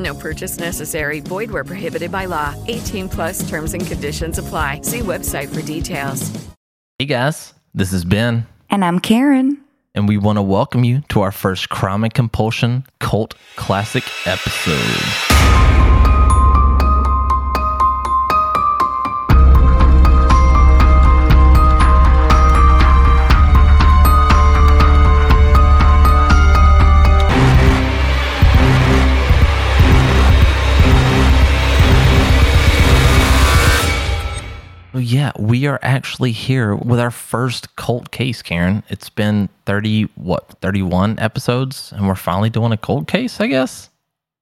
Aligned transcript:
No 0.00 0.14
purchase 0.14 0.58
necessary. 0.58 1.20
Void 1.20 1.50
where 1.50 1.62
prohibited 1.64 2.10
by 2.10 2.24
law. 2.24 2.54
18 2.68 3.08
plus 3.08 3.48
terms 3.48 3.74
and 3.74 3.86
conditions 3.86 4.38
apply. 4.38 4.80
See 4.82 5.00
website 5.00 5.54
for 5.54 5.60
details. 5.62 6.30
Hey 6.98 7.04
guys, 7.06 7.54
this 7.74 7.92
is 7.92 8.04
Ben, 8.04 8.46
And 8.70 8.84
I'm 8.84 8.98
Karen. 8.98 9.58
and 9.94 10.08
we 10.08 10.16
want 10.18 10.36
to 10.38 10.42
welcome 10.42 10.84
you 10.84 11.02
to 11.10 11.20
our 11.22 11.32
first 11.32 11.68
Crime 11.68 12.02
and 12.04 12.12
Compulsion 12.14 12.84
Cult 12.98 13.34
Classic 13.56 14.04
episode. 14.26 15.29
Yeah, 34.94 35.32
we 35.38 35.66
are 35.66 35.78
actually 35.82 36.32
here 36.32 36.74
with 36.74 36.98
our 36.98 37.10
first 37.10 37.76
cult 37.76 38.10
case, 38.10 38.42
Karen. 38.42 38.82
It's 38.88 39.08
been 39.08 39.48
30, 39.66 40.04
what, 40.14 40.56
31 40.60 41.18
episodes, 41.18 41.92
and 41.92 42.08
we're 42.08 42.14
finally 42.14 42.50
doing 42.50 42.72
a 42.72 42.76
cult 42.76 43.06
case, 43.06 43.40
I 43.40 43.46
guess? 43.46 43.90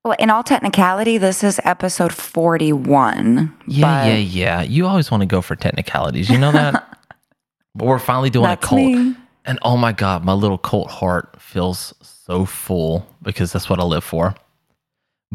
Well, 0.05 0.17
in 0.19 0.31
all 0.31 0.43
technicality, 0.43 1.19
this 1.19 1.45
is 1.45 1.61
episode 1.65 2.13
41. 2.13 3.55
Yeah, 3.67 4.07
yeah, 4.07 4.15
yeah. 4.15 4.63
You 4.63 4.87
always 4.87 5.11
want 5.11 5.23
to 5.23 5.27
go 5.27 5.43
for 5.43 5.57
technicalities. 5.57 6.31
You 6.31 6.39
know 6.39 6.53
that? 6.53 6.99
but 7.75 7.87
we're 7.87 7.99
finally 7.99 8.31
doing 8.31 8.51
a 8.51 8.57
cult. 8.57 8.81
me. 8.81 9.17
And 9.45 9.59
oh 9.63 9.77
my 9.77 9.93
God, 9.93 10.25
my 10.25 10.33
little 10.35 10.59
cult 10.59 10.91
heart 10.91 11.41
feels 11.41 11.95
so 12.01 12.45
full 12.45 13.07
because 13.23 13.53
that's 13.53 13.69
what 13.69 13.81
I 13.81 13.85
live 13.85 14.05
for. 14.05 14.35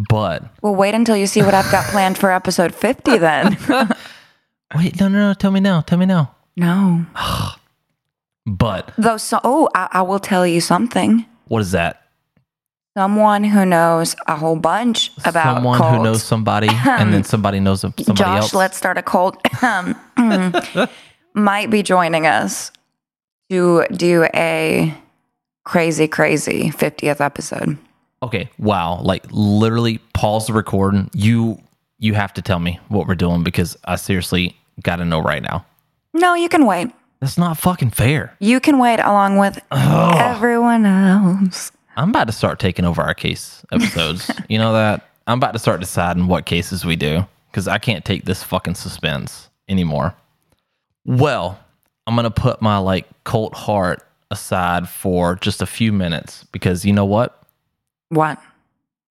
But 0.09 0.43
Well, 0.61 0.75
wait 0.75 0.95
until 0.95 1.15
you 1.15 1.27
see 1.27 1.41
what 1.41 1.53
I've 1.53 1.71
got 1.71 1.85
planned 1.85 2.17
for 2.17 2.31
episode 2.31 2.73
50 2.73 3.17
then. 3.17 3.57
wait, 4.75 4.99
no, 4.99 5.07
no, 5.07 5.27
no. 5.29 5.33
Tell 5.33 5.51
me 5.51 5.59
now. 5.59 5.81
Tell 5.81 5.97
me 5.97 6.05
now. 6.05 6.35
no. 6.55 7.05
But 8.45 8.91
Though, 8.97 9.15
so, 9.15 9.39
oh, 9.45 9.69
I, 9.73 9.87
I 9.93 10.01
will 10.01 10.19
tell 10.19 10.45
you 10.45 10.59
something. 10.59 11.25
what 11.47 11.61
is 11.61 11.71
that? 11.71 12.01
Someone 12.97 13.43
who 13.45 13.65
knows 13.65 14.15
a 14.27 14.35
whole 14.35 14.57
bunch 14.57 15.11
about 15.25 15.55
Someone 15.55 15.77
cults. 15.79 15.97
who 15.97 16.03
knows 16.03 16.23
somebody 16.23 16.67
and 16.69 17.13
then 17.13 17.23
somebody 17.23 17.59
knows 17.61 17.81
somebody 17.81 18.03
Josh, 18.13 18.41
else. 18.41 18.53
let's 18.53 18.77
start 18.77 18.97
a 18.97 19.01
cult. 19.01 19.37
Um, 19.63 19.95
mm, 20.17 20.89
might 21.33 21.69
be 21.69 21.81
joining 21.83 22.27
us 22.27 22.71
to 23.49 23.85
do 23.93 24.27
a 24.35 24.93
crazy, 25.63 26.07
crazy 26.09 26.69
50th 26.69 27.21
episode. 27.21 27.77
Okay. 28.21 28.49
Wow. 28.59 28.99
Like 29.01 29.23
literally 29.31 29.99
pause 30.13 30.47
the 30.47 30.53
recording. 30.53 31.09
You 31.13 31.59
you 31.97 32.13
have 32.13 32.33
to 32.33 32.41
tell 32.41 32.59
me 32.59 32.79
what 32.89 33.07
we're 33.07 33.15
doing 33.15 33.43
because 33.43 33.77
I 33.85 33.95
seriously 33.95 34.55
got 34.81 34.97
to 34.97 35.05
know 35.05 35.19
right 35.21 35.41
now. 35.41 35.65
No, 36.13 36.33
you 36.35 36.49
can 36.49 36.65
wait. 36.65 36.91
That's 37.19 37.37
not 37.37 37.57
fucking 37.57 37.91
fair. 37.91 38.35
You 38.39 38.59
can 38.59 38.79
wait 38.79 38.99
along 38.99 39.37
with 39.37 39.59
everyone 39.71 40.85
else. 40.85 41.71
I'm 41.95 42.09
about 42.09 42.27
to 42.27 42.33
start 42.33 42.59
taking 42.59 42.85
over 42.85 43.01
our 43.01 43.13
case 43.13 43.63
episodes. 43.71 44.29
you 44.49 44.57
know 44.57 44.73
that? 44.73 45.09
I'm 45.25 45.37
about 45.37 45.53
to 45.53 45.59
start 45.59 45.79
deciding 45.79 46.27
what 46.27 46.45
cases 46.45 46.83
we 46.83 46.95
do 46.95 47.25
because 47.49 47.67
I 47.67 47.77
can't 47.77 48.03
take 48.03 48.25
this 48.25 48.43
fucking 48.43 48.75
suspense 48.75 49.49
anymore. 49.69 50.15
Well, 51.05 51.59
I'm 52.05 52.15
going 52.15 52.25
to 52.25 52.31
put 52.31 52.61
my 52.61 52.77
like 52.77 53.07
cult 53.23 53.53
heart 53.53 54.05
aside 54.31 54.89
for 54.89 55.35
just 55.35 55.61
a 55.61 55.65
few 55.65 55.93
minutes 55.93 56.43
because 56.51 56.83
you 56.83 56.91
know 56.91 57.05
what? 57.05 57.41
What? 58.09 58.41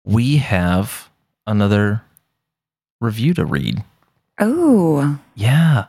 We 0.04 0.38
have 0.38 1.10
another 1.48 2.04
review 3.02 3.34
to 3.36 3.46
read. 3.46 3.84
Oh, 4.40 5.20
Yeah. 5.36 5.86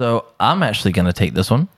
So 0.00 0.24
I'm 0.40 0.62
actually 0.64 0.92
going 0.92 1.06
to 1.06 1.12
take 1.12 1.34
this 1.34 1.50
one. 1.50 1.68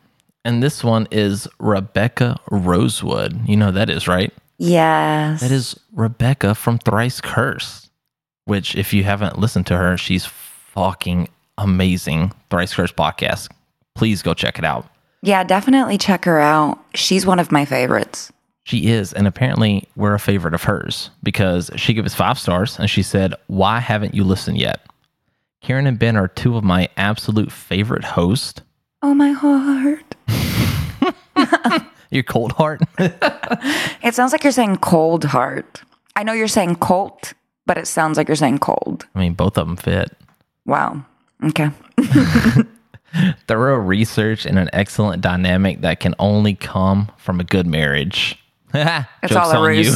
And 0.46 0.62
this 0.62 0.82
one 0.84 1.08
is 1.10 1.46
Rebecca 1.58 2.38
Rosewood. 2.50 3.46
You 3.48 3.56
know 3.56 3.70
that 3.70 3.90
is, 3.90 4.08
right? 4.08 4.32
yes. 4.58 5.40
That 5.40 5.50
is 5.50 5.78
Rebecca 5.92 6.54
from 6.54 6.78
Thrice 6.78 7.20
Cursed, 7.20 7.90
which, 8.44 8.76
if 8.76 8.92
you 8.94 9.04
haven't 9.04 9.38
listened 9.38 9.66
to 9.66 9.76
her, 9.76 9.96
she's 9.98 10.24
fucking 10.26 11.28
amazing. 11.58 12.32
Thrice 12.50 12.72
Cursed 12.74 12.96
podcast. 12.96 13.50
Please 13.94 14.22
go 14.22 14.32
check 14.32 14.58
it 14.58 14.64
out. 14.64 14.86
Yeah, 15.22 15.44
definitely 15.44 15.98
check 15.98 16.24
her 16.26 16.40
out. 16.40 16.78
She's 16.94 17.26
one 17.26 17.38
of 17.38 17.50
my 17.52 17.64
favorites. 17.64 18.30
She 18.64 18.86
is, 18.88 19.12
and 19.12 19.26
apparently 19.26 19.86
we're 19.96 20.14
a 20.14 20.20
favorite 20.20 20.54
of 20.54 20.62
hers 20.62 21.10
because 21.22 21.70
she 21.76 21.92
gave 21.94 22.06
us 22.06 22.14
five 22.14 22.38
stars 22.38 22.78
and 22.78 22.88
she 22.88 23.02
said, 23.02 23.34
Why 23.48 23.80
haven't 23.80 24.14
you 24.14 24.24
listened 24.24 24.58
yet? 24.58 24.80
Karen 25.64 25.86
and 25.86 25.98
Ben 25.98 26.14
are 26.14 26.28
two 26.28 26.58
of 26.58 26.62
my 26.62 26.90
absolute 26.98 27.50
favorite 27.50 28.04
hosts. 28.04 28.60
Oh, 29.00 29.14
my 29.14 29.30
heart. 29.30 30.14
Your 32.10 32.22
cold 32.22 32.52
heart. 32.52 32.82
It 34.02 34.14
sounds 34.14 34.32
like 34.32 34.44
you're 34.44 34.52
saying 34.52 34.76
cold 34.76 35.24
heart. 35.24 35.80
I 36.14 36.24
know 36.24 36.34
you're 36.34 36.46
saying 36.46 36.76
cult, 36.76 37.32
but 37.64 37.78
it 37.78 37.86
sounds 37.86 38.18
like 38.18 38.28
you're 38.28 38.36
saying 38.36 38.58
cold. 38.58 39.06
I 39.14 39.20
mean, 39.20 39.32
both 39.32 39.56
of 39.56 39.66
them 39.66 39.76
fit. 39.76 40.14
Wow. 40.66 41.06
Okay. 41.42 41.70
Thorough 43.46 43.78
research 43.78 44.44
and 44.44 44.58
an 44.58 44.68
excellent 44.74 45.22
dynamic 45.22 45.80
that 45.80 46.00
can 46.00 46.14
only 46.18 46.54
come 46.54 47.10
from 47.16 47.40
a 47.40 47.44
good 47.44 47.66
marriage. 47.66 48.38
It's 48.74 49.32
Joke's 49.32 49.36
all 49.36 49.52
a 49.52 49.70
on 49.70 49.74
you. 49.76 49.94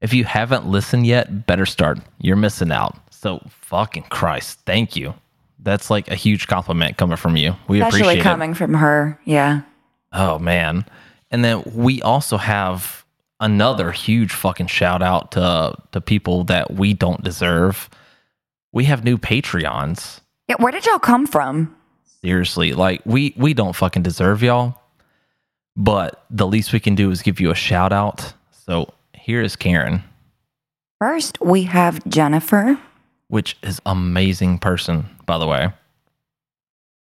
if 0.00 0.14
you 0.14 0.24
haven't 0.24 0.66
listened 0.66 1.06
yet, 1.06 1.44
better 1.44 1.66
start. 1.66 1.98
You're 2.18 2.36
missing 2.36 2.72
out. 2.72 2.96
So 3.24 3.40
fucking 3.48 4.02
Christ, 4.10 4.60
thank 4.66 4.96
you. 4.96 5.14
That's 5.58 5.88
like 5.88 6.08
a 6.10 6.14
huge 6.14 6.46
compliment 6.46 6.98
coming 6.98 7.16
from 7.16 7.38
you. 7.38 7.56
We 7.68 7.80
Especially 7.80 8.00
appreciate 8.00 8.22
coming 8.22 8.52
from 8.52 8.74
her. 8.74 9.18
Yeah. 9.24 9.62
Oh 10.12 10.38
man. 10.38 10.84
And 11.30 11.42
then 11.42 11.62
we 11.74 12.02
also 12.02 12.36
have 12.36 13.06
another 13.40 13.92
huge 13.92 14.34
fucking 14.34 14.66
shout 14.66 15.00
out 15.00 15.32
to 15.32 15.74
to 15.92 16.02
people 16.02 16.44
that 16.44 16.74
we 16.74 16.92
don't 16.92 17.24
deserve. 17.24 17.88
We 18.72 18.84
have 18.84 19.04
new 19.04 19.16
Patreons. 19.16 20.20
Yeah. 20.46 20.56
Where 20.58 20.70
did 20.70 20.84
y'all 20.84 20.98
come 20.98 21.26
from? 21.26 21.74
Seriously, 22.20 22.74
like 22.74 23.00
we 23.06 23.32
we 23.38 23.54
don't 23.54 23.74
fucking 23.74 24.02
deserve 24.02 24.42
y'all. 24.42 24.78
But 25.78 26.26
the 26.28 26.46
least 26.46 26.74
we 26.74 26.78
can 26.78 26.94
do 26.94 27.10
is 27.10 27.22
give 27.22 27.40
you 27.40 27.50
a 27.50 27.54
shout 27.54 27.90
out. 27.90 28.34
So 28.66 28.92
here 29.14 29.40
is 29.40 29.56
Karen, 29.56 30.02
First, 30.98 31.40
we 31.40 31.62
have 31.64 32.06
Jennifer. 32.06 32.78
Which 33.34 33.56
is 33.64 33.82
amazing 33.84 34.58
person, 34.58 35.04
by 35.26 35.38
the 35.38 35.46
way. 35.46 35.68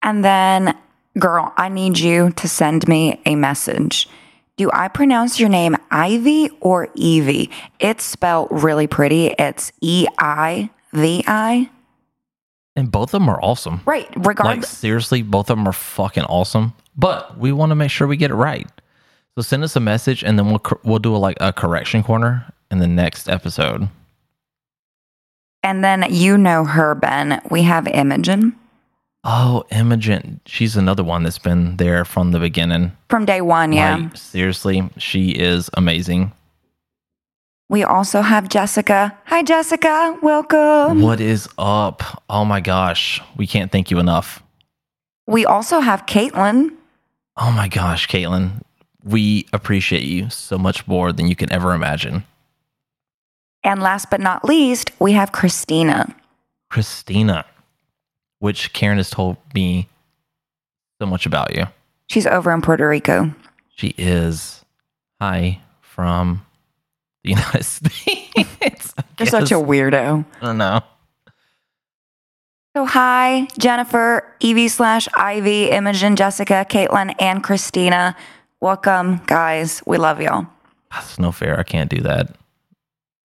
And 0.02 0.25
then, 0.25 0.75
girl, 1.19 1.54
I 1.58 1.69
need 1.69 2.00
you 2.00 2.31
to 2.31 2.50
send 2.50 2.88
me 2.88 3.22
a 3.28 3.36
message. 3.36 4.10
Do 4.56 4.72
I 4.74 4.88
pronounce 4.88 5.40
your 5.40 5.50
name 5.50 5.78
Ivy 5.92 6.50
or 6.60 6.90
Evie? 6.96 7.52
It's 7.80 8.04
spelled 8.04 8.48
really 8.50 8.88
pretty. 8.88 9.28
It's 9.38 9.72
E 9.80 10.08
I 10.18 10.72
V 10.92 11.24
I. 11.28 11.69
And 12.75 12.92
both 12.92 13.14
of 13.14 13.22
them 13.22 13.30
are 13.30 13.40
awesome. 13.44 13.81
Right. 13.86 14.10
Like 14.40 14.66
seriously, 14.66 15.22
both 15.22 15.52
of 15.52 15.58
them 15.58 15.68
are 15.68 15.74
fucking 15.74 16.24
awesome. 16.24 16.74
But 16.96 17.38
we 17.38 17.52
want 17.52 17.69
to 17.69 17.75
make 17.75 17.92
sure 17.92 18.08
we 18.08 18.18
get 18.18 18.31
it 18.31 18.36
right. 18.36 18.68
So 19.36 19.44
send 19.44 19.64
us 19.64 19.75
a 19.75 19.80
message, 19.80 20.24
and 20.24 20.40
then 20.40 20.48
we'll 20.48 20.64
we'll 20.84 20.98
do 20.98 21.16
a, 21.16 21.18
like 21.18 21.38
a 21.40 21.54
correction 21.54 22.02
corner 22.02 22.52
in 22.72 22.80
the 22.80 22.88
next 22.88 23.30
episode. 23.30 23.90
And 25.68 25.84
then 25.84 26.06
you 26.10 26.38
know 26.38 26.64
her, 26.64 26.96
Ben. 26.96 27.42
We 27.52 27.64
have 27.64 27.88
Imogen. 27.88 28.56
Oh, 29.25 29.66
Imogen. 29.69 30.40
She's 30.46 30.78
another 30.78 31.04
one 31.04 31.24
that's 31.24 31.40
been 31.40 31.75
there 31.75 32.06
from 32.06 32.31
the 32.31 32.40
beginning. 32.40 32.94
From 33.10 33.25
day 33.25 33.42
one, 33.42 33.74
yeah. 33.74 33.98
Like, 33.98 34.16
seriously, 34.16 34.90
she 34.96 35.31
is 35.31 35.69
amazing. 35.74 36.31
We 37.68 37.84
also 37.84 38.22
have 38.22 38.48
Jessica. 38.48 39.18
Hi, 39.25 39.44
Jessica. 39.44 40.18
Welcome. 40.22 41.02
What 41.02 41.19
is 41.19 41.50
up? 41.58 42.24
Oh 42.30 42.46
my 42.46 42.62
gosh. 42.62 43.22
We 43.36 43.46
can't 43.46 43.69
thank 43.69 43.92
you 43.92 44.00
enough. 44.00 44.42
We 45.28 45.46
also 45.46 45.81
have 45.81 46.06
Caitlin. 46.06 46.69
Oh 47.36 47.52
my 47.52 47.68
gosh, 47.68 48.08
Caitlin. 48.08 48.62
We 49.04 49.48
appreciate 49.52 50.04
you 50.04 50.30
so 50.30 50.58
much 50.58 50.88
more 50.88 51.12
than 51.12 51.28
you 51.28 51.36
can 51.36 51.52
ever 51.52 51.74
imagine. 51.74 52.24
And 53.68 53.81
last 53.81 54.10
but 54.10 54.22
not 54.22 54.46
least, 54.46 54.92
we 54.98 55.12
have 55.12 55.34
Christina. 55.34 56.16
Christina, 56.69 57.44
which 58.40 58.72
Karen 58.72 58.96
has 58.96 59.10
told 59.10 59.36
me 59.54 59.90
so 61.02 61.06
much 61.06 61.25
about 61.25 61.54
you. 61.54 61.66
She's 62.08 62.25
over 62.25 62.54
in 62.54 62.62
Puerto 62.62 62.88
Rico. 62.88 63.36
She 63.75 63.94
is. 63.98 64.64
Hi 65.19 65.60
from 65.81 66.46
the 67.25 67.30
United 67.31 67.66
States. 67.66 68.94
You're 69.19 69.28
such 69.28 69.52
a 69.52 69.56
weirdo. 69.56 70.25
I 70.42 70.46
don't 70.46 70.58
know. 70.58 70.80
So, 72.74 72.86
hi, 72.86 73.50
Jennifer, 73.60 74.34
Evie 74.40 74.69
slash 74.69 75.10
Ivy, 75.14 75.72
Imogen, 75.72 76.16
Jessica, 76.16 76.66
Caitlin, 76.69 77.14
and 77.19 77.44
Christina. 77.44 78.16
Welcome, 78.62 79.19
guys. 79.25 79.84
We 79.86 79.98
love 79.98 80.22
y'all. 80.22 80.48
That's 80.90 81.19
no 81.19 81.34
fair. 81.34 81.60
I 81.60 81.64
can't 81.64 81.90
do 81.90 82.00
that. 82.04 82.34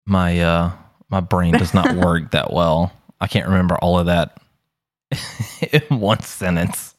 My 0.07 0.41
uh 0.41 0.73
my 1.09 1.21
brain 1.21 1.55
does 1.55 1.75
not 1.75 1.95
work 2.05 2.31
that 2.33 2.53
well. 2.53 2.93
I 3.21 3.27
can't 3.27 3.47
remember 3.47 3.77
all 3.77 3.99
of 3.99 4.07
that 4.07 4.39
in 5.73 6.01
one 6.01 6.23
sentence. 6.23 6.95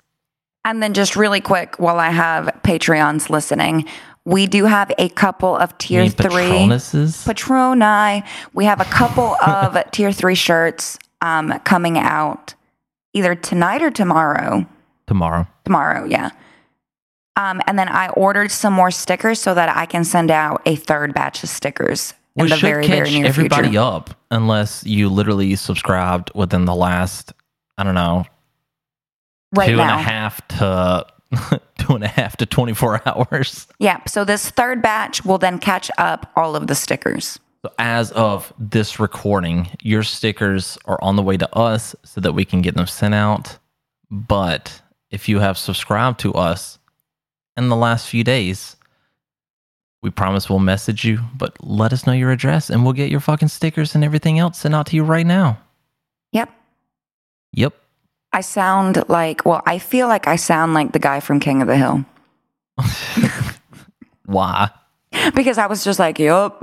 And 0.66 0.84
then, 0.84 0.94
just 0.94 1.16
really 1.16 1.40
quick, 1.40 1.76
while 1.80 1.98
I 1.98 2.10
have 2.10 2.48
Patreons 2.64 3.30
listening, 3.30 3.86
we 4.26 4.48
do 4.48 4.66
have 4.66 4.92
a 4.98 5.08
couple 5.08 5.56
of 5.56 5.78
tier 5.78 6.10
three 6.10 6.28
Patronuses? 6.28 7.26
Patroni. 7.26 8.28
We 8.54 8.66
have 8.66 8.82
a 8.82 8.86
couple 8.86 9.38
of 9.48 9.78
tier 9.92 10.12
three 10.12 10.36
shirts 10.36 11.00
um, 11.22 11.58
coming 11.64 11.98
out 11.98 12.54
either 13.14 13.34
tonight 13.34 13.82
or 13.82 13.90
tomorrow. 13.90 14.68
tomorrow. 15.08 15.48
Tomorrow, 15.64 16.06
yeah. 16.06 16.32
Um, 17.38 17.62
and 17.66 17.80
then 17.80 17.88
I 17.88 18.10
ordered 18.10 18.52
some 18.52 18.74
more 18.74 18.92
stickers 18.92 19.40
so 19.40 19.54
that 19.54 19.76
I 19.76 19.86
can 19.86 20.04
send 20.04 20.32
out 20.32 20.62
a 20.66 20.76
third 20.76 21.14
batch 21.14 21.44
of 21.44 21.50
stickers 21.50 22.14
in 22.38 22.44
We 22.44 22.50
the 22.50 22.56
should 22.58 22.66
very, 22.70 22.86
catch 22.86 22.98
very 23.10 23.12
near 23.12 23.26
everybody 23.26 23.68
future. 23.70 23.80
up 23.82 24.12
unless 24.32 24.86
you 24.86 25.10
literally 25.10 25.56
subscribed 25.56 26.32
within 26.36 26.66
the 26.66 26.76
last, 26.76 27.34
I 27.78 27.84
don't 27.84 27.96
know, 27.96 28.26
Right 29.56 29.68
two 29.68 29.74
and 29.74 29.82
a 29.82 29.86
now. 29.86 29.98
half 29.98 30.48
to 30.50 31.06
two 31.80 31.96
and 31.96 32.04
a 32.04 32.08
half 32.08 32.38
to 32.38 32.46
24 32.46 33.02
hours. 33.08 33.68
Yeah. 33.80 34.02
So 34.08 34.24
this 34.26 34.50
third 34.52 34.82
batch 34.82 35.26
will 35.26 35.38
then 35.38 35.60
catch 35.60 35.90
up 35.98 36.32
all 36.36 36.56
of 36.56 36.68
the 36.68 36.76
stickers. 36.76 37.40
So 37.66 37.72
as 37.80 38.12
of 38.12 38.54
this 38.60 39.00
recording, 39.00 39.70
your 39.82 40.04
stickers 40.04 40.78
are 40.86 41.00
on 41.02 41.16
the 41.16 41.24
way 41.24 41.38
to 41.38 41.54
us 41.56 41.96
so 42.04 42.22
that 42.22 42.34
we 42.34 42.46
can 42.46 42.62
get 42.62 42.76
them 42.76 42.88
sent 42.88 43.14
out. 43.16 43.58
But 44.12 44.82
if 45.10 45.28
you 45.28 45.40
have 45.40 45.58
subscribed 45.58 46.20
to 46.22 46.34
us 46.34 46.78
in 47.58 47.70
the 47.70 47.76
last 47.76 48.08
few 48.08 48.24
days, 48.24 48.76
we 50.02 50.10
promise 50.10 50.50
we'll 50.50 50.60
message 50.60 51.04
you, 51.04 51.20
but 51.36 51.56
let 51.64 51.92
us 51.92 52.06
know 52.06 52.14
your 52.14 52.32
address 52.32 52.70
and 52.70 52.84
we'll 52.84 52.94
get 52.94 53.10
your 53.10 53.20
fucking 53.20 53.48
stickers 53.48 53.96
and 53.96 54.04
everything 54.04 54.40
else 54.40 54.60
sent 54.60 54.76
out 54.76 54.88
to 54.88 54.96
you 54.96 55.04
right 55.04 55.26
now. 55.26 55.60
Yep. 56.32 56.50
Yep. 57.54 57.74
I 58.34 58.42
sound 58.42 59.04
like, 59.08 59.46
well, 59.46 59.64
I 59.66 59.80
feel 59.80 60.08
like 60.08 60.28
I 60.28 60.36
sound 60.36 60.74
like 60.74 60.92
the 60.92 61.00
guy 61.00 61.20
from 61.20 61.40
King 61.40 61.62
of 61.62 61.68
the 61.68 61.78
Hill 61.78 62.06
Why? 64.26 64.70
because 65.36 65.58
I 65.58 65.68
was 65.68 65.84
just 65.84 66.00
like, 66.00 66.20
yup. 66.20 66.62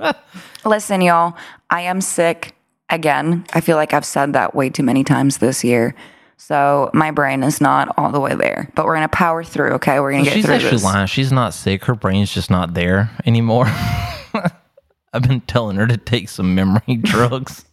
Listen, 0.64 1.00
y'all, 1.00 1.36
I 1.70 1.82
am 1.82 2.00
sick 2.00 2.54
again. 2.88 3.44
I 3.52 3.60
feel 3.60 3.76
like 3.76 3.92
I've 3.92 4.04
said 4.04 4.32
that 4.32 4.54
way 4.54 4.70
too 4.70 4.82
many 4.82 5.04
times 5.04 5.38
this 5.38 5.64
year. 5.64 5.94
So 6.44 6.90
my 6.92 7.12
brain 7.12 7.44
is 7.44 7.60
not 7.60 7.94
all 7.96 8.10
the 8.10 8.18
way 8.18 8.34
there, 8.34 8.68
but 8.74 8.84
we're 8.84 8.96
going 8.96 9.08
to 9.08 9.16
power 9.16 9.44
through. 9.44 9.70
Okay. 9.74 10.00
We're 10.00 10.10
going 10.10 10.24
to 10.24 10.30
Well, 10.30 10.34
get 10.34 10.38
she's 10.38 10.44
through 10.46 10.54
actually 10.56 10.70
this. 10.72 10.84
lying. 10.84 11.06
She's 11.06 11.30
not 11.30 11.54
sick. 11.54 11.84
Her 11.84 11.94
brain's 11.94 12.34
just 12.34 12.50
not 12.50 12.74
there 12.74 13.10
anymore. 13.24 13.66
I've 15.14 15.22
been 15.22 15.42
telling 15.42 15.76
her 15.76 15.86
to 15.86 15.96
take 15.96 16.28
some 16.28 16.54
memory 16.56 16.96
drugs. 17.02 17.64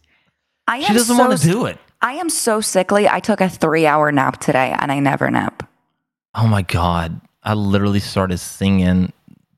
I 0.68 0.76
am 0.78 0.82
She 0.84 0.92
doesn't 0.92 1.16
so, 1.16 1.26
want 1.28 1.40
to 1.40 1.46
do 1.48 1.66
it. 1.66 1.78
I 2.00 2.12
am 2.12 2.30
so 2.30 2.60
sickly. 2.60 3.08
I 3.08 3.18
took 3.18 3.40
a 3.40 3.48
three 3.48 3.86
hour 3.86 4.12
nap 4.12 4.38
today 4.40 4.74
and 4.78 4.92
I 4.92 5.00
never 5.00 5.28
nap. 5.32 5.68
Oh 6.36 6.46
my 6.46 6.62
god. 6.62 7.20
I 7.42 7.54
literally 7.54 7.98
started 8.00 8.38
singing 8.38 9.12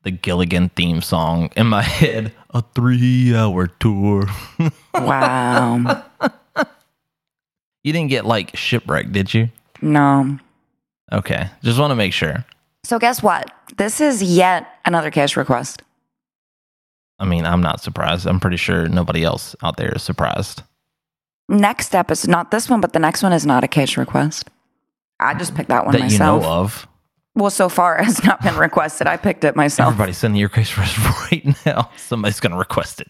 the 0.05 0.11
Gilligan 0.11 0.71
theme 0.71 1.03
song 1.03 1.51
in 1.55 1.67
my 1.67 1.83
head. 2.01 2.33
A 2.51 2.63
three 2.75 3.37
hour 3.37 3.67
tour. 3.67 4.25
Wow. 4.95 6.03
You 7.85 7.93
didn't 7.93 8.11
get 8.11 8.25
like 8.25 8.57
shipwrecked, 8.57 9.13
did 9.13 9.33
you? 9.35 9.49
no. 9.81 10.39
Okay. 11.13 11.51
Just 11.63 11.79
want 11.79 11.91
to 11.91 11.95
make 11.95 12.15
sure. 12.15 12.43
So 12.85 12.99
guess 12.99 13.23
what? 13.23 13.51
This 13.77 14.01
is 14.01 14.23
yet 14.23 14.67
another 14.87 15.11
cash 15.11 15.37
request. 15.37 15.83
I 17.19 17.27
mean, 17.27 17.45
I'm 17.45 17.61
not 17.61 17.83
surprised. 17.83 18.27
I'm 18.27 18.41
pretty 18.41 18.57
sure 18.57 18.89
nobody 18.89 19.23
else 19.23 19.55
out 19.63 19.77
there 19.77 19.93
is 19.95 20.03
surprised. 20.03 20.63
Next 21.51 21.95
episode, 21.95 22.31
not 22.31 22.51
this 22.51 22.71
one, 22.71 22.81
but 22.81 22.95
the 22.95 22.99
next 22.99 23.23
one 23.23 23.33
is 23.35 23.45
not 23.45 23.63
a 23.63 23.69
cash 23.69 23.99
request. 23.99 24.49
I 25.21 25.35
just 25.35 25.55
picked 25.55 25.69
that 25.69 25.85
one 25.85 25.93
that 25.93 26.01
myself. 26.01 26.43
you 26.43 26.49
know 26.49 26.53
of. 26.53 26.89
Well, 27.35 27.51
so 27.51 27.69
far 27.69 27.99
it 28.01 28.05
has 28.05 28.25
not 28.25 28.43
been 28.43 28.57
requested. 28.57 29.07
I 29.07 29.17
picked 29.19 29.45
it 29.45 29.55
myself. 29.55 29.93
Everybody 29.93 30.13
sending 30.13 30.41
your 30.41 30.49
for 30.49 30.81
us 30.81 30.99
right 31.31 31.55
now. 31.67 31.91
Somebody's 31.97 32.41
going 32.41 32.53
to 32.53 32.59
request 32.59 33.01
it. 33.01 33.09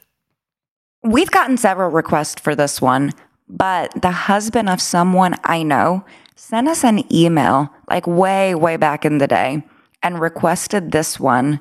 We've 1.04 1.30
gotten 1.30 1.56
several 1.56 1.90
requests 1.90 2.40
for 2.40 2.54
this 2.54 2.80
one, 2.82 3.12
but 3.52 3.92
the 4.00 4.10
husband 4.10 4.68
of 4.70 4.80
someone 4.80 5.36
I 5.44 5.62
know 5.62 6.04
sent 6.34 6.68
us 6.68 6.82
an 6.84 7.04
email 7.12 7.72
like 7.88 8.06
way, 8.06 8.54
way 8.54 8.76
back 8.76 9.04
in 9.04 9.18
the 9.18 9.26
day 9.26 9.62
and 10.02 10.18
requested 10.18 10.90
this 10.90 11.20
one 11.20 11.60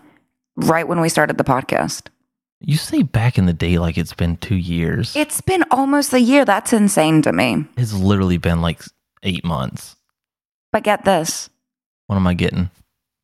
right 0.56 0.88
when 0.88 1.02
we 1.02 1.10
started 1.10 1.38
the 1.38 1.44
podcast. 1.44 2.08
You 2.62 2.78
say 2.78 3.02
back 3.02 3.38
in 3.38 3.46
the 3.46 3.54
day 3.54 3.78
like 3.78 3.98
it's 3.98 4.14
been 4.14 4.38
two 4.38 4.56
years. 4.56 5.16
It's 5.16 5.42
been 5.42 5.66
almost 5.70 6.14
a 6.14 6.22
year. 6.22 6.46
That's 6.46 6.74
insane 6.74 7.22
to 7.24 7.34
me. 7.34 7.66
it's 7.76 7.94
literally 7.94 8.38
been 8.38 8.62
like 8.62 8.82
eight 9.24 9.44
months. 9.44 9.96
But 10.72 10.84
get 10.84 11.04
this 11.04 11.50
What 12.08 12.16
am 12.16 12.28
I 12.28 12.34
getting? 12.34 12.70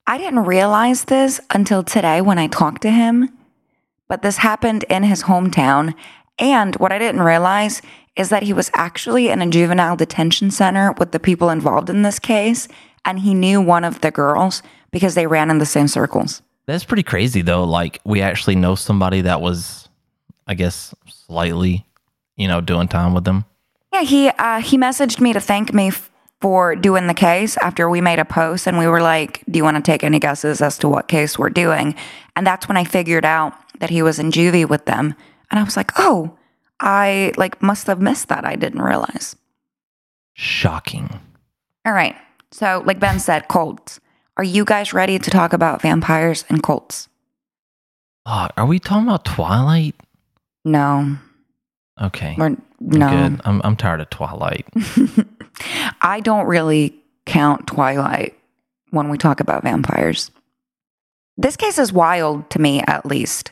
I 0.05 0.17
didn't 0.17 0.45
realize 0.45 1.05
this 1.05 1.39
until 1.51 1.83
today 1.83 2.19
when 2.21 2.37
I 2.37 2.47
talked 2.47 2.81
to 2.81 2.91
him, 2.91 3.29
but 4.07 4.21
this 4.21 4.37
happened 4.37 4.83
in 4.89 5.03
his 5.03 5.23
hometown. 5.23 5.93
And 6.39 6.75
what 6.75 6.91
I 6.91 6.99
didn't 6.99 7.21
realize 7.21 7.81
is 8.17 8.29
that 8.29 8.43
he 8.43 8.53
was 8.53 8.71
actually 8.73 9.29
in 9.29 9.41
a 9.41 9.47
juvenile 9.49 9.95
detention 9.95 10.51
center 10.51 10.91
with 10.93 11.11
the 11.11 11.19
people 11.19 11.49
involved 11.49 11.89
in 11.89 12.01
this 12.01 12.19
case, 12.19 12.67
and 13.05 13.19
he 13.19 13.33
knew 13.33 13.61
one 13.61 13.83
of 13.83 14.01
the 14.01 14.11
girls 14.11 14.63
because 14.91 15.15
they 15.15 15.27
ran 15.27 15.49
in 15.49 15.59
the 15.59 15.65
same 15.65 15.87
circles. 15.87 16.41
That's 16.65 16.83
pretty 16.83 17.03
crazy 17.03 17.41
though. 17.41 17.63
Like 17.63 17.99
we 18.03 18.21
actually 18.21 18.55
know 18.55 18.75
somebody 18.75 19.21
that 19.21 19.39
was, 19.39 19.87
I 20.47 20.53
guess, 20.55 20.93
slightly, 21.07 21.85
you 22.35 22.47
know, 22.47 22.59
doing 22.59 22.87
time 22.87 23.13
with 23.13 23.23
them. 23.23 23.45
Yeah, 23.93 24.01
he 24.01 24.29
uh, 24.29 24.59
he 24.59 24.77
messaged 24.77 25.21
me 25.21 25.31
to 25.33 25.39
thank 25.39 25.73
me 25.73 25.87
f- 25.87 26.11
for 26.41 26.75
doing 26.75 27.07
the 27.07 27.13
case 27.13 27.55
after 27.57 27.89
we 27.89 28.01
made 28.01 28.19
a 28.19 28.25
post, 28.25 28.67
and 28.67 28.77
we 28.77 28.87
were 28.87 29.01
like, 29.01 29.43
"Do 29.49 29.57
you 29.57 29.63
want 29.63 29.77
to 29.77 29.83
take 29.83 30.03
any 30.03 30.19
guesses 30.19 30.61
as 30.61 30.77
to 30.79 30.89
what 30.89 31.07
case 31.07 31.39
we're 31.39 31.49
doing?" 31.49 31.95
And 32.35 32.45
that's 32.45 32.67
when 32.67 32.77
I 32.77 32.83
figured 32.83 33.25
out 33.25 33.53
that 33.79 33.89
he 33.89 34.01
was 34.01 34.19
in 34.19 34.31
juvie 34.31 34.67
with 34.67 34.85
them, 34.85 35.15
and 35.49 35.59
I 35.59 35.63
was 35.63 35.77
like, 35.77 35.91
"Oh, 35.97 36.37
I 36.79 37.33
like 37.37 37.61
must 37.61 37.87
have 37.87 38.01
missed 38.01 38.27
that. 38.29 38.45
I 38.45 38.55
didn't 38.55 38.81
realize." 38.81 39.35
Shocking. 40.33 41.19
All 41.85 41.93
right, 41.93 42.15
so 42.51 42.83
like 42.85 42.99
Ben 42.99 43.19
said, 43.19 43.47
cults. 43.47 43.99
Are 44.37 44.43
you 44.43 44.65
guys 44.65 44.93
ready 44.93 45.17
to 45.17 45.31
talk 45.31 45.51
about 45.53 45.81
vampires 45.81 46.45
and 46.49 46.61
cults? 46.61 47.07
Oh, 48.25 48.47
are 48.57 48.65
we 48.67 48.77
talking 48.77 49.07
about 49.07 49.25
Twilight? 49.25 49.95
No, 50.65 51.17
Okay. 51.99 52.35
we're 52.37 52.45
I'm 52.47 52.61
no. 52.79 53.09
Good. 53.09 53.41
I'm 53.45 53.61
I'm 53.63 53.75
tired 53.75 54.01
of 54.01 54.09
Twilight. 54.09 54.67
I 56.01 56.19
don't 56.19 56.45
really 56.45 56.95
count 57.25 57.65
Twilight 57.67 58.37
when 58.91 59.09
we 59.09 59.17
talk 59.17 59.39
about 59.39 59.63
vampires. 59.63 60.29
This 61.37 61.55
case 61.57 61.79
is 61.79 61.91
wild 61.93 62.49
to 62.51 62.59
me, 62.59 62.81
at 62.87 63.05
least. 63.05 63.51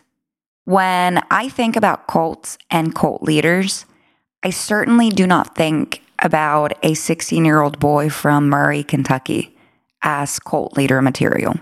When 0.66 1.22
I 1.30 1.48
think 1.48 1.76
about 1.76 2.08
cults 2.08 2.58
and 2.72 2.96
cult 2.96 3.22
leaders, 3.22 3.86
I 4.44 4.50
certainly 4.50 5.10
do 5.10 5.28
not 5.28 5.56
think 5.56 6.02
about 6.20 6.74
a 6.84 6.96
16 6.96 7.46
year 7.46 7.62
old 7.62 7.80
boy 7.80 8.10
from 8.10 8.50
Murray, 8.50 8.84
Kentucky 8.84 9.56
as 10.02 10.40
cult 10.40 10.76
leader 10.76 11.02
material. 11.02 11.56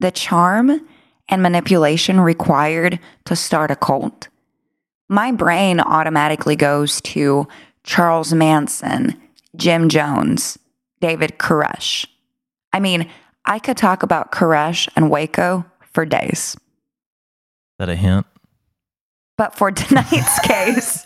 The 0.00 0.10
charm 0.10 0.80
and 1.28 1.42
manipulation 1.42 2.20
required 2.20 3.00
to 3.24 3.36
start 3.36 3.70
a 3.70 3.76
cult, 3.76 4.28
my 5.08 5.30
brain 5.30 5.80
automatically 5.80 6.56
goes 6.56 7.00
to 7.02 7.46
Charles 7.84 8.32
Manson, 8.32 9.20
Jim 9.56 9.88
Jones, 9.88 10.58
David 11.00 11.38
Koresh. 11.38 12.06
I 12.72 12.80
mean, 12.80 13.10
I 13.44 13.58
could 13.58 13.76
talk 13.76 14.02
about 14.02 14.32
Koresh 14.32 14.88
and 14.96 15.10
Waco 15.10 15.64
for 15.92 16.06
days. 16.06 16.56
That 17.82 17.88
a 17.88 17.96
hint? 17.96 18.26
But 19.36 19.56
for 19.56 19.72
tonight's 19.72 20.38
case, 20.44 21.04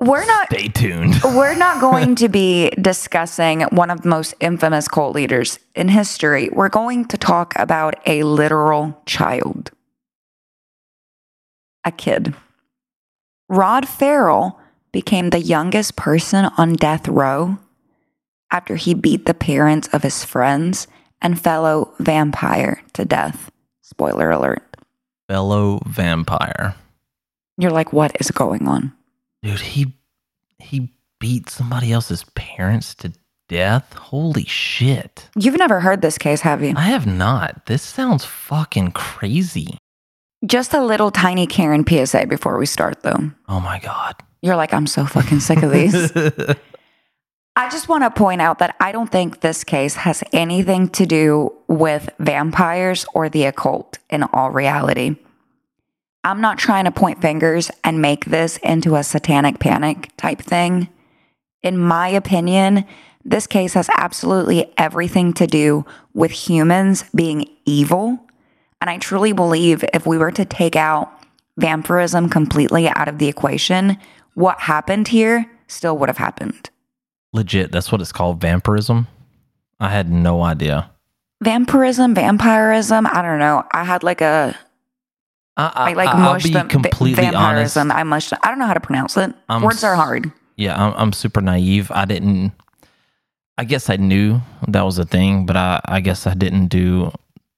we're 0.00 0.26
not 0.26 0.48
Stay 0.48 0.66
tuned. 0.66 1.14
we're 1.22 1.54
not 1.54 1.80
going 1.80 2.16
to 2.16 2.28
be 2.28 2.70
discussing 2.70 3.60
one 3.70 3.90
of 3.90 4.02
the 4.02 4.08
most 4.08 4.34
infamous 4.40 4.88
cult 4.88 5.14
leaders 5.14 5.60
in 5.76 5.86
history. 5.90 6.48
We're 6.48 6.70
going 6.70 7.04
to 7.04 7.16
talk 7.16 7.54
about 7.56 7.94
a 8.04 8.24
literal 8.24 9.00
child. 9.06 9.70
A 11.84 11.92
kid. 11.92 12.34
Rod 13.48 13.86
Ferrell 13.88 14.58
became 14.90 15.30
the 15.30 15.38
youngest 15.38 15.94
person 15.94 16.46
on 16.58 16.72
death 16.72 17.06
row 17.06 17.58
after 18.50 18.74
he 18.74 18.92
beat 18.92 19.26
the 19.26 19.34
parents 19.34 19.86
of 19.92 20.02
his 20.02 20.24
friends 20.24 20.88
and 21.22 21.40
fellow 21.40 21.94
vampire 22.00 22.82
to 22.94 23.04
death. 23.04 23.52
Spoiler 23.90 24.30
alert. 24.30 24.62
Fellow 25.28 25.80
vampire. 25.86 26.74
You're 27.56 27.70
like, 27.70 27.90
what 27.90 28.14
is 28.20 28.30
going 28.30 28.68
on? 28.68 28.92
Dude, 29.42 29.60
he 29.60 29.94
he 30.58 30.92
beat 31.18 31.48
somebody 31.48 31.90
else's 31.90 32.24
parents 32.34 32.94
to 32.96 33.12
death. 33.48 33.94
Holy 33.94 34.44
shit. 34.44 35.30
You've 35.36 35.56
never 35.56 35.80
heard 35.80 36.02
this 36.02 36.18
case, 36.18 36.42
have 36.42 36.62
you? 36.62 36.74
I 36.76 36.82
have 36.82 37.06
not. 37.06 37.64
This 37.64 37.82
sounds 37.82 38.26
fucking 38.26 38.92
crazy. 38.92 39.78
Just 40.44 40.74
a 40.74 40.84
little 40.84 41.10
tiny 41.10 41.46
Karen 41.46 41.84
PSA 41.86 42.26
before 42.26 42.58
we 42.58 42.66
start, 42.66 43.02
though. 43.02 43.30
Oh 43.48 43.60
my 43.60 43.78
god. 43.78 44.16
You're 44.42 44.56
like, 44.56 44.74
I'm 44.74 44.86
so 44.86 45.06
fucking 45.06 45.40
sick 45.40 45.62
of 45.62 45.72
these. 45.72 46.12
I 47.56 47.68
just 47.68 47.88
want 47.88 48.04
to 48.04 48.10
point 48.10 48.40
out 48.40 48.60
that 48.60 48.76
I 48.78 48.92
don't 48.92 49.10
think 49.10 49.40
this 49.40 49.64
case 49.64 49.96
has 49.96 50.22
anything 50.32 50.88
to 50.90 51.06
do 51.06 51.52
with 51.66 52.08
vampires 52.18 53.04
or 53.14 53.28
the 53.28 53.44
occult 53.44 53.98
in 54.08 54.22
all 54.22 54.50
reality. 54.50 55.16
I'm 56.24 56.40
not 56.40 56.58
trying 56.58 56.84
to 56.84 56.90
point 56.90 57.20
fingers 57.20 57.70
and 57.82 58.02
make 58.02 58.26
this 58.26 58.58
into 58.58 58.96
a 58.96 59.02
satanic 59.02 59.58
panic 59.58 60.10
type 60.16 60.40
thing. 60.40 60.88
In 61.62 61.78
my 61.78 62.08
opinion, 62.08 62.84
this 63.24 63.46
case 63.46 63.74
has 63.74 63.90
absolutely 63.96 64.72
everything 64.78 65.32
to 65.34 65.46
do 65.46 65.84
with 66.14 66.30
humans 66.30 67.04
being 67.14 67.48
evil. 67.64 68.18
And 68.80 68.88
I 68.88 68.98
truly 68.98 69.32
believe 69.32 69.84
if 69.92 70.06
we 70.06 70.18
were 70.18 70.30
to 70.32 70.44
take 70.44 70.76
out 70.76 71.12
vampirism 71.56 72.28
completely 72.28 72.88
out 72.88 73.08
of 73.08 73.18
the 73.18 73.28
equation, 73.28 73.98
what 74.34 74.60
happened 74.60 75.08
here 75.08 75.50
still 75.66 75.98
would 75.98 76.08
have 76.08 76.18
happened. 76.18 76.70
Legit, 77.32 77.70
that's 77.72 77.92
what 77.92 78.00
it's 78.00 78.12
called, 78.12 78.40
vampirism. 78.40 79.06
I 79.80 79.90
had 79.90 80.10
no 80.10 80.42
idea. 80.42 80.90
Vampirism, 81.42 82.14
vampirism, 82.14 83.06
I 83.06 83.22
don't 83.22 83.38
know. 83.38 83.64
I 83.72 83.84
had 83.84 84.02
like 84.02 84.20
a 84.20 84.56
I, 85.56 85.72
I 85.74 85.90
I 85.90 85.92
like 85.94 86.08
I'll 86.08 86.32
mushed 86.34 86.46
be 86.46 86.52
them. 86.52 86.68
completely 86.68 87.26
honest. 87.26 87.74
vampirism. 87.74 87.92
I 87.92 88.02
mushed. 88.04 88.32
I 88.32 88.48
don't 88.48 88.58
know 88.58 88.66
how 88.66 88.74
to 88.74 88.80
pronounce 88.80 89.16
it. 89.16 89.32
I'm 89.48 89.62
Words 89.62 89.84
are 89.84 89.94
hard. 89.94 90.32
Yeah, 90.56 90.82
I'm, 90.82 90.94
I'm 90.96 91.12
super 91.12 91.40
naive. 91.40 91.90
I 91.92 92.04
didn't. 92.04 92.52
I 93.56 93.64
guess 93.64 93.90
I 93.90 93.96
knew 93.96 94.40
that 94.68 94.82
was 94.82 94.98
a 94.98 95.04
thing, 95.04 95.46
but 95.46 95.56
I, 95.56 95.80
I 95.84 96.00
guess 96.00 96.26
I 96.26 96.34
didn't 96.34 96.68
do 96.68 97.10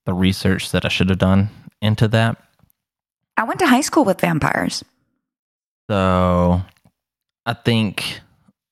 the 0.05 0.13
research 0.13 0.71
that 0.71 0.83
I 0.83 0.87
should 0.87 1.09
have 1.09 1.19
done 1.19 1.49
into 1.81 2.07
that. 2.09 2.37
I 3.37 3.43
went 3.43 3.59
to 3.59 3.67
high 3.67 3.81
school 3.81 4.03
with 4.03 4.19
vampires. 4.19 4.83
So 5.89 6.61
I 7.45 7.53
think 7.53 8.21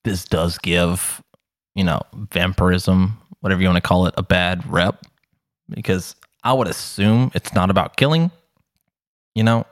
this 0.04 0.24
does 0.24 0.58
give, 0.58 1.22
you 1.74 1.84
know, 1.84 2.00
vampirism, 2.14 3.18
whatever 3.40 3.60
you 3.60 3.68
want 3.68 3.76
to 3.76 3.88
call 3.88 4.06
it, 4.06 4.14
a 4.16 4.22
bad 4.22 4.66
rep 4.70 5.04
because 5.68 6.16
I 6.42 6.52
would 6.52 6.68
assume 6.68 7.30
it's 7.34 7.54
not 7.54 7.70
about 7.70 7.96
killing. 7.96 8.30
You 9.34 9.44
know, 9.44 9.66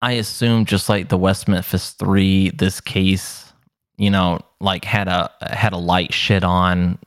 I 0.00 0.12
assume 0.12 0.64
just 0.64 0.88
like 0.88 1.08
the 1.08 1.18
West 1.18 1.48
Memphis 1.48 1.90
Three, 1.90 2.50
this 2.50 2.80
case, 2.80 3.52
you 3.98 4.10
know, 4.10 4.40
like 4.60 4.84
had 4.84 5.08
a 5.08 5.30
had 5.40 5.72
a 5.72 5.78
light 5.78 6.12
shit 6.12 6.44
on 6.44 6.98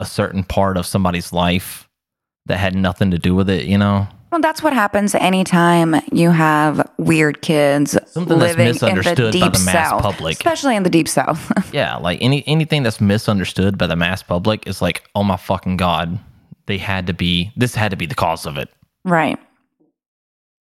a 0.00 0.06
certain 0.06 0.42
part 0.42 0.76
of 0.76 0.86
somebody's 0.86 1.32
life 1.32 1.88
that 2.46 2.58
had 2.58 2.74
nothing 2.74 3.10
to 3.10 3.18
do 3.18 3.34
with 3.34 3.48
it. 3.50 3.64
You 3.64 3.78
know, 3.78 4.08
Well, 4.34 4.40
that's 4.40 4.64
what 4.64 4.72
happens 4.72 5.14
anytime 5.14 5.94
you 6.10 6.30
have 6.30 6.90
weird 6.98 7.40
kids 7.40 7.96
Something 8.06 8.40
that's 8.40 8.58
living 8.58 8.66
in 8.66 8.72
the 8.74 8.86
misunderstood 8.86 9.32
by 9.32 9.38
deep 9.38 9.52
the 9.52 9.64
mass 9.64 9.90
south, 9.90 10.02
public. 10.02 10.32
especially 10.32 10.74
in 10.74 10.82
the 10.82 10.90
deep 10.90 11.06
south. 11.06 11.52
Yeah, 11.72 11.98
like 11.98 12.18
any 12.20 12.42
anything 12.48 12.82
that's 12.82 13.00
misunderstood 13.00 13.78
by 13.78 13.86
the 13.86 13.94
mass 13.94 14.24
public 14.24 14.66
is 14.66 14.82
like, 14.82 15.08
oh 15.14 15.22
my 15.22 15.36
fucking 15.36 15.76
god, 15.76 16.18
they 16.66 16.78
had 16.78 17.06
to 17.06 17.12
be 17.12 17.52
this 17.56 17.76
had 17.76 17.92
to 17.92 17.96
be 17.96 18.06
the 18.06 18.16
cause 18.16 18.44
of 18.44 18.58
it. 18.58 18.68
Right. 19.04 19.38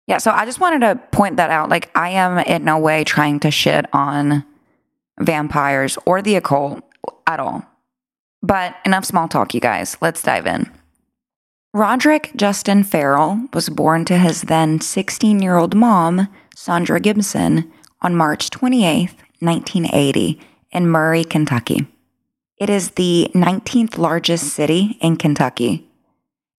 Yeah, 0.06 0.18
so 0.18 0.30
I 0.30 0.44
just 0.44 0.60
wanted 0.60 0.80
to 0.80 0.96
point 1.10 1.38
that 1.38 1.48
out. 1.48 1.70
Like, 1.70 1.90
I 1.94 2.10
am 2.10 2.40
in 2.40 2.64
no 2.64 2.78
way 2.78 3.02
trying 3.02 3.40
to 3.40 3.50
shit 3.50 3.86
on 3.94 4.44
vampires 5.18 5.96
or 6.04 6.20
the 6.20 6.36
occult 6.36 6.84
at 7.26 7.40
all. 7.40 7.64
But 8.42 8.76
enough 8.84 9.06
small 9.06 9.26
talk, 9.26 9.54
you 9.54 9.60
guys. 9.62 9.96
Let's 10.02 10.22
dive 10.22 10.46
in. 10.46 10.70
Roderick 11.74 12.30
Justin 12.36 12.84
Ferrell 12.84 13.48
was 13.52 13.68
born 13.68 14.04
to 14.04 14.16
his 14.16 14.42
then 14.42 14.80
16 14.80 15.42
year 15.42 15.56
old 15.56 15.74
mom, 15.74 16.28
Sandra 16.54 17.00
Gibson, 17.00 17.68
on 18.00 18.14
March 18.14 18.48
28th, 18.50 19.16
1980, 19.40 20.40
in 20.70 20.88
Murray, 20.88 21.24
Kentucky. 21.24 21.88
It 22.58 22.70
is 22.70 22.92
the 22.92 23.28
19th 23.34 23.98
largest 23.98 24.54
city 24.54 24.96
in 25.00 25.16
Kentucky. 25.16 25.90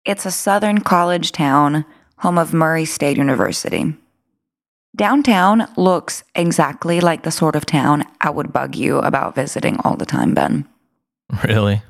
It's 0.04 0.26
a 0.26 0.32
southern 0.32 0.82
college 0.82 1.32
town, 1.32 1.86
home 2.18 2.38
of 2.38 2.54
Murray 2.54 2.84
State 2.84 3.16
University. 3.16 3.94
Downtown 4.98 5.70
looks 5.78 6.26
exactly 6.36 7.00
like 7.00 7.24
the 7.24 7.32
sort 7.32 7.56
of 7.56 7.66
town 7.66 8.04
I 8.20 8.32
would 8.32 8.52
bug 8.52 8.76
you 8.76 8.98
about 8.98 9.36
visiting 9.36 9.78
all 9.86 9.96
the 9.96 10.06
time, 10.06 10.34
Ben. 10.34 10.68
Really? 11.42 11.82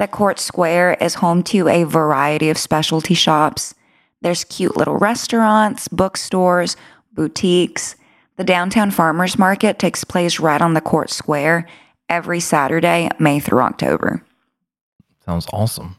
The 0.00 0.08
court 0.08 0.38
square 0.38 0.94
is 0.94 1.16
home 1.16 1.42
to 1.42 1.68
a 1.68 1.84
variety 1.84 2.48
of 2.48 2.56
specialty 2.56 3.12
shops. 3.12 3.74
There's 4.22 4.44
cute 4.44 4.74
little 4.74 4.96
restaurants, 4.96 5.88
bookstores, 5.88 6.74
boutiques. 7.12 7.96
The 8.38 8.44
downtown 8.44 8.92
farmers 8.92 9.38
market 9.38 9.78
takes 9.78 10.02
place 10.02 10.40
right 10.40 10.62
on 10.62 10.72
the 10.72 10.80
court 10.80 11.10
square 11.10 11.68
every 12.08 12.40
Saturday, 12.40 13.10
May 13.18 13.40
through 13.40 13.60
October. 13.60 14.24
Sounds 15.22 15.46
awesome. 15.52 15.96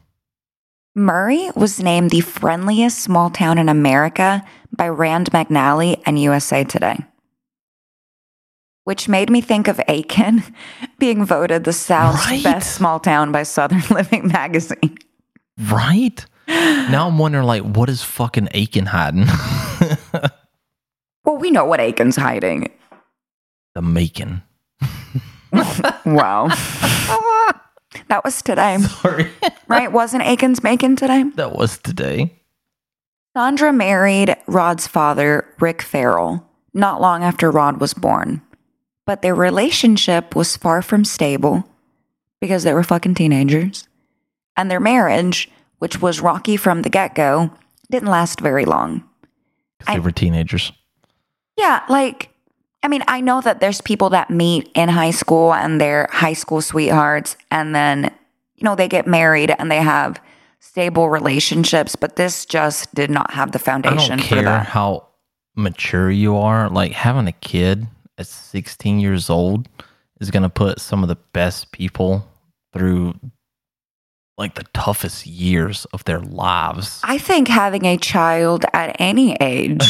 Murray 0.96 1.50
was 1.54 1.78
named 1.78 2.10
the 2.10 2.22
friendliest 2.22 2.98
small 2.98 3.30
town 3.30 3.56
in 3.56 3.68
America 3.68 4.44
by 4.76 4.88
Rand 4.88 5.30
McNally 5.30 6.02
and 6.04 6.18
USA 6.18 6.64
Today. 6.64 6.98
Which 8.84 9.08
made 9.08 9.30
me 9.30 9.40
think 9.40 9.68
of 9.68 9.80
Aiken 9.88 10.42
being 10.98 11.24
voted 11.24 11.64
the 11.64 11.72
South's 11.72 12.26
Right. 12.26 12.42
best 12.42 12.74
small 12.74 12.98
town 13.00 13.30
by 13.32 13.44
Southern 13.44 13.82
Living 13.90 14.28
magazine. 14.28 14.98
Right? 15.70 16.24
now 16.48 17.06
I'm 17.06 17.18
wondering 17.18 17.46
like 17.46 17.62
what 17.62 17.88
is 17.88 18.02
fucking 18.02 18.48
Aiken 18.52 18.86
hiding? 18.86 19.26
Well, 21.24 21.36
we 21.36 21.52
know 21.52 21.64
what 21.64 21.78
Aiken's 21.78 22.16
hiding. 22.16 22.68
the 23.76 23.80
Macon. 23.82 24.42
Wow. 26.04 26.48
that 28.08 28.22
was 28.24 28.42
today, 28.42 28.78
Sorry. 28.78 29.30
right? 29.68 29.92
Wasn't 29.92 30.24
Aiken's 30.24 30.64
making 30.64 30.96
today? 30.96 31.22
that 31.36 31.52
was 31.54 31.78
today. 31.78 32.40
Sandra 33.36 33.72
married 33.72 34.36
Rod's 34.48 34.88
father, 34.88 35.46
Rick 35.60 35.80
Ferrell, 35.82 36.44
not 36.74 37.00
long 37.00 37.22
after 37.22 37.52
Rod 37.52 37.80
was 37.80 37.94
born. 37.94 38.42
But 39.06 39.22
their 39.22 39.34
relationship 39.34 40.36
was 40.36 40.56
far 40.56 40.80
from 40.82 41.04
stable 41.04 41.64
because 42.40 42.62
they 42.64 42.72
were 42.74 42.84
fucking 42.84 43.14
teenagers. 43.14 43.88
And 44.56 44.70
their 44.70 44.80
marriage, 44.80 45.50
which 45.78 46.00
was 46.00 46.20
rocky 46.20 46.56
from 46.56 46.82
the 46.82 46.90
get 46.90 47.14
go, 47.14 47.50
didn't 47.90 48.08
last 48.10 48.40
very 48.40 48.64
long. 48.64 49.04
they 49.86 49.94
I- 49.94 49.98
were 49.98 50.12
teenagers. 50.12 50.72
Yeah, 51.58 51.82
like, 51.88 52.30
I 52.82 52.88
mean, 52.88 53.02
I 53.08 53.20
know 53.20 53.40
that 53.42 53.60
there's 53.60 53.80
people 53.82 54.10
that 54.10 54.30
meet 54.30 54.70
in 54.74 54.88
high 54.88 55.10
school 55.10 55.52
and 55.52 55.80
they're 55.80 56.08
high 56.10 56.32
school 56.32 56.60
sweethearts, 56.62 57.36
and 57.50 57.74
then, 57.74 58.04
you 58.56 58.64
know, 58.64 58.74
they 58.74 58.88
get 58.88 59.06
married 59.06 59.54
and 59.58 59.70
they 59.70 59.76
have 59.82 60.20
stable 60.60 61.10
relationships, 61.10 61.94
but 61.94 62.16
this 62.16 62.46
just 62.46 62.92
did 62.94 63.10
not 63.10 63.32
have 63.32 63.52
the 63.52 63.58
foundation 63.58 64.12
I 64.14 64.16
don't 64.16 64.20
for 64.26 64.34
care 64.36 64.42
that. 64.44 64.66
how 64.66 65.08
mature 65.54 66.10
you 66.10 66.36
are. 66.36 66.68
Like 66.70 66.92
having 66.92 67.26
a 67.26 67.32
kid 67.32 67.86
at 68.18 68.26
16 68.26 69.00
years 69.00 69.30
old 69.30 69.68
is 70.20 70.30
going 70.30 70.42
to 70.42 70.48
put 70.48 70.80
some 70.80 71.02
of 71.02 71.08
the 71.08 71.16
best 71.32 71.72
people 71.72 72.26
through 72.72 73.14
like 74.38 74.54
the 74.54 74.64
toughest 74.74 75.26
years 75.26 75.84
of 75.92 76.04
their 76.04 76.20
lives. 76.20 77.00
I 77.04 77.18
think 77.18 77.48
having 77.48 77.84
a 77.84 77.96
child 77.98 78.64
at 78.72 78.96
any 78.98 79.34
age. 79.40 79.80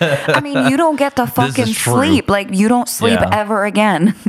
I 0.00 0.40
mean, 0.42 0.68
you 0.70 0.76
don't 0.76 0.96
get 0.96 1.16
to 1.16 1.26
fucking 1.26 1.66
sleep. 1.66 2.28
Like 2.30 2.48
you 2.52 2.68
don't 2.68 2.88
sleep 2.88 3.18
Yeah. 3.20 3.28
ever 3.32 3.64
again. 3.64 4.14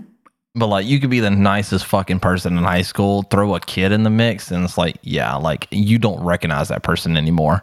But 0.56 0.68
like 0.68 0.88
you 0.88 1.00
could 1.00 1.12
be 1.12 1.20
the 1.20 1.30
nicest 1.30 1.86
fucking 1.86 2.20
person 2.20 2.58
in 2.58 2.64
high 2.64 2.82
school, 2.82 3.22
throw 3.22 3.54
a 3.54 3.60
kid 3.60 3.92
in 3.92 4.02
the 4.02 4.10
mix, 4.10 4.50
and 4.50 4.64
it's 4.64 4.76
like, 4.76 4.96
yeah, 5.04 5.36
like 5.36 5.68
you 5.70 6.00
don't 6.00 6.20
recognize 6.24 6.70
that 6.70 6.82
person 6.82 7.16
anymore. 7.16 7.62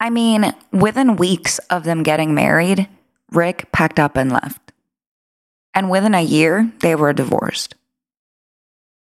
I 0.00 0.08
mean, 0.08 0.54
within 0.72 1.16
weeks 1.16 1.58
of 1.68 1.84
them 1.84 2.02
getting 2.02 2.34
married, 2.34 2.88
Rick 3.32 3.70
packed 3.70 4.00
up 4.00 4.16
and 4.16 4.32
left. 4.32 4.65
And 5.76 5.90
within 5.90 6.14
a 6.14 6.22
year, 6.22 6.72
they 6.80 6.96
were 6.96 7.12
divorced. 7.12 7.74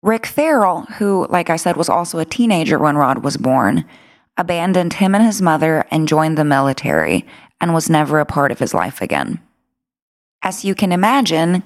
Rick 0.01 0.25
Ferrell, 0.25 0.81
who, 0.97 1.27
like 1.29 1.49
I 1.49 1.55
said, 1.55 1.77
was 1.77 1.89
also 1.89 2.19
a 2.19 2.25
teenager 2.25 2.77
when 2.77 2.97
Rod 2.97 3.23
was 3.23 3.37
born, 3.37 3.85
abandoned 4.35 4.93
him 4.93 5.15
and 5.15 5.23
his 5.23 5.41
mother 5.41 5.85
and 5.91 6.07
joined 6.07 6.37
the 6.37 6.43
military 6.43 7.25
and 7.61 7.73
was 7.73 7.89
never 7.89 8.19
a 8.19 8.25
part 8.25 8.51
of 8.51 8.59
his 8.59 8.73
life 8.73 9.01
again. 9.01 9.39
As 10.41 10.65
you 10.65 10.75
can 10.75 10.91
imagine, 10.91 11.63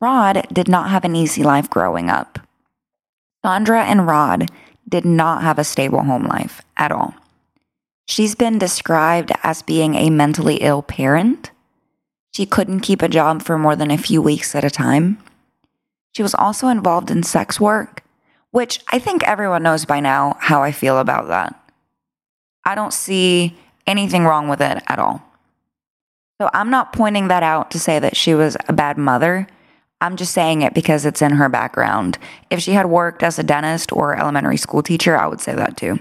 Rod 0.00 0.46
did 0.52 0.66
not 0.66 0.90
have 0.90 1.04
an 1.04 1.14
easy 1.14 1.44
life 1.44 1.70
growing 1.70 2.10
up. 2.10 2.40
Sandra 3.44 3.84
and 3.84 4.06
Rod 4.06 4.50
did 4.88 5.04
not 5.04 5.42
have 5.42 5.58
a 5.58 5.64
stable 5.64 6.02
home 6.02 6.24
life 6.24 6.62
at 6.76 6.90
all. 6.90 7.14
She's 8.06 8.34
been 8.34 8.58
described 8.58 9.30
as 9.42 9.62
being 9.62 9.94
a 9.94 10.10
mentally 10.10 10.56
ill 10.56 10.82
parent. 10.82 11.51
She 12.32 12.46
couldn't 12.46 12.80
keep 12.80 13.02
a 13.02 13.08
job 13.08 13.42
for 13.42 13.58
more 13.58 13.76
than 13.76 13.90
a 13.90 13.98
few 13.98 14.22
weeks 14.22 14.54
at 14.54 14.64
a 14.64 14.70
time. 14.70 15.18
She 16.16 16.22
was 16.22 16.34
also 16.34 16.68
involved 16.68 17.10
in 17.10 17.22
sex 17.22 17.60
work, 17.60 18.02
which 18.50 18.80
I 18.90 18.98
think 18.98 19.22
everyone 19.22 19.62
knows 19.62 19.84
by 19.84 20.00
now 20.00 20.36
how 20.40 20.62
I 20.62 20.72
feel 20.72 20.98
about 20.98 21.28
that. 21.28 21.54
I 22.64 22.74
don't 22.74 22.92
see 22.92 23.56
anything 23.86 24.24
wrong 24.24 24.48
with 24.48 24.62
it 24.62 24.82
at 24.86 24.98
all. 24.98 25.22
So 26.40 26.48
I'm 26.54 26.70
not 26.70 26.92
pointing 26.92 27.28
that 27.28 27.42
out 27.42 27.70
to 27.72 27.78
say 27.78 27.98
that 27.98 28.16
she 28.16 28.34
was 28.34 28.56
a 28.66 28.72
bad 28.72 28.96
mother. 28.96 29.46
I'm 30.00 30.16
just 30.16 30.32
saying 30.32 30.62
it 30.62 30.74
because 30.74 31.04
it's 31.04 31.22
in 31.22 31.32
her 31.32 31.48
background. 31.48 32.18
If 32.50 32.60
she 32.60 32.72
had 32.72 32.86
worked 32.86 33.22
as 33.22 33.38
a 33.38 33.42
dentist 33.42 33.92
or 33.92 34.18
elementary 34.18 34.56
school 34.56 34.82
teacher, 34.82 35.16
I 35.16 35.26
would 35.26 35.40
say 35.40 35.54
that 35.54 35.76
too. 35.76 35.98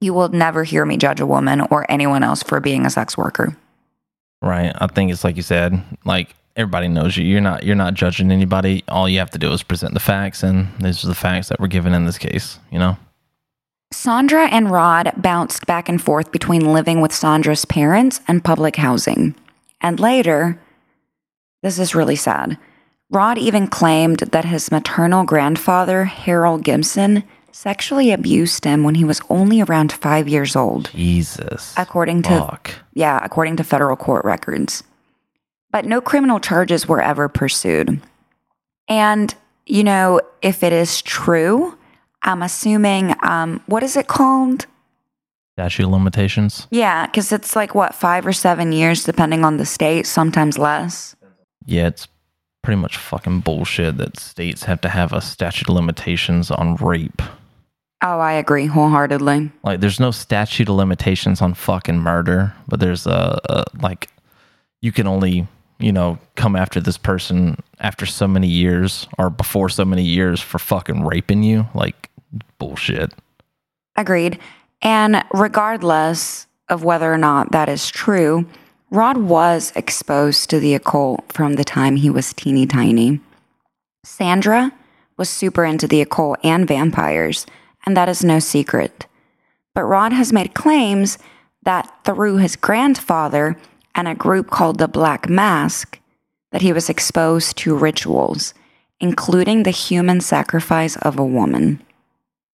You 0.00 0.12
will 0.12 0.28
never 0.28 0.64
hear 0.64 0.84
me 0.84 0.96
judge 0.96 1.20
a 1.20 1.26
woman 1.26 1.60
or 1.70 1.90
anyone 1.90 2.22
else 2.22 2.42
for 2.42 2.60
being 2.60 2.84
a 2.84 2.90
sex 2.90 3.16
worker. 3.16 3.56
Right. 4.42 4.72
I 4.74 4.86
think 4.86 5.12
it's 5.12 5.24
like 5.24 5.36
you 5.36 5.42
said, 5.42 5.82
like 6.04 6.34
everybody 6.56 6.88
knows 6.88 7.16
you. 7.16 7.24
You're 7.24 7.40
not 7.40 7.62
you're 7.62 7.76
not 7.76 7.94
judging 7.94 8.30
anybody. 8.30 8.84
All 8.88 9.08
you 9.08 9.18
have 9.18 9.30
to 9.30 9.38
do 9.38 9.52
is 9.52 9.62
present 9.62 9.94
the 9.94 10.00
facts 10.00 10.42
and 10.42 10.68
these 10.80 11.04
are 11.04 11.08
the 11.08 11.14
facts 11.14 11.48
that 11.48 11.60
were 11.60 11.68
given 11.68 11.94
in 11.94 12.06
this 12.06 12.18
case, 12.18 12.58
you 12.70 12.78
know? 12.78 12.96
Sandra 13.92 14.46
and 14.46 14.70
Rod 14.70 15.12
bounced 15.16 15.66
back 15.66 15.88
and 15.88 16.00
forth 16.00 16.30
between 16.30 16.72
living 16.72 17.00
with 17.00 17.12
Sandra's 17.12 17.64
parents 17.64 18.20
and 18.28 18.44
public 18.44 18.76
housing. 18.76 19.34
And 19.80 19.98
later, 19.98 20.60
this 21.62 21.78
is 21.78 21.94
really 21.94 22.16
sad. 22.16 22.56
Rod 23.10 23.36
even 23.36 23.66
claimed 23.66 24.18
that 24.18 24.44
his 24.44 24.70
maternal 24.70 25.24
grandfather, 25.24 26.04
Harold 26.04 26.62
Gibson, 26.62 27.24
sexually 27.52 28.12
abused 28.12 28.64
him 28.64 28.84
when 28.84 28.94
he 28.94 29.04
was 29.04 29.20
only 29.28 29.60
around 29.60 29.92
five 29.92 30.28
years 30.28 30.56
old, 30.56 30.90
Jesus. 30.92 31.74
according 31.76 32.22
to 32.22 32.30
Fuck. 32.30 32.74
yeah, 32.94 33.20
according 33.22 33.56
to 33.56 33.64
federal 33.64 33.96
court 33.96 34.24
records. 34.24 34.82
But 35.70 35.84
no 35.84 36.00
criminal 36.00 36.40
charges 36.40 36.88
were 36.88 37.00
ever 37.00 37.28
pursued. 37.28 38.00
And, 38.88 39.34
you 39.66 39.84
know, 39.84 40.20
if 40.42 40.62
it 40.62 40.72
is 40.72 41.00
true, 41.02 41.76
I'm 42.22 42.42
assuming, 42.42 43.14
um, 43.22 43.62
what 43.66 43.82
is 43.82 43.96
it 43.96 44.08
called? 44.08 44.66
Statute 45.54 45.84
of 45.84 45.90
limitations. 45.90 46.66
Yeah, 46.70 47.06
because 47.06 47.32
it's 47.32 47.54
like 47.54 47.74
what, 47.74 47.94
five 47.94 48.26
or 48.26 48.32
seven 48.32 48.72
years, 48.72 49.04
depending 49.04 49.44
on 49.44 49.58
the 49.58 49.66
state, 49.66 50.06
sometimes 50.06 50.58
less. 50.58 51.14
Yeah, 51.66 51.86
it's 51.86 52.08
pretty 52.62 52.80
much 52.80 52.96
fucking 52.96 53.40
bullshit 53.40 53.96
that 53.98 54.18
states 54.18 54.64
have 54.64 54.80
to 54.80 54.88
have 54.88 55.12
a 55.12 55.20
statute 55.20 55.68
of 55.68 55.74
limitations 55.74 56.50
on 56.50 56.76
rape. 56.76 57.22
Oh, 58.02 58.18
I 58.18 58.32
agree 58.32 58.66
wholeheartedly. 58.66 59.52
Like, 59.62 59.80
there's 59.80 60.00
no 60.00 60.10
statute 60.10 60.68
of 60.68 60.76
limitations 60.76 61.42
on 61.42 61.54
fucking 61.54 61.98
murder, 61.98 62.54
but 62.66 62.80
there's 62.80 63.06
a, 63.06 63.38
a 63.44 63.64
like, 63.82 64.08
you 64.80 64.90
can 64.90 65.06
only, 65.06 65.46
you 65.78 65.92
know, 65.92 66.18
come 66.34 66.56
after 66.56 66.80
this 66.80 66.96
person 66.96 67.62
after 67.78 68.06
so 68.06 68.26
many 68.26 68.46
years 68.46 69.06
or 69.18 69.28
before 69.28 69.68
so 69.68 69.84
many 69.84 70.02
years 70.02 70.40
for 70.40 70.58
fucking 70.58 71.04
raping 71.04 71.42
you. 71.42 71.66
Like, 71.74 72.08
bullshit. 72.58 73.12
Agreed. 73.96 74.38
And 74.80 75.22
regardless 75.32 76.46
of 76.70 76.84
whether 76.84 77.12
or 77.12 77.18
not 77.18 77.52
that 77.52 77.68
is 77.68 77.90
true, 77.90 78.46
Rod 78.90 79.18
was 79.18 79.72
exposed 79.76 80.48
to 80.50 80.58
the 80.58 80.74
occult 80.74 81.30
from 81.32 81.54
the 81.54 81.64
time 81.64 81.96
he 81.96 82.08
was 82.08 82.32
teeny 82.32 82.66
tiny. 82.66 83.20
Sandra 84.04 84.72
was 85.18 85.28
super 85.28 85.64
into 85.64 85.86
the 85.86 86.00
occult 86.00 86.38
and 86.42 86.66
vampires, 86.66 87.44
and 87.90 87.96
that 87.96 88.08
is 88.08 88.22
no 88.22 88.38
secret. 88.38 89.06
But 89.74 89.82
Rod 89.82 90.12
has 90.12 90.32
made 90.32 90.54
claims 90.54 91.18
that 91.64 91.92
through 92.04 92.36
his 92.36 92.54
grandfather 92.54 93.56
and 93.96 94.06
a 94.06 94.14
group 94.14 94.48
called 94.48 94.78
the 94.78 94.86
Black 94.86 95.28
Mask, 95.28 95.98
that 96.52 96.62
he 96.62 96.72
was 96.72 96.88
exposed 96.88 97.56
to 97.58 97.76
rituals, 97.76 98.54
including 99.00 99.64
the 99.64 99.72
human 99.72 100.20
sacrifice 100.20 100.94
of 100.98 101.18
a 101.18 101.24
woman. 101.24 101.82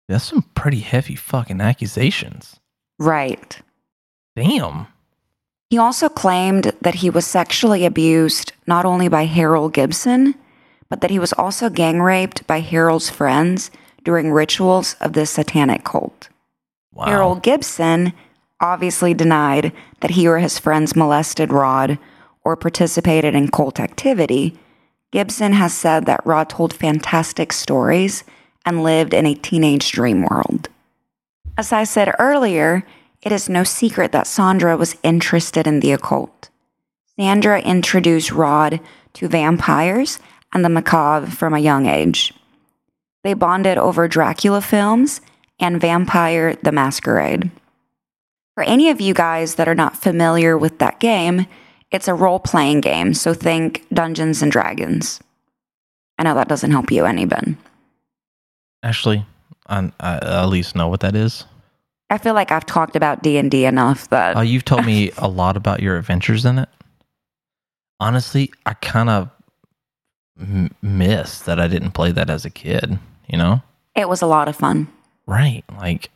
That's 0.08 0.24
some 0.24 0.40
pretty 0.54 0.80
heavy 0.80 1.16
fucking 1.16 1.60
accusations. 1.60 2.58
Right. 2.98 3.60
Damn. 4.36 4.86
He 5.68 5.76
also 5.76 6.08
claimed 6.08 6.72
that 6.80 6.94
he 6.94 7.10
was 7.10 7.26
sexually 7.26 7.84
abused 7.84 8.54
not 8.66 8.86
only 8.86 9.08
by 9.08 9.26
Harold 9.26 9.74
Gibson, 9.74 10.34
but 10.88 11.02
that 11.02 11.10
he 11.10 11.18
was 11.18 11.34
also 11.34 11.68
gang 11.68 12.00
raped 12.00 12.46
by 12.46 12.60
Harold's 12.60 13.10
friends 13.10 13.70
during 14.06 14.30
rituals 14.30 14.94
of 15.00 15.14
the 15.14 15.26
satanic 15.26 15.82
cult. 15.82 16.28
Wow. 16.94 17.06
Harold 17.06 17.42
Gibson 17.42 18.12
obviously 18.60 19.12
denied 19.14 19.72
that 20.00 20.12
he 20.12 20.28
or 20.28 20.38
his 20.38 20.60
friends 20.60 20.94
molested 20.94 21.52
Rod 21.52 21.98
or 22.44 22.56
participated 22.56 23.34
in 23.34 23.50
cult 23.50 23.80
activity. 23.80 24.56
Gibson 25.10 25.54
has 25.54 25.74
said 25.74 26.06
that 26.06 26.24
Rod 26.24 26.48
told 26.48 26.72
fantastic 26.72 27.52
stories 27.52 28.22
and 28.64 28.84
lived 28.84 29.12
in 29.12 29.26
a 29.26 29.34
teenage 29.34 29.90
dream 29.90 30.22
world. 30.22 30.68
As 31.58 31.72
I 31.72 31.82
said 31.82 32.14
earlier, 32.20 32.86
it 33.22 33.32
is 33.32 33.48
no 33.48 33.64
secret 33.64 34.12
that 34.12 34.28
Sandra 34.28 34.76
was 34.76 34.96
interested 35.02 35.66
in 35.66 35.80
the 35.80 35.90
occult. 35.90 36.48
Sandra 37.18 37.60
introduced 37.60 38.30
Rod 38.30 38.78
to 39.14 39.26
vampires 39.26 40.20
and 40.54 40.64
the 40.64 40.68
macabre 40.68 41.26
from 41.26 41.54
a 41.54 41.58
young 41.58 41.86
age. 41.86 42.32
They 43.26 43.34
bonded 43.34 43.76
over 43.76 44.06
Dracula 44.06 44.60
films 44.60 45.20
and 45.58 45.80
Vampire 45.80 46.54
the 46.62 46.70
Masquerade. 46.70 47.50
For 48.54 48.62
any 48.62 48.88
of 48.88 49.00
you 49.00 49.14
guys 49.14 49.56
that 49.56 49.66
are 49.66 49.74
not 49.74 49.96
familiar 49.96 50.56
with 50.56 50.78
that 50.78 51.00
game, 51.00 51.46
it's 51.90 52.06
a 52.06 52.14
role 52.14 52.38
playing 52.38 52.82
game, 52.82 53.14
so 53.14 53.34
think 53.34 53.84
Dungeons 53.92 54.42
and 54.42 54.52
Dragons. 54.52 55.18
I 56.16 56.22
know 56.22 56.36
that 56.36 56.46
doesn't 56.46 56.70
help 56.70 56.92
you 56.92 57.04
any, 57.04 57.24
Ben. 57.24 57.58
Ashley, 58.84 59.26
I, 59.66 59.90
I 59.98 60.18
at 60.18 60.44
least 60.46 60.76
know 60.76 60.86
what 60.86 61.00
that 61.00 61.16
is. 61.16 61.46
I 62.08 62.18
feel 62.18 62.34
like 62.34 62.52
I've 62.52 62.64
talked 62.64 62.94
about 62.94 63.24
D&D 63.24 63.64
enough 63.64 64.08
that 64.10 64.36
Uh, 64.36 64.40
you've 64.42 64.64
told 64.64 64.86
me 64.86 65.10
a 65.18 65.26
lot 65.26 65.56
about 65.56 65.82
your 65.82 65.96
adventures 65.96 66.44
in 66.44 66.60
it. 66.60 66.68
Honestly, 67.98 68.52
I 68.66 68.74
kind 68.74 69.10
of 69.10 69.30
m- 70.40 70.70
miss 70.80 71.40
that 71.40 71.58
I 71.58 71.66
didn't 71.66 71.90
play 71.90 72.12
that 72.12 72.30
as 72.30 72.44
a 72.44 72.50
kid, 72.50 73.00
you 73.28 73.38
know? 73.38 73.62
it 73.96 74.08
was 74.08 74.22
a 74.22 74.26
lot 74.26 74.46
of 74.46 74.54
fun. 74.54 74.86
Right. 75.26 75.64
Like, 75.78 76.10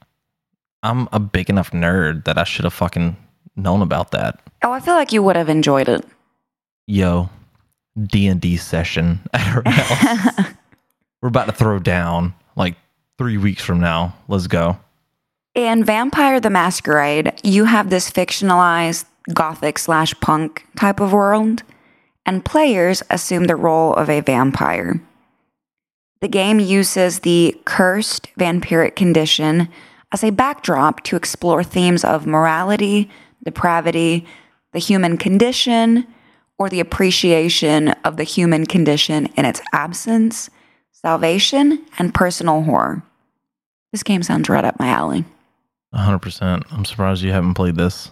I'm 0.83 1.09
a 1.13 1.19
big 1.19 1.51
enough 1.51 1.73
nerd 1.73 2.25
that 2.27 2.39
I 2.39 2.45
should 2.45 2.65
have 2.65 2.75
fucking 2.75 3.17
known 3.57 3.83
about 3.83 4.13
that. 4.13 4.39
Oh, 4.63 4.71
I 4.71 4.81
feel 4.81 4.95
like 4.95 5.13
you 5.13 5.23
would 5.23 5.37
have 5.37 5.49
enjoyed 5.49 5.89
it. 5.89 6.05
Yo, 6.87 7.31
D&D 8.01 8.57
session 8.59 9.21
at 9.33 9.57
our 9.57 9.63
house. 9.65 10.47
We're 11.23 11.29
about 11.29 11.47
to 11.47 11.53
throw 11.53 11.79
down 11.79 12.35
like 12.55 12.77
three 13.19 13.39
weeks 13.39 13.65
from 13.65 13.81
now. 13.81 14.15
Let's 14.29 14.47
go. 14.47 14.79
In 15.55 15.83
Vampire 15.83 16.39
the 16.39 16.51
Masquerade, 16.51 17.33
you 17.43 17.65
have 17.65 17.91
this 17.91 18.11
fictionalized 18.11 19.07
gothic 19.35 19.79
slash 19.79 20.19
punk 20.21 20.65
type 20.77 21.01
of 21.01 21.13
world, 21.13 21.63
and 22.25 22.45
players 22.45 23.03
assume 23.11 23.45
the 23.45 23.57
role 23.57 23.93
of 23.95 24.09
a 24.09 24.21
vampire. 24.21 25.01
The 26.21 26.29
game 26.29 26.61
uses 26.61 27.21
the 27.21 27.59
cursed 27.65 28.29
vampiric 28.39 28.95
condition 28.95 29.69
as 30.13 30.23
a 30.23 30.31
backdrop 30.31 31.03
to 31.05 31.17
explore 31.17 31.65
themes 31.65 32.05
of 32.05 32.27
morality, 32.27 33.09
depravity, 33.45 34.27
the 34.73 34.79
human 34.79 35.17
condition, 35.17 36.07
or 36.59 36.69
the 36.69 36.81
appreciation 36.81 37.89
of 38.05 38.19
the 38.19 38.25
human 38.25 38.67
condition 38.67 39.27
in 39.37 39.47
its 39.47 39.63
absence, 39.73 40.51
salvation, 40.93 41.85
and 41.99 42.13
personal 42.13 42.63
horror. 42.63 43.03
This 43.93 44.03
game 44.03 44.23
sounds 44.23 44.49
right 44.51 44.65
up 44.65 44.79
my 44.79 44.89
alley. 44.89 45.25
100%. 45.95 46.65
I'm 46.71 46.85
surprised 46.85 47.23
you 47.23 47.33
haven't 47.33 47.55
played 47.55 47.77
this. 47.77 48.11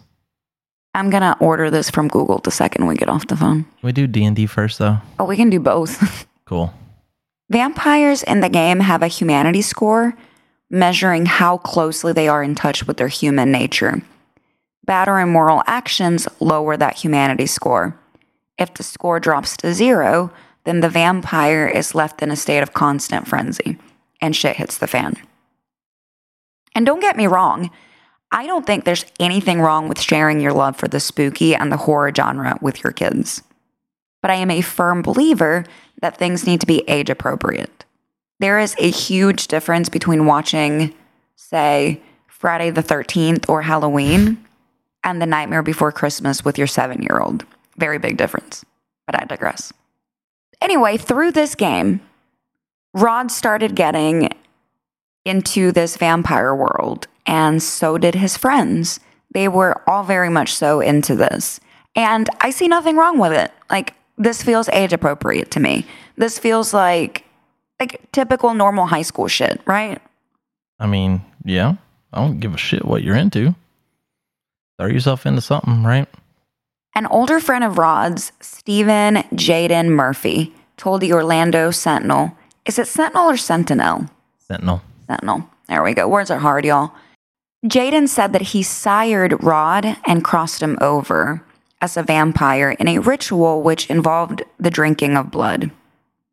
I'm 0.95 1.11
gonna 1.11 1.37
order 1.41 1.71
this 1.71 1.91
from 1.91 2.09
Google 2.09 2.39
the 2.39 2.51
second 2.51 2.87
we 2.87 2.97
get 2.97 3.09
off 3.11 3.27
the 3.27 3.37
phone. 3.37 3.65
Can 3.65 3.71
we 3.83 3.93
do 3.93 4.07
D&D 4.07 4.47
first 4.47 4.79
though? 4.79 4.97
Oh, 5.19 5.27
we 5.27 5.37
can 5.37 5.51
do 5.51 5.61
both. 5.61 6.27
Cool. 6.47 6.73
Vampires 7.51 8.23
in 8.23 8.41
the 8.41 8.49
game 8.49 8.81
have 8.81 9.03
a 9.03 9.09
humanity 9.09 9.63
score 9.63 10.15
measuring 10.71 11.25
how 11.25 11.57
closely 11.59 12.13
they 12.13 12.29
are 12.29 12.43
in 12.43 12.55
touch 12.55 12.87
with 12.87 12.99
their 12.99 13.09
human 13.09 13.51
nature. 13.51 14.03
Bad 14.85 15.09
or 15.09 15.19
immoral 15.19 15.63
actions 15.67 16.29
lower 16.41 16.77
that 16.77 16.99
humanity 16.99 17.47
score. 17.47 17.99
If 18.59 18.75
the 18.75 18.83
score 18.83 19.19
drops 19.19 19.57
to 19.59 19.73
zero, 19.73 20.31
then 20.65 20.81
the 20.81 20.91
vampire 20.91 21.67
is 21.67 21.95
left 21.95 22.23
in 22.23 22.31
a 22.31 22.37
state 22.37 22.63
of 22.63 22.75
constant 22.75 23.27
frenzy 23.27 23.79
and 24.21 24.37
shit 24.37 24.57
hits 24.57 24.77
the 24.77 24.87
fan. 24.87 25.15
And 26.75 26.85
don't 26.85 27.01
get 27.01 27.17
me 27.17 27.27
wrong, 27.27 27.71
I 28.31 28.47
don't 28.47 28.67
think 28.67 28.85
there's 28.85 29.07
anything 29.19 29.61
wrong 29.63 29.89
with 29.89 30.01
sharing 30.01 30.41
your 30.41 30.53
love 30.53 30.77
for 30.77 30.89
the 30.89 31.01
spooky 31.01 31.55
and 31.55 31.73
the 31.73 31.79
horror 31.79 32.13
genre 32.15 32.59
with 32.61 32.85
your 32.85 32.93
kids. 32.93 33.43
But 34.21 34.31
I 34.31 34.37
am 34.37 34.51
a 34.51 34.61
firm 34.61 35.03
believer 35.03 35.65
that 36.01 36.17
things 36.17 36.47
need 36.47 36.61
to 36.61 36.67
be 36.67 36.89
age 36.89 37.11
appropriate. 37.11 37.85
There 38.41 38.59
is 38.59 38.75
a 38.79 38.91
huge 38.91 39.49
difference 39.49 39.89
between 39.89 40.27
watching, 40.27 40.95
say, 41.37 42.01
Friday 42.27 42.71
the 42.71 42.83
13th 42.83 43.49
or 43.49 43.63
Halloween 43.63 44.45
and 45.03 45.21
The 45.21 45.27
Nightmare 45.27 45.63
Before 45.63 45.91
Christmas 45.91 46.45
with 46.45 46.57
your 46.57 46.67
seven 46.67 47.03
year 47.03 47.21
old. 47.21 47.45
Very 47.77 47.99
big 47.99 48.17
difference, 48.17 48.65
but 49.07 49.21
I 49.21 49.25
digress. 49.25 49.73
Anyway, 50.61 50.97
through 50.97 51.33
this 51.33 51.55
game, 51.55 52.01
Rod 52.95 53.31
started 53.31 53.75
getting 53.75 54.31
into 55.25 55.73
this 55.73 55.97
vampire 55.97 56.55
world, 56.55 57.07
and 57.27 57.63
so 57.63 57.99
did 57.99 58.15
his 58.15 58.37
friends. 58.37 59.01
They 59.33 59.49
were 59.49 59.83
all 59.89 60.05
very 60.05 60.31
much 60.31 60.55
so 60.55 60.81
into 60.81 61.15
this. 61.15 61.61
And 61.95 62.29
I 62.41 62.51
see 62.51 62.69
nothing 62.69 62.97
wrong 62.97 63.19
with 63.19 63.33
it. 63.33 63.53
Like, 63.71 63.95
this 64.19 64.43
feels 64.43 64.69
age 64.71 64.93
appropriate 64.93 65.51
to 65.53 65.61
me. 65.61 65.87
This 66.17 66.39
feels 66.39 66.75
like 66.75 67.25
like 67.81 68.01
typical 68.13 68.55
normal 68.55 68.87
high 68.87 69.03
school 69.03 69.29
shit, 69.29 69.61
right? 69.65 70.03
I 70.81 70.87
mean, 70.87 71.23
yeah. 71.45 71.77
I 72.13 72.21
don't 72.21 72.41
give 72.41 72.55
a 72.55 72.59
shit 72.59 72.85
what 72.85 73.03
you're 73.03 73.17
into. 73.17 73.55
Throw 74.79 74.89
yourself 74.89 75.27
into 75.27 75.41
something, 75.41 75.85
right? 75.85 76.09
An 76.95 77.07
older 77.07 77.39
friend 77.39 77.63
of 77.63 77.79
Rod's, 77.79 78.33
Stephen 78.41 79.17
Jaden 79.35 79.91
Murphy, 79.91 80.55
told 80.77 81.01
the 81.01 81.13
Orlando 81.13 81.71
Sentinel. 81.71 82.37
Is 82.65 82.79
it 82.79 82.89
Sentinel 82.89 83.31
or 83.31 83.37
Sentinel? 83.37 84.07
Sentinel. 84.39 84.83
Sentinel. 85.07 85.49
There 85.69 85.83
we 85.83 85.95
go. 85.95 86.09
Words 86.09 86.31
are 86.31 86.39
hard, 86.39 86.65
y'all. 86.65 86.93
Jaden 87.67 88.09
said 88.09 88.33
that 88.33 88.43
he 88.43 88.63
sired 88.63 89.43
Rod 89.43 89.97
and 90.07 90.25
crossed 90.25 90.63
him 90.63 90.79
over 90.81 91.45
as 91.81 91.97
a 91.97 92.03
vampire 92.03 92.71
in 92.73 92.89
a 92.89 92.99
ritual 92.99 93.63
which 93.63 93.89
involved 93.89 94.43
the 94.59 94.71
drinking 94.71 95.17
of 95.17 95.31
blood. 95.31 95.71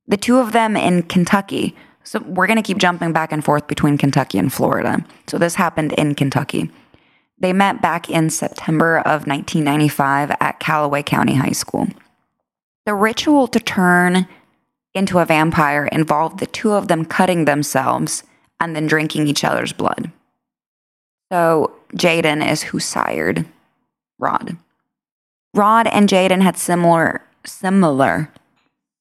The 0.07 0.17
two 0.17 0.37
of 0.37 0.51
them 0.51 0.75
in 0.75 1.03
Kentucky. 1.03 1.75
So 2.03 2.19
we're 2.19 2.47
going 2.47 2.57
to 2.57 2.63
keep 2.63 2.77
jumping 2.77 3.13
back 3.13 3.31
and 3.31 3.43
forth 3.43 3.67
between 3.67 3.97
Kentucky 3.97 4.37
and 4.37 4.53
Florida. 4.53 5.03
So 5.27 5.37
this 5.37 5.55
happened 5.55 5.93
in 5.93 6.15
Kentucky. 6.15 6.69
They 7.39 7.53
met 7.53 7.81
back 7.81 8.09
in 8.09 8.29
September 8.29 8.99
of 8.99 9.27
1995 9.27 10.31
at 10.39 10.59
Calloway 10.59 11.03
County 11.03 11.35
High 11.35 11.51
School. 11.51 11.87
The 12.85 12.93
ritual 12.93 13.47
to 13.47 13.59
turn 13.59 14.27
into 14.93 15.19
a 15.19 15.25
vampire 15.25 15.87
involved 15.87 16.39
the 16.39 16.47
two 16.47 16.71
of 16.71 16.87
them 16.87 17.03
cutting 17.03 17.45
themselves 17.45 18.23
and 18.59 18.75
then 18.75 18.87
drinking 18.87 19.27
each 19.27 19.43
other's 19.43 19.73
blood. 19.73 20.11
So 21.31 21.75
Jaden 21.93 22.47
is 22.47 22.63
who 22.63 22.79
sired 22.79 23.45
Rod. 24.19 24.57
Rod 25.55 25.87
and 25.87 26.09
Jaden 26.09 26.41
had 26.41 26.57
similar 26.57 27.21
similar 27.45 28.29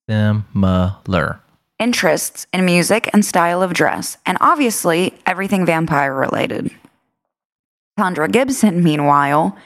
Similar. 0.09 1.41
interests 1.81 2.47
in 2.53 2.65
music 2.65 3.11
and 3.13 3.25
style 3.25 3.63
of 3.63 3.75
dress, 3.75 4.17
and 4.25 4.39
obviously 4.41 5.15
everything 5.27 5.67
vampire 5.67 6.15
related. 6.15 6.71
Sandra 7.99 8.29
Gibson, 8.29 8.85
meanwhile, 8.85 9.57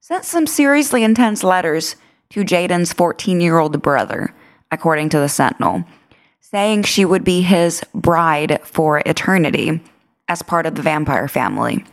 sent 0.00 0.24
some 0.24 0.46
seriously 0.46 1.02
intense 1.02 1.44
letters 1.44 1.96
to 2.30 2.44
Jaden's 2.44 2.92
14 2.92 3.40
year 3.40 3.58
old 3.58 3.82
brother, 3.82 4.34
according 4.70 5.10
to 5.10 5.18
the 5.18 5.28
Sentinel, 5.28 5.84
saying 6.40 6.84
she 6.84 7.04
would 7.04 7.24
be 7.24 7.42
his 7.42 7.82
bride 7.94 8.60
for 8.64 9.02
eternity 9.04 9.80
as 10.28 10.42
part 10.42 10.64
of 10.64 10.76
the 10.76 10.82
vampire 10.82 11.28
family. 11.28 11.84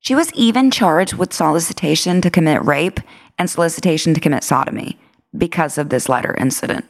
She 0.00 0.14
was 0.14 0.32
even 0.34 0.70
charged 0.70 1.14
with 1.14 1.32
solicitation 1.32 2.20
to 2.20 2.30
commit 2.30 2.64
rape 2.64 3.00
and 3.40 3.48
solicitation 3.48 4.12
to 4.12 4.20
commit 4.20 4.44
sodomy 4.44 4.98
because 5.36 5.78
of 5.78 5.88
this 5.88 6.10
letter 6.10 6.36
incident. 6.38 6.84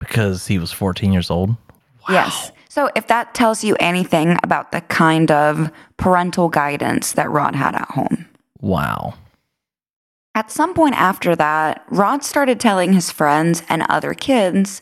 Because 0.00 0.46
he 0.46 0.58
was 0.58 0.72
14 0.72 1.12
years 1.12 1.30
old. 1.30 1.54
Yes. 2.08 2.50
So 2.70 2.90
if 2.96 3.08
that 3.08 3.34
tells 3.34 3.62
you 3.62 3.76
anything 3.78 4.38
about 4.42 4.72
the 4.72 4.80
kind 4.80 5.30
of 5.30 5.70
parental 5.98 6.48
guidance 6.48 7.12
that 7.12 7.30
Rod 7.30 7.54
had 7.54 7.74
at 7.74 7.90
home. 7.90 8.26
Wow. 8.60 9.14
At 10.34 10.50
some 10.50 10.72
point 10.72 10.94
after 10.94 11.36
that, 11.36 11.84
Rod 11.90 12.24
started 12.24 12.58
telling 12.58 12.94
his 12.94 13.10
friends 13.10 13.62
and 13.68 13.82
other 13.88 14.14
kids 14.14 14.80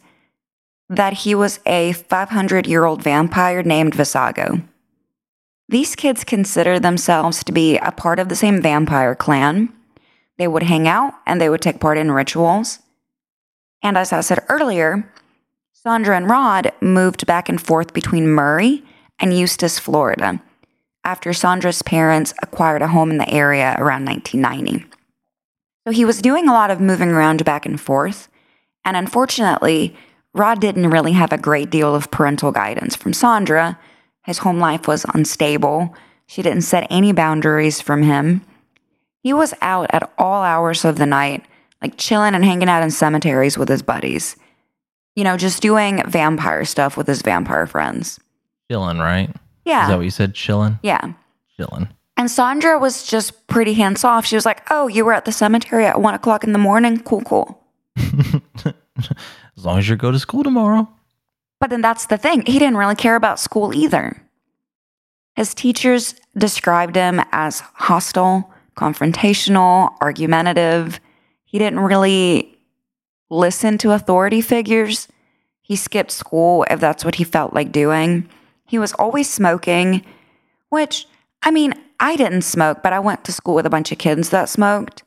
that 0.88 1.12
he 1.12 1.34
was 1.34 1.58
a 1.66 1.92
500 1.92 2.68
year 2.68 2.84
old 2.84 3.02
vampire 3.02 3.64
named 3.64 3.94
Vesago. 3.94 4.62
These 5.68 5.96
kids 5.96 6.22
consider 6.22 6.78
themselves 6.78 7.42
to 7.44 7.52
be 7.52 7.78
a 7.78 7.90
part 7.90 8.20
of 8.20 8.28
the 8.28 8.36
same 8.36 8.62
vampire 8.62 9.16
clan. 9.16 9.73
They 10.38 10.48
would 10.48 10.64
hang 10.64 10.88
out 10.88 11.14
and 11.26 11.40
they 11.40 11.48
would 11.48 11.62
take 11.62 11.80
part 11.80 11.98
in 11.98 12.10
rituals. 12.10 12.80
And 13.82 13.96
as 13.96 14.12
I 14.12 14.20
said 14.20 14.44
earlier, 14.48 15.12
Sandra 15.72 16.16
and 16.16 16.28
Rod 16.28 16.72
moved 16.80 17.26
back 17.26 17.48
and 17.48 17.60
forth 17.60 17.92
between 17.92 18.26
Murray 18.28 18.82
and 19.18 19.36
Eustis, 19.36 19.78
Florida, 19.78 20.40
after 21.04 21.32
Sandra's 21.32 21.82
parents 21.82 22.32
acquired 22.42 22.82
a 22.82 22.88
home 22.88 23.10
in 23.10 23.18
the 23.18 23.28
area 23.28 23.76
around 23.78 24.06
1990. 24.06 24.86
So 25.86 25.92
he 25.92 26.06
was 26.06 26.22
doing 26.22 26.48
a 26.48 26.52
lot 26.52 26.70
of 26.70 26.80
moving 26.80 27.10
around 27.10 27.44
back 27.44 27.66
and 27.66 27.78
forth. 27.78 28.28
And 28.84 28.96
unfortunately, 28.96 29.94
Rod 30.32 30.60
didn't 30.60 30.90
really 30.90 31.12
have 31.12 31.32
a 31.32 31.38
great 31.38 31.70
deal 31.70 31.94
of 31.94 32.10
parental 32.10 32.50
guidance 32.50 32.96
from 32.96 33.12
Sandra. 33.12 33.78
His 34.24 34.38
home 34.38 34.58
life 34.58 34.88
was 34.88 35.04
unstable. 35.12 35.94
She 36.26 36.40
didn't 36.40 36.62
set 36.62 36.86
any 36.88 37.12
boundaries 37.12 37.82
from 37.82 38.02
him. 38.02 38.40
He 39.24 39.32
was 39.32 39.54
out 39.62 39.88
at 39.90 40.12
all 40.18 40.42
hours 40.42 40.84
of 40.84 40.98
the 40.98 41.06
night, 41.06 41.44
like 41.82 41.96
chilling 41.96 42.34
and 42.34 42.44
hanging 42.44 42.68
out 42.68 42.82
in 42.82 42.90
cemeteries 42.90 43.56
with 43.56 43.70
his 43.70 43.82
buddies. 43.82 44.36
You 45.16 45.24
know, 45.24 45.38
just 45.38 45.62
doing 45.62 46.02
vampire 46.06 46.66
stuff 46.66 46.96
with 46.96 47.06
his 47.06 47.22
vampire 47.22 47.66
friends. 47.66 48.20
Chilling, 48.70 48.98
right? 48.98 49.34
Yeah. 49.64 49.84
Is 49.84 49.88
that 49.88 49.96
what 49.96 50.04
you 50.04 50.10
said? 50.10 50.34
Chilling? 50.34 50.78
Yeah. 50.82 51.14
Chilling. 51.56 51.88
And 52.18 52.30
Sandra 52.30 52.78
was 52.78 53.06
just 53.06 53.46
pretty 53.46 53.72
hands 53.72 54.04
off. 54.04 54.26
She 54.26 54.36
was 54.36 54.44
like, 54.44 54.62
Oh, 54.70 54.88
you 54.88 55.06
were 55.06 55.14
at 55.14 55.24
the 55.24 55.32
cemetery 55.32 55.86
at 55.86 56.00
one 56.00 56.14
o'clock 56.14 56.44
in 56.44 56.52
the 56.52 56.58
morning? 56.58 57.00
Cool, 57.00 57.22
cool. 57.22 57.64
As 57.96 59.64
long 59.64 59.78
as 59.78 59.88
you 59.88 59.96
go 59.96 60.12
to 60.12 60.18
school 60.18 60.42
tomorrow. 60.42 60.86
But 61.60 61.70
then 61.70 61.80
that's 61.80 62.06
the 62.06 62.18
thing. 62.18 62.44
He 62.44 62.58
didn't 62.58 62.76
really 62.76 62.94
care 62.94 63.16
about 63.16 63.40
school 63.40 63.72
either. 63.74 64.20
His 65.34 65.54
teachers 65.54 66.14
described 66.36 66.94
him 66.94 67.22
as 67.32 67.60
hostile, 67.60 68.52
confrontational, 68.74 69.94
argumentative. 70.00 71.00
He 71.44 71.58
didn't 71.58 71.80
really 71.80 72.58
listen 73.30 73.78
to 73.78 73.92
authority 73.92 74.40
figures. 74.40 75.08
He 75.62 75.76
skipped 75.76 76.10
school 76.10 76.64
if 76.70 76.80
that's 76.80 77.04
what 77.04 77.14
he 77.16 77.24
felt 77.24 77.54
like 77.54 77.72
doing. 77.72 78.28
He 78.66 78.78
was 78.78 78.92
always 78.94 79.30
smoking, 79.30 80.04
which, 80.68 81.06
I 81.42 81.50
mean, 81.50 81.74
I 82.00 82.16
didn't 82.16 82.42
smoke, 82.42 82.82
but 82.82 82.92
I 82.92 82.98
went 82.98 83.24
to 83.24 83.32
school 83.32 83.54
with 83.54 83.66
a 83.66 83.70
bunch 83.70 83.92
of 83.92 83.98
kids 83.98 84.30
that 84.30 84.48
smoked. 84.48 85.02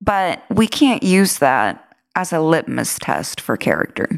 But 0.00 0.42
we 0.50 0.66
can't 0.66 1.02
use 1.02 1.38
that 1.38 1.96
as 2.14 2.32
a 2.32 2.40
litmus 2.40 2.98
test 2.98 3.40
for 3.40 3.56
character. 3.56 4.08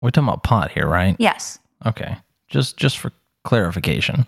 We're 0.00 0.10
talking 0.10 0.28
about 0.28 0.44
pot 0.44 0.70
here, 0.70 0.86
right? 0.86 1.16
Yes. 1.18 1.58
Okay. 1.84 2.16
Just 2.48 2.76
just 2.76 2.98
for 2.98 3.10
clarification. 3.42 4.26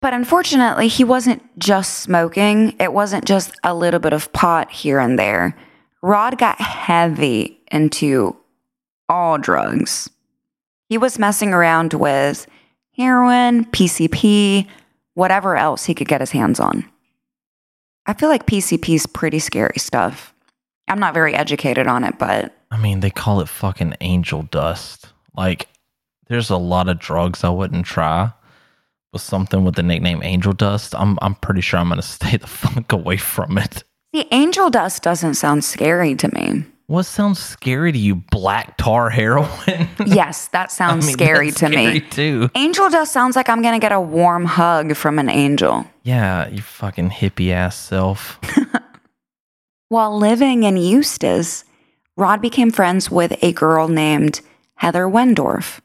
But 0.00 0.12
unfortunately, 0.12 0.88
he 0.88 1.04
wasn't 1.04 1.42
just 1.58 2.00
smoking. 2.00 2.76
It 2.78 2.92
wasn't 2.92 3.24
just 3.24 3.52
a 3.64 3.74
little 3.74 4.00
bit 4.00 4.12
of 4.12 4.32
pot 4.32 4.70
here 4.70 4.98
and 4.98 5.18
there. 5.18 5.56
Rod 6.02 6.38
got 6.38 6.60
heavy 6.60 7.58
into 7.72 8.36
all 9.08 9.38
drugs. 9.38 10.10
He 10.88 10.98
was 10.98 11.18
messing 11.18 11.52
around 11.52 11.94
with 11.94 12.46
heroin, 12.96 13.64
PCP, 13.66 14.68
whatever 15.14 15.56
else 15.56 15.84
he 15.86 15.94
could 15.94 16.08
get 16.08 16.20
his 16.20 16.30
hands 16.30 16.60
on. 16.60 16.84
I 18.06 18.12
feel 18.12 18.28
like 18.28 18.46
PCP 18.46 18.94
is 18.94 19.06
pretty 19.06 19.38
scary 19.40 19.78
stuff. 19.78 20.32
I'm 20.88 21.00
not 21.00 21.14
very 21.14 21.34
educated 21.34 21.88
on 21.88 22.04
it, 22.04 22.18
but 22.18 22.54
I 22.70 22.76
mean, 22.76 23.00
they 23.00 23.10
call 23.10 23.40
it 23.40 23.48
fucking 23.48 23.94
angel 24.00 24.42
dust. 24.42 25.12
Like, 25.36 25.68
there's 26.28 26.50
a 26.50 26.56
lot 26.56 26.88
of 26.88 26.98
drugs 26.98 27.42
I 27.42 27.48
wouldn't 27.48 27.86
try, 27.86 28.32
with 29.16 29.22
something 29.22 29.64
with 29.64 29.76
the 29.76 29.82
nickname 29.82 30.22
Angel 30.22 30.52
Dust, 30.52 30.94
I'm 30.94 31.18
I'm 31.22 31.34
pretty 31.36 31.62
sure 31.62 31.80
I'm 31.80 31.88
gonna 31.88 32.02
stay 32.16 32.36
the 32.36 32.46
fuck 32.46 32.92
away 32.92 33.16
from 33.16 33.56
it. 33.58 33.82
The 34.12 34.26
angel 34.32 34.70
dust 34.70 35.02
doesn't 35.02 35.34
sound 35.34 35.64
scary 35.64 36.14
to 36.16 36.28
me. 36.34 36.64
What 36.86 37.02
sounds 37.04 37.38
scary 37.42 37.90
to 37.92 37.98
you? 37.98 38.14
Black 38.14 38.76
tar 38.76 39.10
heroin? 39.10 39.88
Yes, 40.06 40.48
that 40.48 40.66
I 40.70 40.72
sounds 40.72 41.06
mean, 41.06 41.14
scary 41.14 41.50
to 41.50 41.56
scary 41.66 41.94
me. 41.94 42.00
too. 42.00 42.48
Angel 42.54 42.88
dust 42.90 43.12
sounds 43.12 43.36
like 43.36 43.48
I'm 43.48 43.62
gonna 43.62 43.80
get 43.80 43.92
a 43.92 44.00
warm 44.00 44.44
hug 44.44 44.94
from 44.96 45.18
an 45.18 45.28
angel. 45.28 45.84
Yeah, 46.04 46.48
you 46.48 46.62
fucking 46.62 47.10
hippie 47.10 47.50
ass 47.52 47.76
self. 47.76 48.38
While 49.88 50.16
living 50.18 50.62
in 50.64 50.76
Eustis, 50.76 51.64
Rod 52.16 52.40
became 52.40 52.70
friends 52.70 53.10
with 53.10 53.32
a 53.42 53.52
girl 53.52 53.88
named 53.88 54.40
Heather 54.76 55.06
Wendorf. 55.06 55.80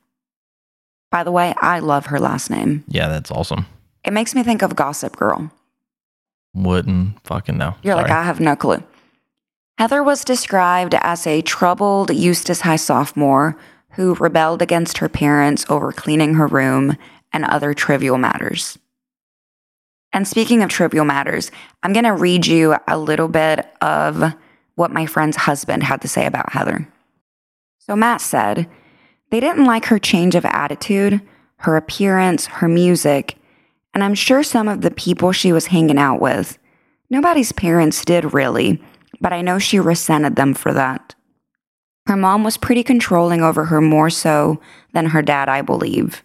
By 1.12 1.24
the 1.24 1.32
way, 1.32 1.54
I 1.58 1.80
love 1.80 2.08
her 2.08 2.20
last 2.20 2.50
name. 2.50 2.84
Yeah, 2.88 3.10
that's 3.10 3.30
awesome. 3.30 3.66
It 4.04 4.14
makes 4.14 4.34
me 4.34 4.44
think 4.44 4.62
of 4.62 4.76
Gossip 4.76 5.16
Girl. 5.18 5.52
Wouldn't 6.54 7.22
fucking 7.26 7.58
know. 7.58 7.76
You're 7.84 7.96
like, 7.96 8.10
I 8.10 8.24
have 8.24 8.40
no 8.40 8.56
clue. 8.56 8.84
Heather 9.78 10.04
was 10.04 10.24
described 10.24 10.96
as 10.96 11.26
a 11.28 11.42
troubled 11.42 12.12
Eustis 12.12 12.62
High 12.62 12.76
sophomore 12.76 13.58
who 13.92 14.16
rebelled 14.16 14.62
against 14.62 15.00
her 15.00 15.10
parents 15.10 15.66
over 15.70 15.92
cleaning 15.92 16.36
her 16.36 16.48
room 16.48 16.98
and 17.34 17.46
other 17.46 17.74
trivial 17.74 18.18
matters. 18.18 18.78
And 20.14 20.28
speaking 20.28 20.62
of 20.62 20.70
trivial 20.70 21.06
matters, 21.06 21.52
I'm 21.84 21.94
going 21.94 22.06
to 22.06 22.14
read 22.14 22.46
you 22.46 22.76
a 22.88 22.98
little 22.98 23.28
bit 23.28 23.66
of 23.82 24.34
what 24.76 24.92
my 24.92 25.06
friend's 25.06 25.38
husband 25.38 25.84
had 25.84 26.02
to 26.02 26.08
say 26.08 26.26
about 26.26 26.52
Heather. 26.54 26.88
So 27.80 27.96
Matt 27.96 28.22
said, 28.22 28.70
they 29.32 29.40
didn't 29.40 29.66
like 29.66 29.86
her 29.86 30.00
change 30.00 30.36
of 30.36 30.46
attitude, 30.46 31.22
her 31.58 31.76
appearance, 31.76 32.46
her 32.46 32.68
music, 32.68 33.38
and 33.94 34.04
I'm 34.04 34.14
sure 34.14 34.44
some 34.44 34.68
of 34.68 34.82
the 34.82 34.92
people 34.92 35.32
she 35.32 35.52
was 35.52 35.68
hanging 35.68 35.98
out 35.98 36.22
with. 36.22 36.58
Nobody's 37.10 37.52
parents 37.52 38.06
did 38.06 38.34
really, 38.34 38.82
but 39.20 39.34
I 39.34 39.42
know 39.42 39.60
she 39.60 39.80
resented 39.80 40.36
them 40.36 40.54
for 40.54 40.74
that. 40.74 41.16
Her 42.08 42.16
mom 42.16 42.44
was 42.44 42.58
pretty 42.58 42.84
controlling 42.84 43.42
over 43.42 43.66
her 43.66 43.82
more 43.82 44.10
so 44.10 44.60
than 44.94 45.08
her 45.08 45.22
dad, 45.22 45.50
I 45.50 45.62
believe. 45.62 46.24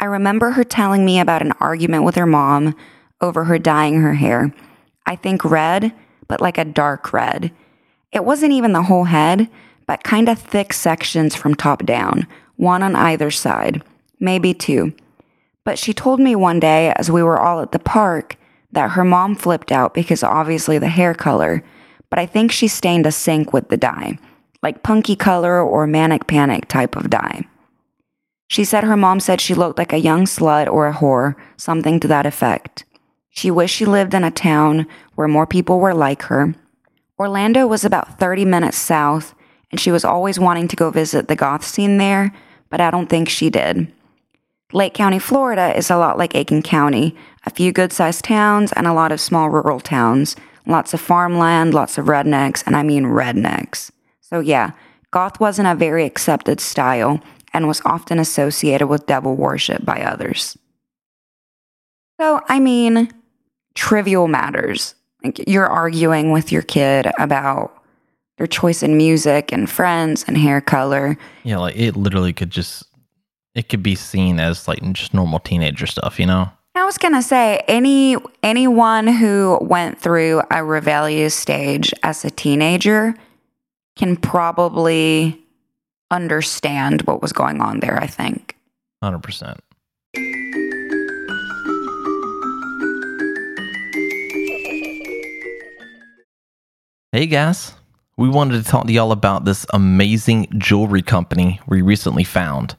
I 0.00 0.06
remember 0.06 0.50
her 0.50 0.64
telling 0.64 1.04
me 1.04 1.18
about 1.18 1.42
an 1.42 1.52
argument 1.60 2.04
with 2.04 2.14
her 2.16 2.26
mom 2.26 2.74
over 3.20 3.44
her 3.44 3.58
dyeing 3.58 4.00
her 4.00 4.14
hair. 4.14 4.52
I 5.06 5.16
think 5.16 5.44
red, 5.44 5.92
but 6.28 6.40
like 6.40 6.58
a 6.58 6.64
dark 6.64 7.12
red. 7.12 7.52
It 8.12 8.24
wasn't 8.24 8.52
even 8.52 8.72
the 8.72 8.82
whole 8.82 9.04
head, 9.04 9.48
but 9.86 10.04
kind 10.04 10.28
of 10.28 10.38
thick 10.38 10.72
sections 10.72 11.34
from 11.34 11.54
top 11.54 11.84
down, 11.84 12.26
one 12.56 12.82
on 12.82 12.96
either 12.96 13.30
side, 13.30 13.82
maybe 14.20 14.54
two. 14.54 14.94
But 15.64 15.78
she 15.78 15.94
told 15.94 16.20
me 16.20 16.36
one 16.36 16.60
day 16.60 16.92
as 16.96 17.10
we 17.10 17.22
were 17.22 17.40
all 17.40 17.60
at 17.60 17.72
the 17.72 17.78
park 17.78 18.36
that 18.72 18.90
her 18.90 19.04
mom 19.04 19.34
flipped 19.34 19.72
out 19.72 19.94
because 19.94 20.22
obviously 20.22 20.78
the 20.78 20.88
hair 20.88 21.14
color, 21.14 21.64
but 22.10 22.18
I 22.18 22.26
think 22.26 22.52
she 22.52 22.68
stained 22.68 23.06
a 23.06 23.12
sink 23.12 23.52
with 23.52 23.68
the 23.68 23.76
dye, 23.76 24.18
like 24.62 24.82
punky 24.82 25.16
color 25.16 25.60
or 25.60 25.86
manic 25.86 26.26
panic 26.26 26.68
type 26.68 26.96
of 26.96 27.10
dye. 27.10 27.46
She 28.48 28.64
said 28.64 28.84
her 28.84 28.96
mom 28.96 29.20
said 29.20 29.40
she 29.40 29.54
looked 29.54 29.78
like 29.78 29.92
a 29.92 29.98
young 29.98 30.26
slut 30.26 30.70
or 30.70 30.86
a 30.86 30.94
whore, 30.94 31.34
something 31.56 31.98
to 32.00 32.08
that 32.08 32.26
effect. 32.26 32.84
She 33.30 33.50
wished 33.50 33.74
she 33.74 33.84
lived 33.84 34.14
in 34.14 34.22
a 34.22 34.30
town 34.30 34.86
where 35.14 35.26
more 35.26 35.46
people 35.46 35.80
were 35.80 35.94
like 35.94 36.22
her. 36.24 36.54
Orlando 37.18 37.66
was 37.66 37.84
about 37.84 38.18
30 38.20 38.44
minutes 38.44 38.76
south, 38.76 39.34
and 39.74 39.80
she 39.80 39.90
was 39.90 40.04
always 40.04 40.38
wanting 40.38 40.68
to 40.68 40.76
go 40.76 40.88
visit 40.92 41.26
the 41.26 41.34
goth 41.34 41.64
scene 41.64 41.98
there, 41.98 42.32
but 42.70 42.80
I 42.80 42.92
don't 42.92 43.08
think 43.08 43.28
she 43.28 43.50
did. 43.50 43.92
Lake 44.72 44.94
County, 44.94 45.18
Florida 45.18 45.76
is 45.76 45.90
a 45.90 45.96
lot 45.96 46.16
like 46.16 46.36
Aiken 46.36 46.62
County 46.62 47.16
a 47.44 47.50
few 47.50 47.72
good 47.72 47.92
sized 47.92 48.24
towns 48.24 48.70
and 48.74 48.86
a 48.86 48.92
lot 48.92 49.10
of 49.10 49.20
small 49.20 49.50
rural 49.50 49.80
towns, 49.80 50.36
lots 50.64 50.94
of 50.94 51.00
farmland, 51.00 51.74
lots 51.74 51.98
of 51.98 52.06
rednecks, 52.06 52.62
and 52.64 52.76
I 52.76 52.84
mean 52.84 53.06
rednecks. 53.06 53.90
So, 54.20 54.38
yeah, 54.38 54.70
goth 55.10 55.40
wasn't 55.40 55.66
a 55.66 55.74
very 55.74 56.04
accepted 56.04 56.60
style 56.60 57.20
and 57.52 57.66
was 57.66 57.82
often 57.84 58.20
associated 58.20 58.86
with 58.86 59.06
devil 59.06 59.34
worship 59.34 59.84
by 59.84 60.02
others. 60.02 60.56
So, 62.20 62.40
I 62.48 62.60
mean, 62.60 63.12
trivial 63.74 64.28
matters. 64.28 64.94
Like 65.24 65.48
you're 65.48 65.66
arguing 65.66 66.30
with 66.30 66.52
your 66.52 66.62
kid 66.62 67.10
about 67.18 67.73
their 68.38 68.46
choice 68.46 68.82
in 68.82 68.96
music 68.96 69.52
and 69.52 69.70
friends 69.70 70.24
and 70.26 70.36
hair 70.36 70.60
color. 70.60 71.16
Yeah, 71.44 71.58
like 71.58 71.76
it 71.76 71.96
literally 71.96 72.32
could 72.32 72.50
just 72.50 72.84
it 73.54 73.68
could 73.68 73.82
be 73.82 73.94
seen 73.94 74.40
as 74.40 74.66
like 74.66 74.80
just 74.92 75.14
normal 75.14 75.38
teenager 75.38 75.86
stuff, 75.86 76.18
you 76.18 76.26
know? 76.26 76.50
I 76.74 76.84
was 76.84 76.98
gonna 76.98 77.22
say 77.22 77.62
any 77.68 78.16
anyone 78.42 79.06
who 79.06 79.58
went 79.60 80.00
through 80.00 80.42
a 80.50 80.64
rebellious 80.64 81.34
stage 81.34 81.94
as 82.02 82.24
a 82.24 82.30
teenager 82.30 83.14
can 83.96 84.16
probably 84.16 85.40
understand 86.10 87.02
what 87.02 87.22
was 87.22 87.32
going 87.32 87.60
on 87.60 87.78
there. 87.78 87.96
I 88.02 88.08
think. 88.08 88.56
Hundred 89.00 89.22
percent. 89.22 89.60
Hey 97.12 97.26
guys, 97.26 97.74
we 98.16 98.28
wanted 98.28 98.62
to 98.62 98.70
talk 98.70 98.86
to 98.86 98.92
y'all 98.92 99.10
about 99.12 99.44
this 99.44 99.66
amazing 99.72 100.46
jewelry 100.56 101.02
company 101.02 101.60
we 101.66 101.82
recently 101.82 102.24
found, 102.24 102.76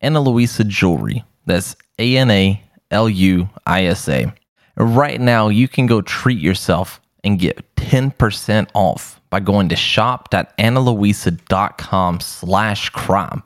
Ana 0.00 0.20
Luisa 0.20 0.64
Jewelry. 0.64 1.24
That's 1.46 1.76
A 1.98 2.16
N 2.16 2.30
A 2.30 2.62
L 2.90 3.08
U 3.08 3.48
I 3.66 3.86
S 3.86 4.08
A. 4.08 4.32
Right 4.76 5.20
now, 5.20 5.48
you 5.48 5.68
can 5.68 5.86
go 5.86 6.02
treat 6.02 6.38
yourself 6.38 7.00
and 7.22 7.38
get 7.38 7.76
10% 7.76 8.68
off 8.74 9.20
by 9.30 9.38
going 9.40 9.70
to 9.70 9.76
shop.analuisa.com 9.76 12.20
slash 12.20 12.90
crime. 12.90 13.42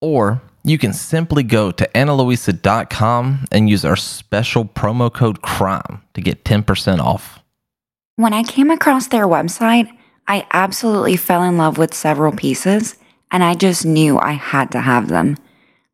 Or 0.00 0.42
you 0.64 0.78
can 0.78 0.92
simply 0.92 1.42
go 1.42 1.72
to 1.72 1.88
analuisa.com 1.94 3.46
and 3.50 3.70
use 3.70 3.84
our 3.84 3.96
special 3.96 4.64
promo 4.64 5.12
code 5.12 5.42
crime 5.42 6.02
to 6.14 6.20
get 6.20 6.44
10% 6.44 6.98
off. 6.98 7.40
When 8.16 8.34
I 8.34 8.42
came 8.42 8.70
across 8.70 9.08
their 9.08 9.26
website, 9.26 9.88
I 10.28 10.46
absolutely 10.52 11.16
fell 11.16 11.42
in 11.42 11.56
love 11.56 11.78
with 11.78 11.94
several 11.94 12.32
pieces, 12.32 12.96
and 13.30 13.42
I 13.42 13.54
just 13.54 13.86
knew 13.86 14.18
I 14.18 14.32
had 14.32 14.70
to 14.72 14.80
have 14.80 15.08
them. 15.08 15.38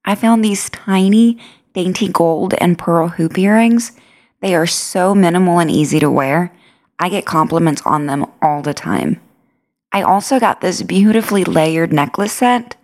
I 0.04 0.16
found 0.16 0.44
these 0.44 0.68
tiny, 0.70 1.38
dainty 1.72 2.08
gold 2.08 2.52
and 2.54 2.76
pearl 2.76 3.08
hoop 3.08 3.38
earrings. 3.38 3.92
They 4.40 4.56
are 4.56 4.66
so 4.66 5.14
minimal 5.14 5.60
and 5.60 5.70
easy 5.70 6.00
to 6.00 6.10
wear. 6.10 6.52
I 6.98 7.08
get 7.08 7.24
compliments 7.24 7.82
on 7.86 8.06
them 8.06 8.26
all 8.42 8.60
the 8.60 8.74
time. 8.74 9.20
I 9.92 10.02
also 10.02 10.40
got 10.40 10.60
this 10.60 10.82
beautifully 10.82 11.44
layered 11.44 11.92
necklace 11.92 12.32
set. 12.32 12.76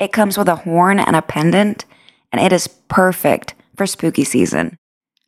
It 0.00 0.12
comes 0.12 0.38
with 0.38 0.48
a 0.48 0.56
horn 0.56 0.98
and 0.98 1.14
a 1.14 1.22
pendant, 1.22 1.84
and 2.32 2.40
it 2.40 2.52
is 2.52 2.66
perfect 2.66 3.54
for 3.76 3.86
spooky 3.86 4.24
season. 4.24 4.78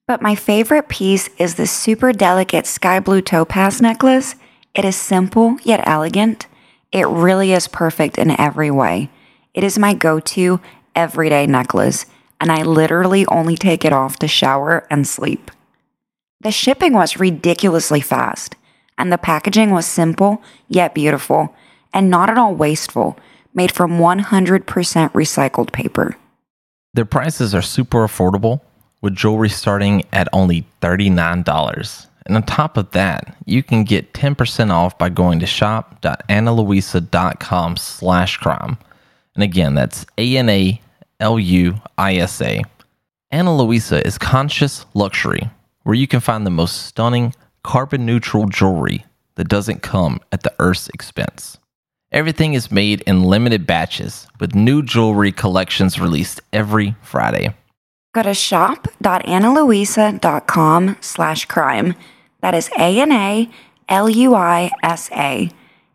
But 0.09 0.23
my 0.23 0.35
favorite 0.35 0.89
piece 0.89 1.29
is 1.37 1.57
this 1.57 1.71
super 1.71 2.13
delicate 2.13 2.67
sky 2.67 2.99
blue 2.99 3.21
topaz 3.21 3.83
necklace. 3.83 4.37
It 4.77 4.85
is 4.85 4.95
simple 4.95 5.57
yet 5.63 5.81
elegant. 5.89 6.47
It 6.93 7.07
really 7.09 7.53
is 7.53 7.67
perfect 7.67 8.19
in 8.19 8.39
every 8.39 8.71
way. 8.71 9.09
It 9.55 9.65
is 9.65 9.79
my 9.79 9.95
go 9.95 10.21
to 10.21 10.61
everyday 10.95 11.47
necklace, 11.47 12.05
and 12.39 12.53
I 12.53 12.63
literally 12.63 13.25
only 13.29 13.57
take 13.57 13.87
it 13.87 13.95
off 13.95 14.19
to 14.19 14.29
shower 14.29 14.87
and 14.91 15.07
sleep. 15.07 15.51
The 16.43 16.53
shipping 16.53 16.93
was 16.93 17.19
ridiculously 17.19 18.03
fast, 18.03 18.55
and 18.99 19.11
the 19.11 19.17
packaging 19.17 19.71
was 19.71 19.87
simple 19.87 20.43
yet 20.69 20.95
beautiful, 20.95 21.55
and 21.95 22.11
not 22.11 22.29
at 22.29 22.37
all 22.37 22.55
wasteful, 22.55 23.19
made 23.55 23.73
from 23.73 23.93
100% 23.93 24.65
recycled 25.13 25.73
paper. 25.73 26.19
Their 26.93 27.07
prices 27.07 27.55
are 27.55 27.63
super 27.63 28.07
affordable, 28.07 28.61
with 29.01 29.17
jewelry 29.17 29.49
starting 29.49 30.05
at 30.13 30.29
only 30.35 30.67
$39. 30.83 32.09
And 32.27 32.37
on 32.37 32.43
top 32.43 32.77
of 32.77 32.91
that, 32.91 33.35
you 33.47 33.63
can 33.63 33.85
get 33.85 34.13
10% 34.13 34.71
off 34.71 34.99
by 34.99 35.09
going 35.09 35.39
to 35.39 35.47
shop.analuisa.com 35.47 37.77
slash 37.77 38.37
crime. 38.37 38.77
And 39.35 39.45
again, 39.45 39.75
that's 39.75 40.05
A-N-A-L-U-I-S-A. 40.19 40.83
Ana 43.31 43.57
Luisa 43.57 44.07
is 44.07 44.19
conscious 44.19 44.85
luxury, 44.95 45.49
where 45.85 45.95
you 45.95 46.07
can 46.07 46.21
find 46.21 46.47
the 46.47 46.51
most 46.51 46.87
stunning 46.87 47.35
carbon 47.63 48.05
neutral 48.07 48.47
jewelry 48.47 49.05
that 49.37 49.49
doesn't 49.49 49.83
come 49.83 50.21
at 50.33 50.43
the 50.43 50.53
Earth's 50.59 50.89
expense. 50.89 51.59
Everything 52.13 52.55
is 52.55 52.71
made 52.71 53.01
in 53.03 53.25
limited 53.25 53.67
batches, 53.67 54.27
with 54.41 54.55
new 54.55 54.83
jewelry 54.83 55.33
collections 55.33 56.01
released 56.01 56.41
every 56.53 56.95
Friday. 57.03 57.55
Go 58.15 58.23
to 58.23 58.33
shop.analuisa.com 58.33 60.97
slash 61.01 61.45
crime. 61.45 61.95
That 62.41 62.55
is 62.55 62.71
A-N-A-L-U-I-S-A. 62.79 63.51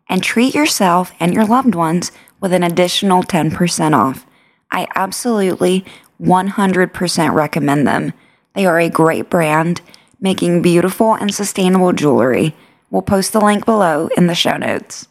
And 0.09 0.23
treat 0.23 0.53
yourself 0.53 1.13
and 1.19 1.33
your 1.33 1.45
loved 1.45 1.73
ones 1.75 2.11
with 2.41 2.51
an 2.53 2.63
additional 2.63 3.23
10% 3.23 3.93
off. 3.95 4.25
I 4.69 4.87
absolutely 4.95 5.85
100% 6.21 7.33
recommend 7.33 7.87
them. 7.87 8.13
They 8.53 8.65
are 8.65 8.79
a 8.79 8.89
great 8.89 9.29
brand, 9.29 9.81
making 10.19 10.61
beautiful 10.61 11.13
and 11.15 11.33
sustainable 11.33 11.93
jewelry. 11.93 12.55
We'll 12.89 13.01
post 13.01 13.31
the 13.31 13.39
link 13.39 13.65
below 13.65 14.09
in 14.17 14.27
the 14.27 14.35
show 14.35 14.57
notes. 14.57 15.07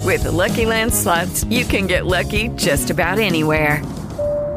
With 0.00 0.24
the 0.24 0.32
Lucky 0.32 0.66
Land 0.66 0.92
slots, 0.92 1.44
you 1.44 1.64
can 1.64 1.86
get 1.86 2.06
lucky 2.06 2.48
just 2.56 2.90
about 2.90 3.18
anywhere. 3.18 3.82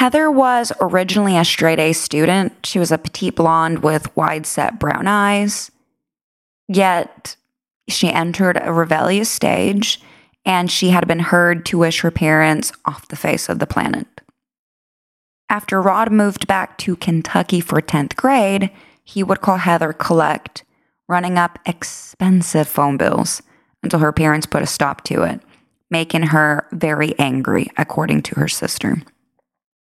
Heather 0.00 0.30
was 0.30 0.72
originally 0.80 1.36
a 1.36 1.44
straight 1.44 1.78
A 1.78 1.92
student. 1.92 2.64
She 2.64 2.78
was 2.78 2.90
a 2.90 2.96
petite 2.96 3.36
blonde 3.36 3.82
with 3.82 4.16
wide 4.16 4.46
set 4.46 4.78
brown 4.78 5.06
eyes. 5.06 5.70
Yet 6.68 7.36
she 7.86 8.10
entered 8.10 8.58
a 8.62 8.72
rebellious 8.72 9.28
stage 9.28 10.00
and 10.46 10.70
she 10.70 10.88
had 10.88 11.06
been 11.06 11.18
heard 11.18 11.66
to 11.66 11.76
wish 11.76 12.00
her 12.00 12.10
parents 12.10 12.72
off 12.86 13.08
the 13.08 13.14
face 13.14 13.50
of 13.50 13.58
the 13.58 13.66
planet. 13.66 14.06
After 15.50 15.82
Rod 15.82 16.10
moved 16.10 16.46
back 16.46 16.78
to 16.78 16.96
Kentucky 16.96 17.60
for 17.60 17.82
10th 17.82 18.16
grade, 18.16 18.70
he 19.04 19.22
would 19.22 19.42
call 19.42 19.58
Heather 19.58 19.92
collect, 19.92 20.64
running 21.10 21.36
up 21.36 21.58
expensive 21.66 22.68
phone 22.68 22.96
bills 22.96 23.42
until 23.82 23.98
her 23.98 24.12
parents 24.12 24.46
put 24.46 24.62
a 24.62 24.66
stop 24.66 25.04
to 25.04 25.24
it, 25.24 25.42
making 25.90 26.22
her 26.22 26.66
very 26.72 27.14
angry, 27.18 27.68
according 27.76 28.22
to 28.22 28.40
her 28.40 28.48
sister. 28.48 29.02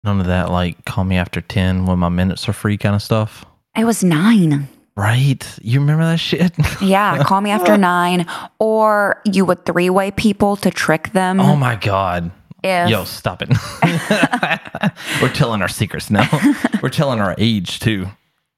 None 0.04 0.20
of 0.20 0.26
that, 0.26 0.50
like, 0.50 0.84
call 0.84 1.04
me 1.04 1.16
after 1.16 1.40
10 1.40 1.84
when 1.86 1.98
my 1.98 2.08
minutes 2.08 2.48
are 2.48 2.52
free 2.54 2.78
kind 2.78 2.94
of 2.94 3.02
stuff. 3.02 3.44
I 3.74 3.84
was 3.84 4.02
nine. 4.02 4.66
Right? 4.96 5.46
You 5.62 5.80
remember 5.80 6.04
that 6.04 6.18
shit? 6.18 6.52
Yeah, 6.82 7.22
call 7.22 7.40
me 7.42 7.50
after 7.50 7.76
nine. 7.76 8.26
Or 8.58 9.20
you 9.26 9.44
would 9.44 9.64
three 9.66 9.90
way 9.90 10.10
people 10.10 10.56
to 10.56 10.70
trick 10.70 11.12
them. 11.12 11.38
oh 11.40 11.54
my 11.56 11.76
God. 11.76 12.30
If- 12.64 12.88
Yo, 12.90 13.04
stop 13.04 13.42
it. 13.42 13.48
We're 15.22 15.32
telling 15.32 15.62
our 15.62 15.68
secrets 15.68 16.10
now. 16.10 16.28
We're 16.82 16.88
telling 16.90 17.20
our 17.20 17.34
age 17.38 17.78
too. 17.80 18.06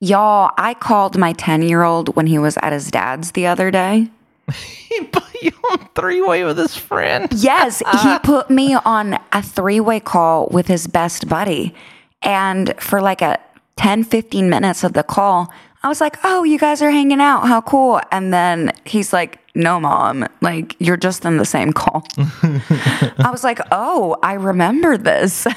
Y'all, 0.00 0.50
I 0.56 0.74
called 0.74 1.16
my 1.18 1.32
10 1.32 1.62
year 1.62 1.82
old 1.82 2.14
when 2.16 2.26
he 2.26 2.38
was 2.38 2.56
at 2.62 2.72
his 2.72 2.90
dad's 2.90 3.32
the 3.32 3.46
other 3.46 3.70
day. 3.70 4.08
He 4.92 5.04
put 5.04 5.24
you 5.40 5.52
on 5.70 5.88
three 5.94 6.20
way 6.20 6.44
with 6.44 6.58
his 6.58 6.76
friend. 6.76 7.32
Yes, 7.32 7.82
he 8.02 8.18
put 8.18 8.50
me 8.50 8.74
on 8.74 9.18
a 9.32 9.42
three 9.42 9.80
way 9.80 10.00
call 10.00 10.48
with 10.50 10.66
his 10.66 10.86
best 10.86 11.30
buddy. 11.30 11.74
And 12.20 12.74
for 12.78 13.00
like 13.00 13.22
a 13.22 13.40
10, 13.76 14.04
15 14.04 14.50
minutes 14.50 14.84
of 14.84 14.92
the 14.92 15.02
call, 15.02 15.50
I 15.82 15.88
was 15.88 16.02
like, 16.02 16.18
oh, 16.24 16.44
you 16.44 16.58
guys 16.58 16.82
are 16.82 16.90
hanging 16.90 17.22
out. 17.22 17.48
How 17.48 17.62
cool. 17.62 18.02
And 18.12 18.34
then 18.34 18.72
he's 18.84 19.14
like, 19.14 19.38
no, 19.54 19.80
mom, 19.80 20.28
like 20.42 20.76
you're 20.78 20.98
just 20.98 21.24
in 21.24 21.38
the 21.38 21.46
same 21.46 21.72
call. 21.72 22.06
I 22.18 23.30
was 23.32 23.42
like, 23.42 23.60
oh, 23.70 24.18
I 24.22 24.34
remember 24.34 24.98
this. 24.98 25.46
I 25.46 25.54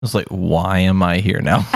was 0.00 0.14
like, 0.14 0.28
why 0.28 0.78
am 0.78 1.02
I 1.02 1.18
here 1.18 1.40
now? 1.40 1.66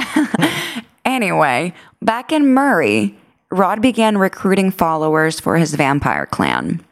Anyway, 1.05 1.75
back 2.01 2.33
in 2.33 2.55
Murray, 2.55 3.17
Rod 3.53 3.83
began 3.83 4.17
recruiting 4.17 4.71
followers 4.71 5.38
for 5.38 5.59
his 5.59 5.75
vampire 5.75 6.25
clan. 6.25 6.83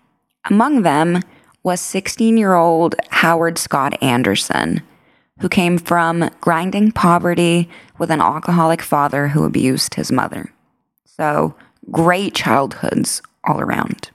Among 0.51 0.83
them 0.83 1.23
was 1.63 1.81
16 1.81 2.37
year 2.37 2.53
old 2.53 2.95
Howard 3.09 3.57
Scott 3.57 3.97
Anderson, 4.03 4.83
who 5.39 5.49
came 5.49 5.79
from 5.79 6.29
grinding 6.43 6.93
poverty 6.93 7.71
with 7.97 8.11
an 8.11 8.21
alcoholic 8.21 8.83
father 8.83 9.29
who 9.29 9.45
abused 9.45 9.95
his 9.95 10.13
mother. 10.13 10.53
So, 11.07 11.55
great 11.91 12.35
childhoods 12.35 13.23
all 13.45 13.63
around. 13.63 14.11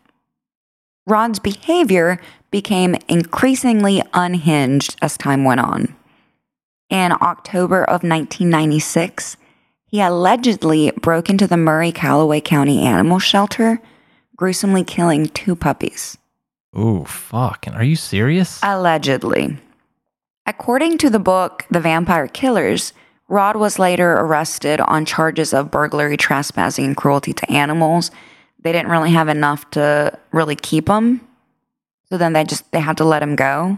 Rod's 1.07 1.39
behavior 1.39 2.21
became 2.51 2.95
increasingly 3.07 4.03
unhinged 4.13 4.97
as 5.01 5.17
time 5.17 5.45
went 5.45 5.61
on. 5.61 5.95
In 6.91 7.11
October 7.11 7.83
of 7.83 8.03
1996, 8.03 9.35
he 9.95 10.01
allegedly 10.01 10.91
broke 10.99 11.29
into 11.29 11.47
the 11.47 11.55
Murray 11.55 11.93
Calloway 11.93 12.41
County 12.41 12.81
Animal 12.81 13.17
Shelter, 13.17 13.79
gruesomely 14.35 14.83
killing 14.83 15.27
two 15.27 15.55
puppies. 15.55 16.17
Oh, 16.73 17.05
fuck. 17.05 17.65
Are 17.71 17.81
you 17.81 17.95
serious? 17.95 18.59
Allegedly. 18.61 19.57
According 20.45 20.97
to 20.97 21.09
the 21.09 21.17
book 21.17 21.65
The 21.71 21.79
Vampire 21.79 22.27
Killers, 22.27 22.91
Rod 23.29 23.55
was 23.55 23.79
later 23.79 24.11
arrested 24.11 24.81
on 24.81 25.05
charges 25.05 25.53
of 25.53 25.71
burglary, 25.71 26.17
trespassing, 26.17 26.83
and 26.83 26.97
cruelty 26.97 27.31
to 27.31 27.49
animals. 27.49 28.11
They 28.59 28.73
didn't 28.73 28.91
really 28.91 29.11
have 29.11 29.29
enough 29.29 29.71
to 29.71 30.19
really 30.33 30.57
keep 30.57 30.89
him. 30.89 31.21
So 32.09 32.17
then 32.17 32.33
they 32.33 32.43
just 32.43 32.69
they 32.73 32.81
had 32.81 32.97
to 32.97 33.05
let 33.05 33.23
him 33.23 33.37
go. 33.37 33.77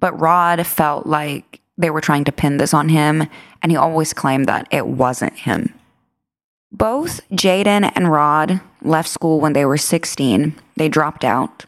But 0.00 0.20
Rod 0.20 0.66
felt 0.66 1.06
like 1.06 1.60
they 1.76 1.90
were 1.90 2.00
trying 2.00 2.24
to 2.24 2.32
pin 2.32 2.56
this 2.56 2.74
on 2.74 2.88
him, 2.88 3.26
and 3.62 3.72
he 3.72 3.76
always 3.76 4.12
claimed 4.12 4.46
that 4.46 4.68
it 4.70 4.86
wasn't 4.86 5.38
him. 5.38 5.74
Both 6.70 7.20
Jaden 7.30 7.92
and 7.94 8.10
Rod 8.10 8.60
left 8.82 9.08
school 9.08 9.40
when 9.40 9.52
they 9.52 9.64
were 9.64 9.76
16. 9.76 10.54
They 10.76 10.88
dropped 10.88 11.24
out. 11.24 11.64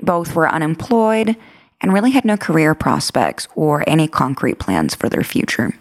Both 0.00 0.34
were 0.34 0.48
unemployed 0.48 1.36
and 1.80 1.92
really 1.92 2.12
had 2.12 2.24
no 2.24 2.36
career 2.36 2.74
prospects 2.74 3.48
or 3.54 3.84
any 3.88 4.08
concrete 4.08 4.58
plans 4.58 4.94
for 4.94 5.08
their 5.08 5.24
future. 5.24 5.74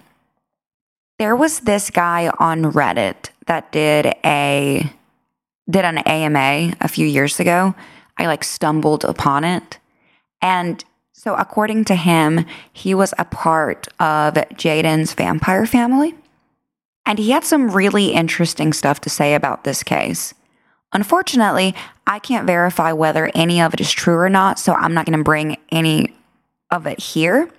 There 1.20 1.36
was 1.36 1.62
this 1.62 1.90
guy 1.90 2.32
on 2.40 2.64
Reddit 2.64 3.30
that 3.46 3.72
did 3.72 4.14
a 4.26 4.92
did 5.70 5.86
an 5.86 6.00
AMA 6.00 6.76
a 6.82 6.88
few 6.88 7.08
years 7.08 7.40
ago. 7.40 7.74
I 8.18 8.26
like 8.26 8.44
stumbled 8.44 9.06
upon 9.06 9.44
it. 9.44 9.80
And 10.42 10.84
so 11.24 11.36
according 11.36 11.86
to 11.86 11.96
him, 11.96 12.46
he 12.74 12.94
was 12.94 13.14
a 13.18 13.24
part 13.24 13.88
of 13.98 14.34
Jaden's 14.34 15.14
vampire 15.14 15.66
family. 15.66 16.16
And 17.06 17.18
he 17.18 17.32
had 17.32 17.46
some 17.46 17.72
really 17.72 18.08
interesting 18.08 18.74
stuff 18.74 19.00
to 19.02 19.10
say 19.10 19.34
about 19.34 19.64
this 19.64 19.84
case. 19.84 20.34
Unfortunately, 20.92 21.76
I 22.06 22.20
can't 22.20 22.46
verify 22.46 22.92
whether 22.92 23.32
any 23.34 23.62
of 23.62 23.74
it 23.74 23.80
is 23.80 23.90
true 23.90 24.16
or 24.16 24.28
not, 24.28 24.60
so 24.60 24.74
I'm 24.74 24.94
not 24.94 25.06
going 25.06 25.18
to 25.18 25.24
bring 25.24 25.56
any 25.72 26.14
of 26.70 26.88
it 26.88 27.00
here. 27.00 27.50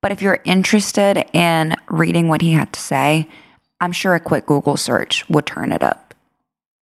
But 0.00 0.10
if 0.10 0.22
you're 0.22 0.40
interested 0.44 1.26
in 1.34 1.76
reading 1.90 2.28
what 2.28 2.40
he 2.40 2.52
had 2.52 2.72
to 2.72 2.80
say, 2.80 3.28
I'm 3.80 3.92
sure 3.92 4.14
a 4.14 4.20
quick 4.20 4.46
Google 4.46 4.78
search 4.78 5.28
would 5.28 5.44
turn 5.44 5.72
it 5.72 5.82
up. 5.82 6.14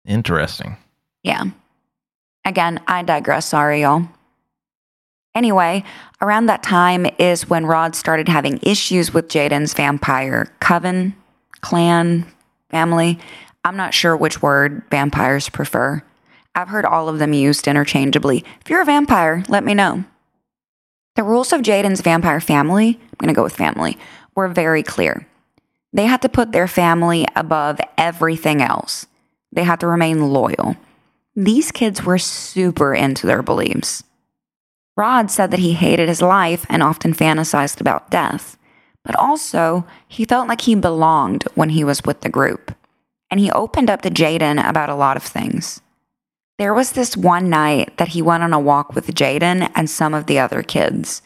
Interesting. 0.06 0.78
Yeah. 1.23 1.43
Again, 2.45 2.80
I 2.88 3.04
digress. 3.04 3.47
Sorry, 3.47 3.82
y'all. 3.82 4.08
Anyway, 5.36 5.84
around 6.21 6.45
that 6.45 6.63
time 6.63 7.06
is 7.19 7.50
when 7.50 7.65
Rod 7.65 7.93
started 7.93 8.30
having 8.30 8.60
issues 8.62 9.13
with 9.13 9.28
Jaden's 9.28 9.74
vampire 9.74 10.48
coven, 10.62 11.13
clan, 11.60 12.26
family. 12.69 13.19
I'm 13.65 13.76
not 13.76 13.93
sure 13.93 14.15
which 14.15 14.41
word 14.41 14.84
vampires 14.89 15.50
prefer. 15.50 16.02
I've 16.56 16.69
heard 16.69 16.86
all 16.86 17.10
of 17.10 17.19
them 17.19 17.34
used 17.34 17.67
interchangeably. 17.67 18.45
If 18.62 18.69
you're 18.69 18.82
a 18.82 18.86
vampire, 18.86 19.43
let 19.50 19.65
me 19.65 19.74
know. 19.74 20.06
The 21.15 21.24
rules 21.24 21.52
of 21.52 21.62
Jaden's 21.62 22.02
vampire 22.02 22.39
family, 22.39 23.00
I'm 23.02 23.17
going 23.19 23.28
to 23.28 23.38
go 23.38 23.43
with 23.43 23.56
family, 23.56 23.98
were 24.36 24.48
very 24.48 24.84
clear. 24.84 25.28
They 25.91 26.06
had 26.06 26.21
to 26.21 26.29
put 26.29 26.52
their 26.52 26.67
family 26.67 27.25
above 27.36 27.79
everything 27.98 28.62
else. 28.62 29.06
They 29.52 29.63
had 29.63 29.79
to 29.81 29.88
remain 29.88 30.29
loyal. 30.29 30.75
These 31.36 31.71
kids 31.71 32.04
were 32.04 32.17
super 32.17 32.94
into 32.94 33.27
their 33.27 33.42
beliefs. 33.42 34.04
Rod 34.98 35.29
said 35.29 35.52
that 35.52 35.60
he 35.60 35.73
hated 35.73 36.08
his 36.08 36.21
life 36.21 36.65
and 36.69 36.81
often 36.81 37.13
fantasized 37.13 37.81
about 37.81 38.10
death, 38.10 38.58
but 39.04 39.15
also 39.15 39.85
he 40.08 40.25
felt 40.25 40.48
like 40.48 40.62
he 40.62 40.75
belonged 40.75 41.43
when 41.56 41.69
he 41.69 41.83
was 41.83 42.04
with 42.04 42.21
the 42.21 42.29
group. 42.29 42.73
And 43.29 43.39
he 43.39 43.52
opened 43.52 43.89
up 43.89 44.02
to 44.04 44.10
Jaden 44.10 44.67
about 44.67 44.89
a 44.89 44.96
lot 44.96 45.17
of 45.17 45.23
things. 45.23 45.81
There 46.58 46.73
was 46.73 46.93
this 46.93 47.17
one 47.17 47.50
night 47.50 47.98
that 47.98 48.10
he 48.10 48.21
went 48.21 48.43
on 48.43 48.54
a 48.54 48.60
walk 48.60 48.96
with 48.96 49.08
Jaden 49.08 49.69
and 49.75 49.89
some 49.89 50.13
of 50.13 50.27
the 50.27 50.39
other 50.39 50.63
kids. 50.63 51.21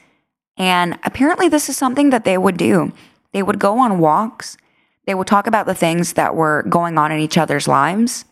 And 0.58 0.98
apparently, 1.04 1.48
this 1.48 1.70
is 1.70 1.78
something 1.78 2.10
that 2.10 2.26
they 2.26 2.38
would 2.38 2.58
do. 2.58 2.92
They 3.32 3.44
would 3.44 3.60
go 3.60 3.78
on 3.78 4.00
walks, 4.00 4.58
they 5.06 5.16
would 5.16 5.28
talk 5.28 5.48
about 5.48 5.66
the 5.66 5.74
things 5.74 6.14
that 6.14 6.36
were 6.36 6.64
going 6.70 6.98
on 6.98 7.12
in 7.12 7.20
each 7.20 7.38
other's 7.38 7.68
lives, 7.68 8.26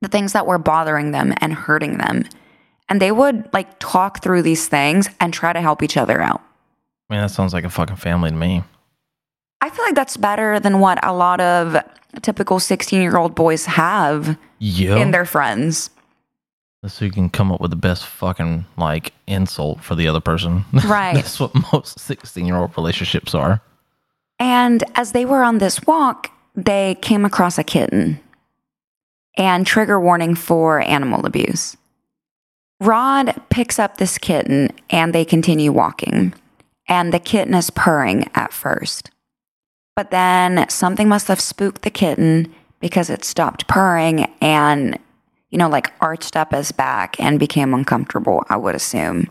the 0.00 0.08
things 0.08 0.32
that 0.32 0.46
were 0.46 0.56
bothering 0.56 1.10
them 1.10 1.34
and 1.42 1.52
hurting 1.52 1.98
them. 1.98 2.24
And 2.90 3.00
they 3.00 3.12
would 3.12 3.48
like 3.54 3.78
talk 3.78 4.22
through 4.22 4.42
these 4.42 4.68
things 4.68 5.08
and 5.20 5.32
try 5.32 5.52
to 5.52 5.60
help 5.60 5.82
each 5.82 5.96
other 5.96 6.20
out. 6.20 6.42
I 7.08 7.14
mean, 7.14 7.22
that 7.22 7.30
sounds 7.30 7.52
like 7.54 7.64
a 7.64 7.70
fucking 7.70 7.96
family 7.96 8.30
to 8.30 8.36
me. 8.36 8.62
I 9.62 9.70
feel 9.70 9.84
like 9.84 9.94
that's 9.94 10.16
better 10.16 10.58
than 10.60 10.80
what 10.80 11.04
a 11.04 11.12
lot 11.12 11.40
of 11.40 11.76
typical 12.22 12.58
16 12.60 13.00
year 13.00 13.16
old 13.16 13.34
boys 13.34 13.64
have 13.66 14.36
Yeah. 14.58 14.96
in 14.96 15.10
their 15.12 15.24
friends. 15.24 15.90
so 16.86 17.04
you 17.04 17.10
can 17.10 17.28
come 17.30 17.52
up 17.52 17.60
with 17.60 17.70
the 17.70 17.76
best 17.76 18.04
fucking 18.06 18.64
like 18.76 19.12
insult 19.26 19.82
for 19.82 19.94
the 19.94 20.08
other 20.08 20.20
person. 20.20 20.64
Right. 20.84 21.14
That's 21.14 21.38
what 21.38 21.52
most 21.72 21.98
16 22.00 22.44
year 22.46 22.56
old 22.56 22.76
relationships 22.76 23.34
are. 23.34 23.60
And 24.38 24.82
as 24.96 25.12
they 25.12 25.24
were 25.26 25.44
on 25.44 25.58
this 25.58 25.82
walk, 25.86 26.32
they 26.56 26.96
came 27.02 27.24
across 27.24 27.58
a 27.58 27.64
kitten. 27.64 28.18
And 29.36 29.64
trigger 29.66 30.00
warning 30.00 30.34
for 30.34 30.80
animal 30.80 31.24
abuse. 31.26 31.76
Rod 32.80 33.40
picks 33.50 33.78
up 33.78 33.98
this 33.98 34.16
kitten 34.16 34.70
and 34.88 35.14
they 35.14 35.24
continue 35.24 35.70
walking. 35.70 36.34
And 36.88 37.12
the 37.12 37.20
kitten 37.20 37.54
is 37.54 37.70
purring 37.70 38.28
at 38.34 38.52
first. 38.52 39.10
But 39.94 40.10
then 40.10 40.68
something 40.68 41.08
must 41.08 41.28
have 41.28 41.40
spooked 41.40 41.82
the 41.82 41.90
kitten 41.90 42.52
because 42.80 43.10
it 43.10 43.24
stopped 43.24 43.68
purring 43.68 44.32
and, 44.40 44.98
you 45.50 45.58
know, 45.58 45.68
like 45.68 45.92
arched 46.00 46.36
up 46.36 46.52
his 46.52 46.72
back 46.72 47.20
and 47.20 47.38
became 47.38 47.74
uncomfortable, 47.74 48.44
I 48.48 48.56
would 48.56 48.74
assume, 48.74 49.28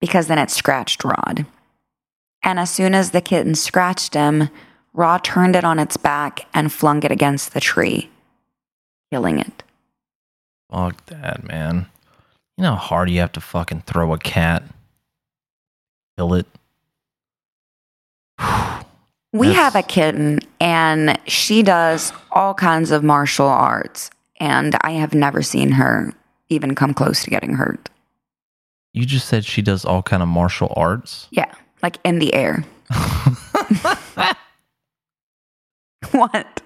because 0.00 0.28
then 0.28 0.38
it 0.38 0.50
scratched 0.50 1.04
Rod. 1.04 1.44
And 2.44 2.60
as 2.60 2.70
soon 2.70 2.94
as 2.94 3.10
the 3.10 3.20
kitten 3.20 3.56
scratched 3.56 4.14
him, 4.14 4.48
Rod 4.92 5.24
turned 5.24 5.56
it 5.56 5.64
on 5.64 5.80
its 5.80 5.96
back 5.96 6.46
and 6.54 6.72
flung 6.72 7.02
it 7.02 7.10
against 7.10 7.52
the 7.52 7.60
tree, 7.60 8.08
killing 9.10 9.40
it. 9.40 9.64
Fuck 10.70 11.04
that, 11.06 11.44
man. 11.44 11.86
You 12.58 12.62
know 12.64 12.70
how 12.72 12.76
hard 12.76 13.08
you 13.08 13.20
have 13.20 13.30
to 13.32 13.40
fucking 13.40 13.82
throw 13.86 14.12
a 14.12 14.18
cat? 14.18 14.64
Kill 16.16 16.34
it? 16.34 16.46
We 19.32 19.46
That's- 19.48 19.54
have 19.56 19.76
a 19.76 19.82
kitten 19.82 20.40
and 20.60 21.16
she 21.28 21.62
does 21.62 22.12
all 22.32 22.54
kinds 22.54 22.90
of 22.90 23.04
martial 23.04 23.46
arts, 23.46 24.10
and 24.40 24.74
I 24.82 24.90
have 24.92 25.14
never 25.14 25.40
seen 25.42 25.70
her 25.72 26.12
even 26.48 26.74
come 26.74 26.94
close 26.94 27.22
to 27.22 27.30
getting 27.30 27.54
hurt. 27.54 27.90
You 28.92 29.04
just 29.06 29.28
said 29.28 29.44
she 29.44 29.62
does 29.62 29.84
all 29.84 30.02
kind 30.02 30.22
of 30.22 30.28
martial 30.28 30.72
arts. 30.76 31.28
Yeah, 31.30 31.54
like 31.80 31.98
in 32.04 32.18
the 32.18 32.34
air. 32.34 32.64
what? 36.10 36.62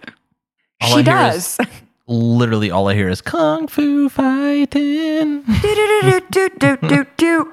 All 0.80 0.88
I 0.88 0.88
she 0.88 1.01
is- 1.01 1.05
does. 1.05 1.59
Literally, 2.07 2.70
all 2.70 2.88
I 2.88 2.94
hear 2.94 3.09
is 3.09 3.20
kung 3.20 3.68
fu 3.68 4.09
fighting. 4.09 5.42
do, 5.42 6.76
do, 6.76 7.07
do. 7.16 7.53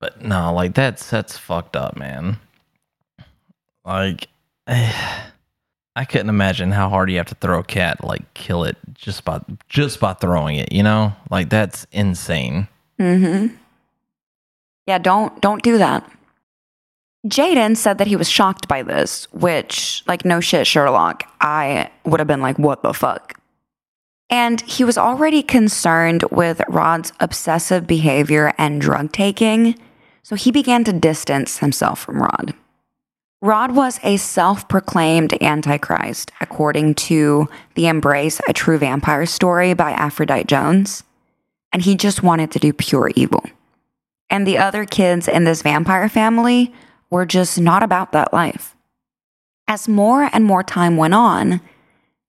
But 0.00 0.22
no, 0.22 0.52
like 0.52 0.74
that's 0.74 1.08
that's 1.08 1.36
fucked 1.36 1.76
up, 1.76 1.96
man. 1.96 2.38
Like, 3.84 4.28
I 4.66 6.04
couldn't 6.08 6.28
imagine 6.28 6.72
how 6.72 6.88
hard 6.88 7.10
you 7.10 7.18
have 7.18 7.26
to 7.26 7.34
throw 7.34 7.60
a 7.60 7.64
cat, 7.64 8.02
like 8.02 8.34
kill 8.34 8.64
it 8.64 8.76
just 8.94 9.24
by 9.24 9.40
just 9.68 10.00
by 10.00 10.14
throwing 10.14 10.56
it. 10.56 10.72
You 10.72 10.82
know, 10.82 11.12
like 11.30 11.50
that's 11.50 11.86
insane. 11.92 12.68
Mm-hmm. 12.98 13.54
Yeah, 14.86 14.98
don't 14.98 15.40
don't 15.40 15.62
do 15.62 15.78
that. 15.78 16.10
Jaden 17.26 17.76
said 17.76 17.98
that 17.98 18.08
he 18.08 18.16
was 18.16 18.28
shocked 18.28 18.66
by 18.66 18.82
this, 18.82 19.32
which, 19.32 20.02
like, 20.08 20.24
no 20.24 20.40
shit, 20.40 20.66
Sherlock. 20.66 21.22
I 21.40 21.88
would 22.04 22.18
have 22.18 22.26
been 22.26 22.42
like, 22.42 22.58
what 22.58 22.82
the 22.82 22.92
fuck? 22.92 23.38
And 24.32 24.62
he 24.62 24.82
was 24.82 24.98
already 24.98 25.44
concerned 25.44 26.24
with 26.32 26.60
Rod's 26.66 27.12
obsessive 27.20 27.86
behavior 27.86 28.52
and 28.58 28.80
drug 28.80 29.12
taking, 29.12 29.78
so 30.24 30.34
he 30.34 30.50
began 30.50 30.82
to 30.84 30.92
distance 30.92 31.58
himself 31.58 32.00
from 32.00 32.20
Rod. 32.20 32.54
Rod 33.40 33.76
was 33.76 34.00
a 34.02 34.16
self 34.16 34.68
proclaimed 34.68 35.40
Antichrist, 35.40 36.32
according 36.40 36.94
to 36.94 37.48
the 37.74 37.86
Embrace 37.86 38.40
a 38.48 38.52
True 38.52 38.78
Vampire 38.78 39.26
story 39.26 39.74
by 39.74 39.92
Aphrodite 39.92 40.44
Jones 40.44 41.04
and 41.72 41.82
he 41.82 41.96
just 41.96 42.22
wanted 42.22 42.50
to 42.52 42.58
do 42.58 42.72
pure 42.72 43.10
evil. 43.16 43.42
And 44.28 44.46
the 44.46 44.58
other 44.58 44.84
kids 44.84 45.26
in 45.26 45.44
this 45.44 45.62
vampire 45.62 46.08
family 46.08 46.72
were 47.10 47.26
just 47.26 47.60
not 47.60 47.82
about 47.82 48.12
that 48.12 48.32
life. 48.32 48.76
As 49.66 49.88
more 49.88 50.28
and 50.32 50.44
more 50.44 50.62
time 50.62 50.96
went 50.96 51.14
on, 51.14 51.60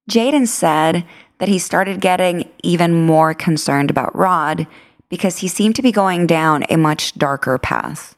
Jaden 0.09 0.47
said 0.47 1.05
that 1.43 1.49
he 1.49 1.59
started 1.59 1.99
getting 1.99 2.49
even 2.63 3.05
more 3.05 3.33
concerned 3.33 3.89
about 3.89 4.15
Rod 4.15 4.65
because 5.09 5.39
he 5.39 5.49
seemed 5.49 5.75
to 5.75 5.81
be 5.81 5.91
going 5.91 6.25
down 6.25 6.63
a 6.69 6.77
much 6.77 7.13
darker 7.15 7.57
path. 7.57 8.15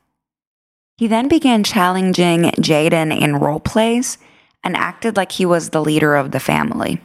He 1.00 1.08
then 1.08 1.28
began 1.28 1.64
challenging 1.64 2.52
Jaden 2.62 3.20
in 3.20 3.38
role 3.38 3.60
plays 3.60 4.20
and 4.64 4.78
acted 4.78 5.18
like 5.18 5.32
he 5.32 5.44
was 5.44 5.72
the 5.72 5.82
leader 5.82 6.16
of 6.16 6.30
the 6.30 6.40
family. 6.40 7.02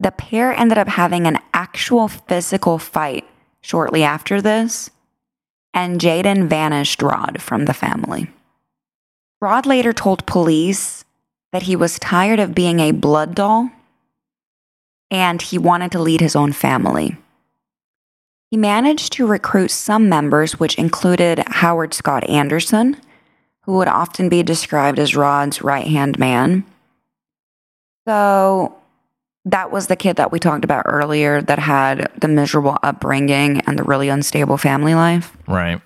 The 0.00 0.10
pair 0.10 0.52
ended 0.52 0.78
up 0.78 0.88
having 0.88 1.28
an 1.28 1.38
actual 1.54 2.08
physical 2.08 2.80
fight 2.80 3.24
shortly 3.60 4.02
after 4.02 4.42
this, 4.42 4.90
and 5.72 6.00
Jaden 6.00 6.48
vanished 6.48 7.02
Rod 7.02 7.40
from 7.40 7.66
the 7.66 7.72
family. 7.72 8.32
Rod 9.40 9.64
later 9.64 9.92
told 9.92 10.26
police 10.26 11.04
that 11.52 11.62
he 11.62 11.76
was 11.76 12.00
tired 12.00 12.40
of 12.40 12.52
being 12.52 12.80
a 12.80 12.90
blood 12.90 13.36
doll 13.36 13.70
and 15.10 15.40
he 15.40 15.58
wanted 15.58 15.92
to 15.92 15.98
lead 15.98 16.20
his 16.20 16.36
own 16.36 16.52
family. 16.52 17.16
He 18.50 18.56
managed 18.56 19.12
to 19.14 19.26
recruit 19.26 19.70
some 19.70 20.08
members, 20.08 20.58
which 20.58 20.76
included 20.76 21.42
Howard 21.46 21.92
Scott 21.92 22.28
Anderson, 22.28 22.96
who 23.62 23.74
would 23.74 23.88
often 23.88 24.28
be 24.28 24.42
described 24.42 24.98
as 24.98 25.14
Rod's 25.14 25.62
right 25.62 25.86
hand 25.86 26.18
man. 26.18 26.64
So 28.06 28.74
that 29.44 29.70
was 29.70 29.86
the 29.86 29.96
kid 29.96 30.16
that 30.16 30.32
we 30.32 30.38
talked 30.38 30.64
about 30.64 30.84
earlier 30.86 31.42
that 31.42 31.58
had 31.58 32.10
the 32.18 32.28
miserable 32.28 32.78
upbringing 32.82 33.60
and 33.62 33.78
the 33.78 33.84
really 33.84 34.08
unstable 34.08 34.56
family 34.56 34.94
life. 34.94 35.36
Right. 35.46 35.82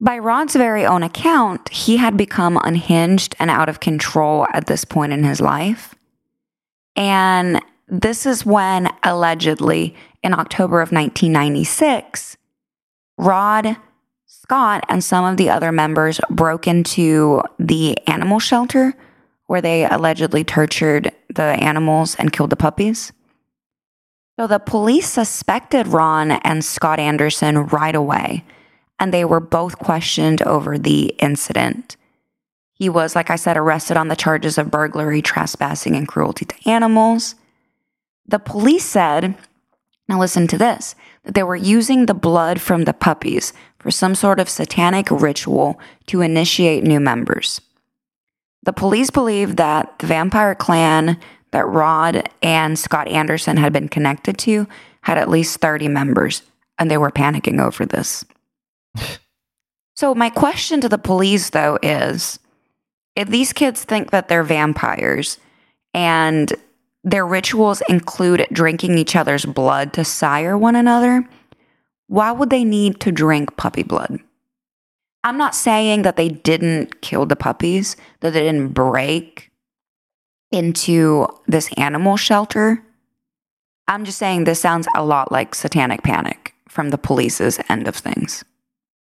By 0.00 0.18
Rod's 0.18 0.54
very 0.54 0.86
own 0.86 1.02
account, 1.02 1.68
he 1.70 1.96
had 1.96 2.16
become 2.16 2.56
unhinged 2.62 3.34
and 3.40 3.50
out 3.50 3.68
of 3.68 3.80
control 3.80 4.46
at 4.52 4.66
this 4.66 4.84
point 4.84 5.12
in 5.12 5.24
his 5.24 5.40
life. 5.40 5.96
And 6.94 7.60
this 7.88 8.26
is 8.26 8.44
when, 8.44 8.88
allegedly, 9.02 9.94
in 10.22 10.34
October 10.34 10.80
of 10.80 10.92
1996, 10.92 12.36
Rod, 13.16 13.76
Scott, 14.26 14.84
and 14.88 15.02
some 15.02 15.24
of 15.24 15.36
the 15.36 15.50
other 15.50 15.72
members 15.72 16.20
broke 16.30 16.66
into 16.66 17.42
the 17.58 17.96
animal 18.06 18.38
shelter 18.38 18.94
where 19.46 19.62
they 19.62 19.86
allegedly 19.86 20.44
tortured 20.44 21.10
the 21.34 21.42
animals 21.42 22.14
and 22.16 22.32
killed 22.32 22.50
the 22.50 22.56
puppies. 22.56 23.12
So 24.38 24.46
the 24.46 24.58
police 24.58 25.08
suspected 25.08 25.88
Ron 25.88 26.30
and 26.30 26.64
Scott 26.64 27.00
Anderson 27.00 27.66
right 27.66 27.94
away, 27.94 28.44
and 29.00 29.12
they 29.12 29.24
were 29.24 29.40
both 29.40 29.78
questioned 29.78 30.42
over 30.42 30.78
the 30.78 31.14
incident. 31.18 31.96
He 32.74 32.88
was, 32.88 33.16
like 33.16 33.30
I 33.30 33.36
said, 33.36 33.56
arrested 33.56 33.96
on 33.96 34.08
the 34.08 34.14
charges 34.14 34.58
of 34.58 34.70
burglary, 34.70 35.22
trespassing, 35.22 35.96
and 35.96 36.06
cruelty 36.06 36.44
to 36.44 36.70
animals. 36.70 37.34
The 38.28 38.38
police 38.38 38.84
said, 38.84 39.36
now 40.08 40.20
listen 40.20 40.46
to 40.48 40.58
this, 40.58 40.94
that 41.24 41.34
they 41.34 41.42
were 41.42 41.56
using 41.56 42.06
the 42.06 42.14
blood 42.14 42.60
from 42.60 42.84
the 42.84 42.92
puppies 42.92 43.52
for 43.78 43.90
some 43.90 44.14
sort 44.14 44.38
of 44.38 44.48
satanic 44.48 45.10
ritual 45.10 45.80
to 46.06 46.20
initiate 46.20 46.84
new 46.84 47.00
members. 47.00 47.60
The 48.62 48.72
police 48.72 49.10
believed 49.10 49.56
that 49.56 49.98
the 49.98 50.06
vampire 50.06 50.54
clan 50.54 51.18
that 51.52 51.66
Rod 51.66 52.28
and 52.42 52.78
Scott 52.78 53.08
Anderson 53.08 53.56
had 53.56 53.72
been 53.72 53.88
connected 53.88 54.36
to 54.38 54.66
had 55.02 55.16
at 55.16 55.30
least 55.30 55.60
30 55.60 55.88
members, 55.88 56.42
and 56.78 56.90
they 56.90 56.98
were 56.98 57.10
panicking 57.10 57.60
over 57.60 57.86
this. 57.86 58.24
so, 59.94 60.14
my 60.14 60.28
question 60.28 60.80
to 60.82 60.88
the 60.88 60.98
police, 60.98 61.50
though, 61.50 61.78
is 61.82 62.38
if 63.16 63.28
these 63.28 63.52
kids 63.52 63.84
think 63.84 64.10
that 64.10 64.28
they're 64.28 64.44
vampires 64.44 65.38
and 65.94 66.52
their 67.04 67.26
rituals 67.26 67.82
include 67.88 68.46
drinking 68.52 68.98
each 68.98 69.16
other's 69.16 69.44
blood 69.44 69.92
to 69.94 70.04
sire 70.04 70.58
one 70.58 70.76
another, 70.76 71.28
why 72.08 72.32
would 72.32 72.50
they 72.50 72.64
need 72.64 73.00
to 73.00 73.12
drink 73.12 73.56
puppy 73.56 73.82
blood? 73.82 74.18
I'm 75.24 75.38
not 75.38 75.54
saying 75.54 76.02
that 76.02 76.16
they 76.16 76.28
didn't 76.28 77.00
kill 77.00 77.26
the 77.26 77.36
puppies, 77.36 77.96
that 78.20 78.32
they 78.32 78.42
didn't 78.42 78.68
break 78.68 79.50
into 80.50 81.26
this 81.46 81.70
animal 81.76 82.16
shelter. 82.16 82.82
I'm 83.86 84.04
just 84.04 84.18
saying 84.18 84.44
this 84.44 84.60
sounds 84.60 84.88
a 84.96 85.04
lot 85.04 85.32
like 85.32 85.54
satanic 85.54 86.02
panic 86.02 86.54
from 86.68 86.90
the 86.90 86.98
police's 86.98 87.58
end 87.68 87.88
of 87.88 87.96
things. 87.96 88.44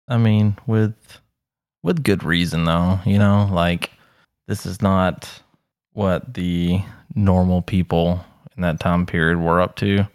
I 0.08 0.16
mean, 0.16 0.56
with 0.66 1.20
with 1.82 2.02
good 2.02 2.24
reason 2.24 2.64
though, 2.64 2.98
you 3.04 3.18
know, 3.18 3.48
like 3.52 3.90
this 4.46 4.66
is 4.66 4.80
not 4.82 5.42
what 5.98 6.34
the 6.34 6.80
normal 7.14 7.60
people 7.60 8.24
in 8.56 8.62
that 8.62 8.78
time 8.80 9.04
period 9.04 9.38
were 9.38 9.60
up 9.60 9.76
to. 9.76 10.06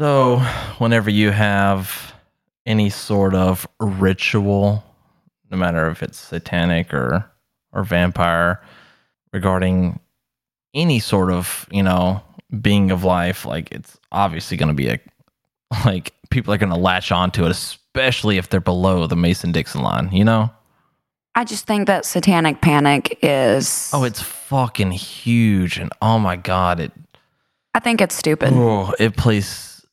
So, 0.00 0.38
whenever 0.78 1.10
you 1.10 1.30
have 1.30 2.14
any 2.64 2.90
sort 2.90 3.34
of 3.34 3.66
ritual 3.80 4.84
no 5.50 5.56
matter 5.56 5.88
if 5.88 6.02
it's 6.02 6.18
satanic 6.18 6.92
or 6.92 7.30
or 7.72 7.84
vampire, 7.84 8.62
regarding 9.32 10.00
any 10.74 10.98
sort 10.98 11.30
of 11.30 11.66
you 11.70 11.82
know 11.82 12.22
being 12.60 12.90
of 12.90 13.04
life. 13.04 13.44
Like 13.44 13.70
it's 13.72 13.98
obviously 14.12 14.56
going 14.56 14.68
to 14.68 14.74
be 14.74 14.88
a 14.88 15.00
like 15.84 16.12
people 16.30 16.52
are 16.52 16.58
going 16.58 16.72
to 16.72 16.78
latch 16.78 17.12
onto 17.12 17.44
it, 17.44 17.50
especially 17.50 18.38
if 18.38 18.48
they're 18.48 18.60
below 18.60 19.06
the 19.06 19.16
Mason 19.16 19.52
Dixon 19.52 19.82
line. 19.82 20.10
You 20.12 20.24
know? 20.24 20.50
I 21.36 21.44
just 21.44 21.66
think 21.66 21.86
that 21.86 22.04
satanic 22.06 22.60
panic 22.62 23.18
is. 23.22 23.90
Oh, 23.92 24.04
it's 24.04 24.22
fucking 24.22 24.90
huge, 24.92 25.78
and 25.78 25.92
oh 26.02 26.18
my 26.18 26.34
god, 26.36 26.80
it 26.80 26.92
I 27.74 27.78
think 27.78 28.00
it's 28.00 28.14
stupid. 28.14 28.50
oh, 28.54 28.92
it 28.98 29.16
plays 29.16 29.84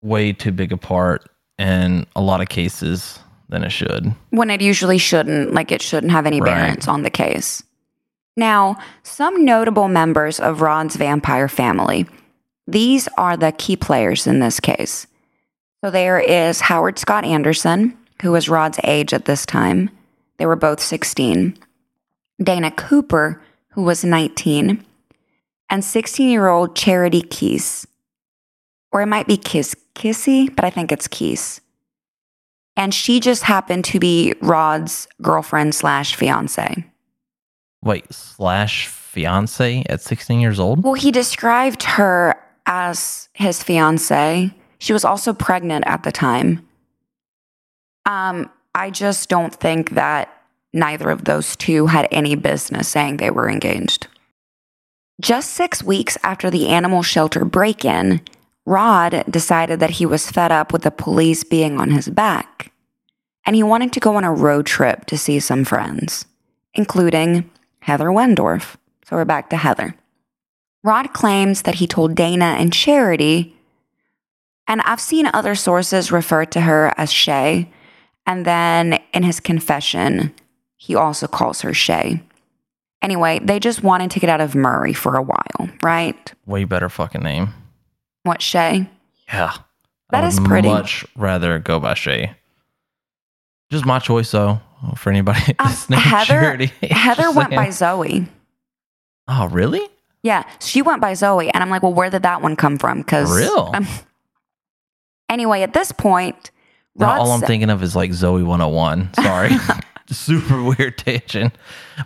way 0.00 0.32
too 0.32 0.52
big 0.52 0.72
a 0.72 0.76
part 0.76 1.28
in 1.58 2.06
a 2.16 2.20
lot 2.22 2.40
of 2.40 2.48
cases 2.48 3.18
than 3.48 3.64
it 3.64 3.70
should. 3.70 4.14
when 4.30 4.48
it 4.48 4.60
usually 4.62 4.96
shouldn't, 4.98 5.52
like 5.52 5.70
it 5.72 5.82
shouldn't 5.82 6.12
have 6.12 6.24
any 6.24 6.40
Right. 6.40 6.54
bearance 6.54 6.88
on 6.88 7.02
the 7.02 7.10
case. 7.10 7.62
Now, 8.36 8.78
some 9.02 9.44
notable 9.44 9.88
members 9.88 10.40
of 10.40 10.62
Rod's 10.62 10.96
vampire 10.96 11.48
family. 11.48 12.06
These 12.66 13.08
are 13.18 13.36
the 13.36 13.52
key 13.52 13.76
players 13.76 14.26
in 14.26 14.38
this 14.38 14.58
case. 14.60 15.06
So 15.84 15.90
there 15.90 16.18
is 16.18 16.60
Howard 16.62 16.98
Scott 16.98 17.24
Anderson, 17.24 17.94
who 18.22 18.30
was 18.32 18.48
Rod's 18.48 18.78
age 18.84 19.12
at 19.12 19.26
this 19.26 19.44
time. 19.44 19.90
They 20.38 20.46
were 20.46 20.56
both 20.56 20.80
16. 20.80 21.56
Dana 22.42 22.70
Cooper, 22.70 23.42
who 23.70 23.82
was 23.82 24.04
19, 24.04 24.84
and 25.70 25.84
16 25.84 26.28
year 26.28 26.48
old 26.48 26.74
Charity 26.74 27.22
Keese. 27.22 27.86
Or 28.90 29.00
it 29.02 29.06
might 29.06 29.26
be 29.26 29.36
Kiss 29.36 29.74
Kissy, 29.94 30.54
but 30.54 30.64
I 30.64 30.70
think 30.70 30.92
it's 30.92 31.08
Keese 31.08 31.60
and 32.76 32.94
she 32.94 33.20
just 33.20 33.42
happened 33.42 33.84
to 33.86 34.00
be 34.00 34.34
Rod's 34.40 35.08
girlfriend 35.20 35.74
slash 35.74 36.14
fiance. 36.14 36.84
Wait, 37.82 38.12
slash 38.12 38.86
fiance 38.86 39.84
at 39.88 40.00
16 40.00 40.40
years 40.40 40.58
old? 40.58 40.82
Well, 40.82 40.94
he 40.94 41.10
described 41.10 41.82
her 41.82 42.34
as 42.64 43.28
his 43.34 43.62
fiance. 43.62 44.50
She 44.78 44.92
was 44.92 45.04
also 45.04 45.32
pregnant 45.32 45.84
at 45.86 46.02
the 46.02 46.12
time. 46.12 46.66
Um, 48.06 48.50
I 48.74 48.90
just 48.90 49.28
don't 49.28 49.54
think 49.54 49.90
that 49.90 50.34
neither 50.72 51.10
of 51.10 51.24
those 51.24 51.56
two 51.56 51.86
had 51.86 52.08
any 52.10 52.34
business 52.34 52.88
saying 52.88 53.18
they 53.18 53.30
were 53.30 53.50
engaged. 53.50 54.06
Just 55.20 55.50
six 55.52 55.82
weeks 55.82 56.16
after 56.22 56.50
the 56.50 56.68
animal 56.68 57.02
shelter 57.02 57.44
break 57.44 57.84
in, 57.84 58.22
Rod 58.64 59.24
decided 59.28 59.80
that 59.80 59.90
he 59.90 60.06
was 60.06 60.30
fed 60.30 60.50
up 60.50 60.72
with 60.72 60.82
the 60.82 60.90
police 60.90 61.44
being 61.44 61.78
on 61.78 61.90
his 61.90 62.08
back, 62.08 62.72
and 63.44 63.54
he 63.54 63.62
wanted 63.62 63.92
to 63.92 64.00
go 64.00 64.16
on 64.16 64.24
a 64.24 64.32
road 64.32 64.66
trip 64.66 65.04
to 65.06 65.18
see 65.18 65.38
some 65.38 65.64
friends, 65.64 66.24
including 66.74 67.50
Heather 67.80 68.08
Wendorf. 68.08 68.76
So 69.04 69.16
we're 69.16 69.24
back 69.24 69.50
to 69.50 69.56
Heather. 69.56 69.94
Rod 70.82 71.12
claims 71.12 71.62
that 71.62 71.76
he 71.76 71.86
told 71.86 72.14
Dana 72.14 72.56
and 72.58 72.72
Charity, 72.72 73.54
and 74.66 74.80
I've 74.82 75.00
seen 75.00 75.28
other 75.32 75.54
sources 75.54 76.10
refer 76.10 76.44
to 76.46 76.62
her 76.62 76.94
as 76.96 77.12
Shay, 77.12 77.68
and 78.26 78.44
then 78.44 79.00
in 79.12 79.22
his 79.22 79.40
confession, 79.40 80.34
he 80.76 80.94
also 80.94 81.26
calls 81.26 81.60
her 81.62 81.74
Shay. 81.74 82.22
Anyway, 83.02 83.40
they 83.42 83.58
just 83.58 83.82
wanted 83.82 84.10
to 84.12 84.20
get 84.20 84.30
out 84.30 84.40
of 84.40 84.54
Murray 84.54 84.92
for 84.92 85.16
a 85.16 85.22
while, 85.22 85.68
right? 85.82 86.32
Way 86.46 86.64
better 86.64 86.88
fucking 86.88 87.22
name. 87.22 87.52
What, 88.22 88.40
Shay? 88.40 88.88
Yeah. 89.26 89.52
That 90.10 90.24
I 90.24 90.28
is 90.28 90.38
pretty. 90.38 90.68
much 90.68 91.04
rather 91.16 91.58
go 91.58 91.80
by 91.80 91.94
Shay. 91.94 92.34
Just 93.70 93.84
my 93.86 93.98
choice, 93.98 94.30
though, 94.30 94.60
for 94.96 95.10
anybody 95.10 95.40
Um, 95.58 95.74
that's 95.88 96.28
Heather, 96.28 96.66
Heather 96.82 97.32
went 97.32 97.50
by. 97.50 97.70
Zoe. 97.70 98.26
Oh, 99.26 99.48
really? 99.48 99.88
Yeah, 100.22 100.44
she 100.60 100.82
went 100.82 101.00
by 101.00 101.14
Zoe, 101.14 101.50
and 101.50 101.60
I'm 101.62 101.70
like, 101.70 101.82
well, 101.82 101.94
where 101.94 102.10
did 102.10 102.22
that 102.22 102.40
one 102.42 102.54
come 102.54 102.78
from? 102.78 102.98
Because 102.98 103.36
Real? 103.36 103.74
anyway, 105.28 105.62
at 105.62 105.72
this 105.72 105.90
point, 105.90 106.51
Now, 106.96 107.20
all 107.20 107.32
I'm 107.32 107.40
thinking 107.40 107.70
of 107.70 107.82
is 107.82 107.96
like 107.96 108.12
Zoe 108.12 108.42
101. 108.42 109.14
Sorry. 109.22 109.50
Super 110.10 110.62
weird 110.62 110.98
tangent. 110.98 111.54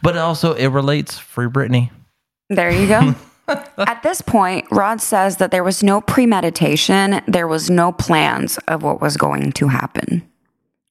But 0.02 0.16
also, 0.16 0.54
it 0.54 0.68
relates 0.68 1.18
Free 1.18 1.46
Britney. 1.46 1.90
There 2.48 2.70
you 2.70 2.86
go. 2.86 3.14
At 3.78 4.02
this 4.02 4.20
point, 4.22 4.66
Rod 4.70 5.00
says 5.00 5.36
that 5.36 5.50
there 5.50 5.64
was 5.64 5.82
no 5.82 6.00
premeditation, 6.00 7.20
there 7.26 7.46
was 7.46 7.70
no 7.70 7.92
plans 7.92 8.58
of 8.68 8.82
what 8.82 9.00
was 9.00 9.16
going 9.16 9.52
to 9.52 9.68
happen, 9.68 10.28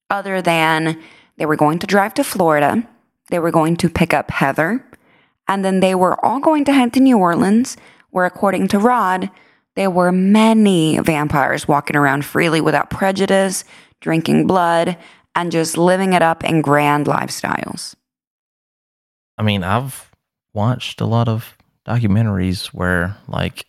other 0.08 0.40
than 0.40 0.98
they 1.36 1.44
were 1.44 1.56
going 1.56 1.78
to 1.80 1.86
drive 1.86 2.14
to 2.14 2.24
Florida, 2.24 2.86
they 3.28 3.38
were 3.38 3.50
going 3.50 3.76
to 3.76 3.90
pick 3.90 4.14
up 4.14 4.30
Heather, 4.30 4.84
and 5.48 5.64
then 5.64 5.80
they 5.80 5.94
were 5.94 6.22
all 6.24 6.40
going 6.40 6.64
to 6.64 6.72
head 6.72 6.94
to 6.94 7.00
New 7.00 7.18
Orleans, 7.18 7.76
where, 8.10 8.24
according 8.24 8.68
to 8.68 8.78
Rod, 8.78 9.30
there 9.74 9.90
were 9.90 10.10
many 10.10 10.98
vampires 10.98 11.68
walking 11.68 11.96
around 11.96 12.24
freely 12.24 12.62
without 12.62 12.88
prejudice, 12.88 13.64
drinking 14.06 14.46
blood, 14.46 14.96
and 15.34 15.50
just 15.50 15.76
living 15.76 16.12
it 16.12 16.22
up 16.22 16.44
in 16.44 16.62
grand 16.62 17.06
lifestyles. 17.06 17.96
I 19.36 19.42
mean, 19.42 19.64
I've 19.64 20.12
watched 20.54 21.00
a 21.00 21.06
lot 21.06 21.26
of 21.28 21.58
documentaries 21.84 22.66
where, 22.68 23.16
like, 23.26 23.66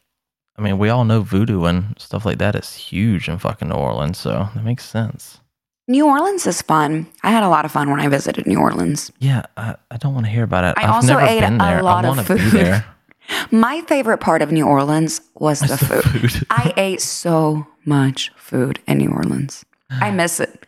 I 0.55 0.61
mean, 0.61 0.77
we 0.77 0.89
all 0.89 1.05
know 1.05 1.21
voodoo 1.21 1.65
and 1.65 1.99
stuff 1.99 2.23
like 2.23 2.37
that 2.37 2.55
is 2.55 2.75
huge 2.75 3.27
in 3.27 3.39
fucking 3.39 3.69
New 3.69 3.73
Orleans. 3.75 4.19
So 4.19 4.47
that 4.53 4.63
makes 4.63 4.85
sense. 4.85 5.39
New 5.87 6.05
Orleans 6.05 6.45
is 6.45 6.61
fun. 6.61 7.07
I 7.23 7.31
had 7.31 7.41
a 7.41 7.49
lot 7.49 7.65
of 7.65 7.71
fun 7.71 7.89
when 7.89 7.99
I 7.99 8.07
visited 8.09 8.45
New 8.45 8.59
Orleans. 8.59 9.11
Yeah, 9.17 9.43
I, 9.57 9.75
I 9.89 9.97
don't 9.97 10.13
want 10.13 10.27
to 10.27 10.31
hear 10.31 10.43
about 10.43 10.65
it. 10.65 10.75
I 10.77 10.81
have 10.81 10.95
also 10.95 11.13
never 11.15 11.25
ate 11.25 11.39
been 11.39 11.59
a 11.59 11.81
lot 11.81 12.05
I 12.05 12.09
of 12.09 12.27
to 12.27 12.35
be 12.35 12.39
food. 12.41 12.51
there. 12.51 12.85
My 13.51 13.81
favorite 13.87 14.19
part 14.19 14.41
of 14.43 14.51
New 14.51 14.65
Orleans 14.65 15.19
was 15.35 15.61
the 15.61 15.67
the 15.67 15.77
food. 15.77 16.31
food. 16.31 16.47
I 16.49 16.73
ate 16.77 17.01
so 17.01 17.67
much 17.85 18.31
food 18.35 18.79
in 18.87 18.99
New 18.99 19.09
Orleans. 19.09 19.65
I 19.89 20.11
miss 20.21 20.39
it. 20.39 20.65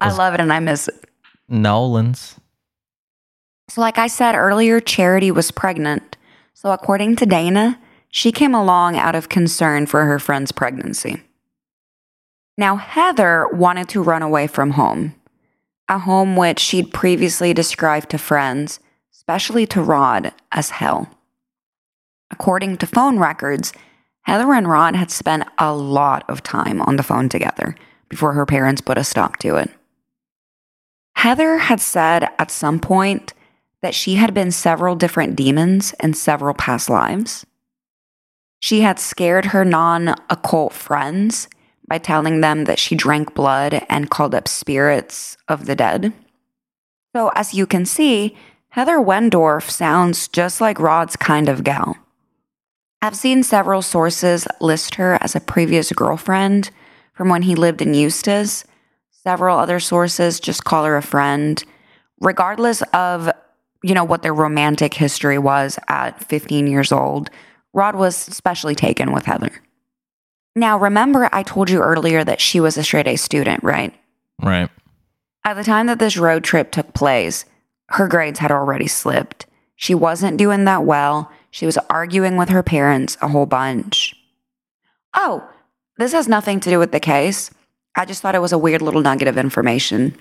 I 0.00 0.06
Was- 0.08 0.18
love 0.18 0.34
it 0.34 0.40
and 0.40 0.52
I 0.52 0.60
miss 0.60 0.88
it. 0.88 1.04
Nolans. 1.48 2.36
So, 3.68 3.80
like 3.80 3.98
I 3.98 4.06
said 4.06 4.34
earlier, 4.34 4.80
Charity 4.80 5.30
was 5.30 5.50
pregnant. 5.50 6.16
So, 6.54 6.72
according 6.72 7.16
to 7.16 7.26
Dana, 7.26 7.78
she 8.10 8.32
came 8.32 8.54
along 8.54 8.96
out 8.96 9.14
of 9.14 9.28
concern 9.28 9.86
for 9.86 10.04
her 10.04 10.18
friend's 10.18 10.52
pregnancy. 10.52 11.22
Now, 12.58 12.76
Heather 12.76 13.48
wanted 13.48 13.88
to 13.90 14.02
run 14.02 14.20
away 14.22 14.46
from 14.46 14.72
home, 14.72 15.14
a 15.88 15.98
home 15.98 16.36
which 16.36 16.58
she'd 16.60 16.92
previously 16.92 17.54
described 17.54 18.10
to 18.10 18.18
friends, 18.18 18.78
especially 19.12 19.66
to 19.68 19.82
Rod, 19.82 20.32
as 20.50 20.70
hell. 20.70 21.08
According 22.30 22.76
to 22.78 22.86
phone 22.86 23.18
records, 23.18 23.72
Heather 24.22 24.52
and 24.52 24.68
Rod 24.68 24.94
had 24.96 25.10
spent 25.10 25.44
a 25.58 25.74
lot 25.74 26.24
of 26.28 26.42
time 26.42 26.80
on 26.82 26.96
the 26.96 27.02
phone 27.02 27.28
together 27.28 27.74
before 28.12 28.34
her 28.34 28.46
parents 28.46 28.82
put 28.82 28.98
a 28.98 29.04
stop 29.04 29.38
to 29.38 29.56
it. 29.56 29.70
Heather 31.16 31.56
had 31.58 31.80
said 31.80 32.28
at 32.38 32.50
some 32.50 32.78
point 32.78 33.32
that 33.80 33.94
she 33.94 34.16
had 34.16 34.34
been 34.34 34.52
several 34.52 34.94
different 34.94 35.34
demons 35.34 35.94
in 35.98 36.12
several 36.12 36.54
past 36.54 36.90
lives. 36.90 37.46
She 38.60 38.82
had 38.82 38.98
scared 38.98 39.46
her 39.46 39.64
non 39.64 40.14
occult 40.28 40.74
friends 40.74 41.48
by 41.88 41.96
telling 41.98 42.42
them 42.42 42.64
that 42.64 42.78
she 42.78 42.94
drank 42.94 43.34
blood 43.34 43.84
and 43.88 44.10
called 44.10 44.34
up 44.34 44.46
spirits 44.46 45.36
of 45.48 45.64
the 45.64 45.74
dead. 45.74 46.12
So, 47.16 47.30
as 47.34 47.54
you 47.54 47.66
can 47.66 47.86
see, 47.86 48.36
Heather 48.68 48.98
Wendorf 48.98 49.70
sounds 49.70 50.28
just 50.28 50.60
like 50.60 50.78
Rod's 50.78 51.16
kind 51.16 51.48
of 51.48 51.64
gal. 51.64 51.96
I've 53.00 53.16
seen 53.16 53.42
several 53.42 53.80
sources 53.82 54.46
list 54.60 54.96
her 54.96 55.18
as 55.22 55.34
a 55.34 55.40
previous 55.40 55.90
girlfriend 55.92 56.70
from 57.22 57.28
when 57.28 57.42
he 57.42 57.54
lived 57.54 57.80
in 57.80 57.94
Eustis. 57.94 58.64
Several 59.12 59.56
other 59.56 59.78
sources 59.78 60.40
just 60.40 60.64
call 60.64 60.84
her 60.84 60.96
a 60.96 61.02
friend. 61.02 61.62
Regardless 62.20 62.82
of, 62.92 63.30
you 63.84 63.94
know, 63.94 64.02
what 64.02 64.24
their 64.24 64.34
romantic 64.34 64.92
history 64.92 65.38
was 65.38 65.78
at 65.86 66.24
15 66.24 66.66
years 66.66 66.90
old, 66.90 67.30
Rod 67.72 67.94
was 67.94 68.16
specially 68.16 68.74
taken 68.74 69.12
with 69.12 69.26
Heather. 69.26 69.52
Now, 70.56 70.76
remember 70.76 71.28
I 71.30 71.44
told 71.44 71.70
you 71.70 71.78
earlier 71.78 72.24
that 72.24 72.40
she 72.40 72.58
was 72.58 72.76
a 72.76 72.82
straight 72.82 73.06
A 73.06 73.14
student, 73.14 73.62
right? 73.62 73.94
Right. 74.42 74.68
At 75.44 75.54
the 75.54 75.62
time 75.62 75.86
that 75.86 76.00
this 76.00 76.16
road 76.16 76.42
trip 76.42 76.72
took 76.72 76.92
place, 76.92 77.44
her 77.90 78.08
grades 78.08 78.40
had 78.40 78.50
already 78.50 78.88
slipped. 78.88 79.46
She 79.76 79.94
wasn't 79.94 80.38
doing 80.38 80.64
that 80.64 80.82
well. 80.82 81.30
She 81.52 81.66
was 81.66 81.78
arguing 81.88 82.36
with 82.36 82.48
her 82.48 82.64
parents 82.64 83.16
a 83.22 83.28
whole 83.28 83.46
bunch. 83.46 84.12
Oh, 85.14 85.48
this 86.02 86.12
has 86.12 86.26
nothing 86.28 86.58
to 86.60 86.70
do 86.70 86.78
with 86.78 86.90
the 86.92 87.00
case. 87.00 87.50
I 87.94 88.04
just 88.04 88.22
thought 88.22 88.34
it 88.34 88.40
was 88.40 88.52
a 88.52 88.58
weird 88.58 88.82
little 88.82 89.00
nugget 89.00 89.28
of 89.28 89.38
information. 89.38 90.14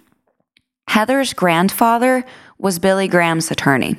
Heather's 0.87 1.33
grandfather 1.33 2.23
was 2.59 2.79
Billy 2.79 3.07
Graham's 3.07 3.49
attorney. 3.49 3.97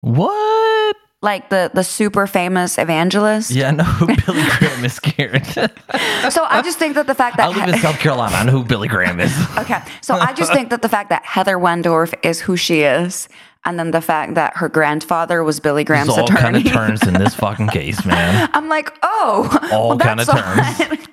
What? 0.00 0.96
like 1.22 1.48
the 1.50 1.70
the 1.72 1.84
super 1.84 2.26
famous 2.26 2.78
evangelist. 2.78 3.52
Yeah, 3.52 3.68
I 3.68 3.70
know 3.70 3.84
who 3.84 4.06
Billy 4.06 4.42
Graham 4.58 4.84
is, 4.84 4.98
Karen. 4.98 5.44
So 5.44 6.44
I 6.44 6.60
just 6.62 6.78
think 6.78 6.96
that 6.96 7.06
the 7.06 7.14
fact 7.14 7.36
that 7.36 7.48
I 7.48 7.48
live 7.48 7.68
in 7.74 7.80
South 7.80 7.98
Carolina. 8.00 8.34
I 8.36 8.44
know 8.44 8.52
who 8.52 8.64
Billy 8.64 8.88
Graham 8.88 9.20
is. 9.20 9.32
okay, 9.56 9.80
so 10.02 10.16
I 10.16 10.32
just 10.32 10.52
think 10.52 10.70
that 10.70 10.82
the 10.82 10.88
fact 10.88 11.08
that 11.10 11.24
Heather 11.24 11.56
Wendorf 11.56 12.12
is 12.24 12.40
who 12.40 12.56
she 12.56 12.82
is, 12.82 13.28
and 13.64 13.78
then 13.78 13.92
the 13.92 14.00
fact 14.00 14.34
that 14.34 14.56
her 14.56 14.68
grandfather 14.68 15.44
was 15.44 15.60
Billy 15.60 15.84
Graham's 15.84 16.14
There's 16.14 16.30
all 16.30 16.36
kind 16.36 16.56
of 16.56 16.64
turns 16.64 17.06
in 17.06 17.14
this 17.14 17.34
fucking 17.36 17.68
case, 17.68 18.04
man. 18.04 18.50
I'm 18.52 18.68
like, 18.68 18.92
oh, 19.02 19.68
All 19.72 19.90
well, 19.90 19.98
kind 19.98 20.20
of 20.20 20.28
terms. 20.28 21.08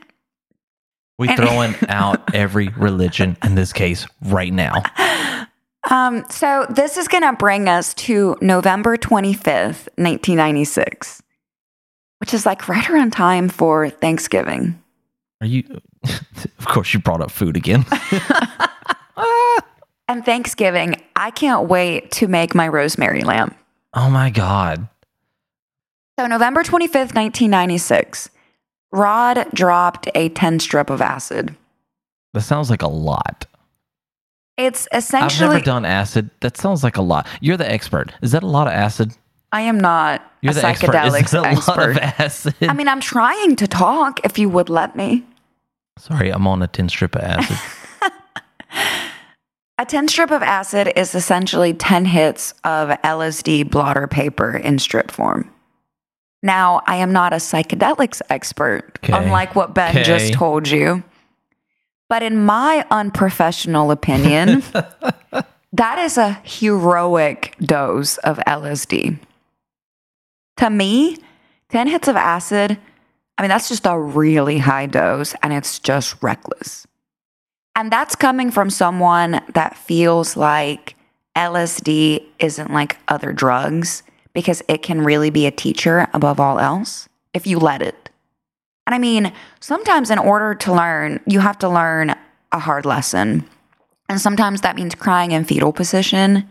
We 1.20 1.28
throwing 1.36 1.76
out 1.90 2.34
every 2.34 2.70
religion 2.70 3.38
in 3.44 3.56
this 3.56 3.74
case 3.74 4.08
right 4.24 4.54
now. 4.54 4.82
Um, 5.92 6.24
so 6.30 6.66
this 6.70 6.98
is 6.98 7.08
going 7.08 7.24
to 7.24 7.34
bring 7.34 7.68
us 7.68 7.94
to 7.96 8.38
November 8.42 8.98
25th, 8.98 9.88
1996, 9.98 11.22
which 12.20 12.34
is 12.34 12.46
like 12.46 12.68
right 12.68 12.90
around 12.90 13.12
time 13.12 13.50
for 13.50 13.90
Thanksgiving. 13.90 14.82
Are 15.42 15.48
you? 15.48 15.64
of 16.04 16.66
course, 16.66 16.94
you 16.94 17.00
brought 17.00 17.22
up 17.22 17.32
food 17.32 17.56
again. 17.56 17.86
And 20.10 20.26
Thanksgiving, 20.26 20.96
I 21.16 21.30
can't 21.30 21.70
wait 21.70 22.12
to 22.14 22.28
make 22.28 22.56
my 22.56 22.68
rosemary 22.68 23.22
lamb. 23.22 23.54
oh 23.94 24.10
my 24.10 24.30
god. 24.32 24.88
So, 26.20 26.26
November 26.26 26.64
25th, 26.64 27.16
1996, 27.16 28.30
Rod 28.92 29.48
dropped 29.54 30.10
a 30.16 30.30
10 30.30 30.60
strip 30.60 30.90
of 30.90 31.00
acid. 31.00 31.56
That 32.34 32.42
sounds 32.42 32.70
like 32.70 32.82
a 32.82 32.88
lot. 32.90 33.46
It's 34.58 34.88
essentially. 34.92 35.46
I've 35.46 35.54
never 35.54 35.64
done 35.64 35.86
acid. 35.86 36.30
That 36.42 36.58
sounds 36.58 36.84
like 36.84 36.98
a 36.98 37.02
lot. 37.02 37.26
You're 37.40 37.56
the 37.56 37.72
expert. 37.72 38.12
Is 38.22 38.32
that 38.34 38.44
a 38.44 38.48
lot 38.48 38.68
of 38.68 38.74
acid? 38.74 39.14
I 39.52 39.62
am 39.62 39.80
not 39.80 40.22
You're 40.42 40.52
a 40.52 40.56
the 40.56 40.66
expert. 40.66 40.90
psychedelics 40.90 41.26
Is 41.26 41.32
that 41.32 41.46
a 41.46 41.48
expert. 41.50 41.78
lot 41.78 41.90
of 41.90 41.98
acid? 41.98 42.56
I 42.64 42.74
mean, 42.74 42.88
I'm 42.88 43.00
trying 43.00 43.56
to 43.58 43.68
talk 43.68 44.20
if 44.26 44.38
you 44.38 44.50
would 44.50 44.70
let 44.70 44.96
me. 44.96 45.24
Sorry, 45.98 46.32
I'm 46.32 46.48
on 46.48 46.62
a 46.64 46.68
10 46.68 46.90
strip 46.90 47.16
of 47.16 47.22
acid. 47.22 47.58
A 49.80 49.86
10 49.86 50.10
strip 50.10 50.30
of 50.30 50.44
acid 50.44 50.92
is 50.98 51.16
essentially 51.16 51.74
10 51.74 52.04
hits 52.04 52.52
of 52.66 52.90
LSD 53.02 53.70
blotter 53.70 54.08
paper 54.08 54.58
in 54.58 54.78
strip 54.78 55.10
form. 55.10 55.50
Now, 56.44 56.82
I 56.86 56.98
am 56.98 57.14
not 57.14 57.32
a 57.32 57.38
psychedelics 57.38 58.22
expert, 58.30 59.00
Okay. 59.02 59.14
unlike 59.14 59.56
what 59.56 59.74
Ben 59.74 59.92
Okay. 59.92 60.04
just 60.04 60.34
told 60.34 60.68
you. 60.68 61.02
But 62.10 62.24
in 62.24 62.44
my 62.44 62.86
unprofessional 62.92 63.90
opinion, 63.92 64.64
that 65.72 65.98
is 65.98 66.18
a 66.18 66.34
heroic 66.44 67.56
dose 67.62 68.18
of 68.18 68.38
LSD. 68.40 69.18
To 70.58 70.70
me, 70.70 71.16
10 71.70 71.88
hits 71.88 72.10
of 72.10 72.18
acid, 72.18 72.78
I 73.38 73.42
mean, 73.42 73.50
that's 73.50 73.70
just 73.70 73.86
a 73.86 73.98
really 73.98 74.58
high 74.58 74.88
dose 74.88 75.36
and 75.42 75.54
it's 75.54 75.80
just 75.80 76.22
reckless. 76.22 76.86
And 77.80 77.90
that's 77.90 78.14
coming 78.14 78.52
from 78.52 78.70
someone 78.70 79.40
that 79.54 79.78
feels 79.78 80.36
like 80.36 80.98
LSD 81.38 82.26
isn't 82.38 82.74
like 82.74 82.98
other 83.08 83.32
drugs 83.32 84.04
because 84.34 84.62
it 84.68 84.82
can 84.82 85.00
really 85.00 85.30
be 85.30 85.46
a 85.46 85.52
teacher 85.52 86.06
above 86.14 86.42
all 86.42 86.60
else 86.60 87.08
if 87.34 87.48
you 87.48 87.58
let 87.58 87.82
it. 87.82 88.10
And 88.86 88.94
I 88.94 88.98
mean, 88.98 89.32
sometimes 89.62 90.12
in 90.12 90.20
order 90.20 90.56
to 90.56 90.74
learn, 90.74 91.22
you 91.26 91.40
have 91.40 91.58
to 91.60 91.70
learn 91.70 92.16
a 92.52 92.60
hard 92.60 92.86
lesson. 92.86 93.48
And 94.10 94.20
sometimes 94.20 94.60
that 94.60 94.76
means 94.76 94.94
crying 94.94 95.32
in 95.32 95.46
fetal 95.46 95.72
position. 95.72 96.50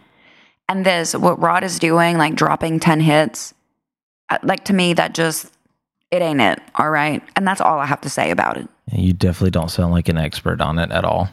And 0.66 0.86
this, 0.86 1.14
what 1.14 1.38
Rod 1.38 1.62
is 1.62 1.78
doing, 1.78 2.16
like 2.16 2.36
dropping 2.36 2.80
10 2.80 3.00
hits, 3.00 3.52
uh, 4.30 4.38
like 4.42 4.64
to 4.64 4.72
me, 4.72 4.94
that 4.94 5.12
just, 5.12 5.52
it 6.10 6.22
ain't 6.22 6.40
it. 6.40 6.60
All 6.76 6.90
right. 6.90 7.22
And 7.36 7.46
that's 7.46 7.60
all 7.60 7.78
I 7.78 7.86
have 7.86 8.00
to 8.02 8.10
say 8.10 8.30
about 8.30 8.56
it. 8.56 8.68
you 8.92 9.12
definitely 9.12 9.50
don't 9.50 9.70
sound 9.70 9.92
like 9.92 10.08
an 10.08 10.18
expert 10.18 10.60
on 10.60 10.78
it 10.78 10.90
at 10.90 11.04
all. 11.04 11.28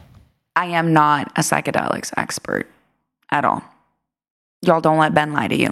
I 0.54 0.66
am 0.66 0.92
not 0.92 1.30
a 1.36 1.40
psychedelics 1.40 2.12
expert 2.16 2.68
at 3.30 3.44
all. 3.44 3.62
Y'all 4.62 4.80
don't 4.80 4.98
let 4.98 5.14
Ben 5.14 5.32
lie 5.32 5.48
to 5.48 5.56
you. 5.56 5.70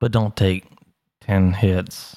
But 0.00 0.12
don't 0.12 0.34
take 0.36 0.64
10 1.22 1.52
hits 1.54 2.16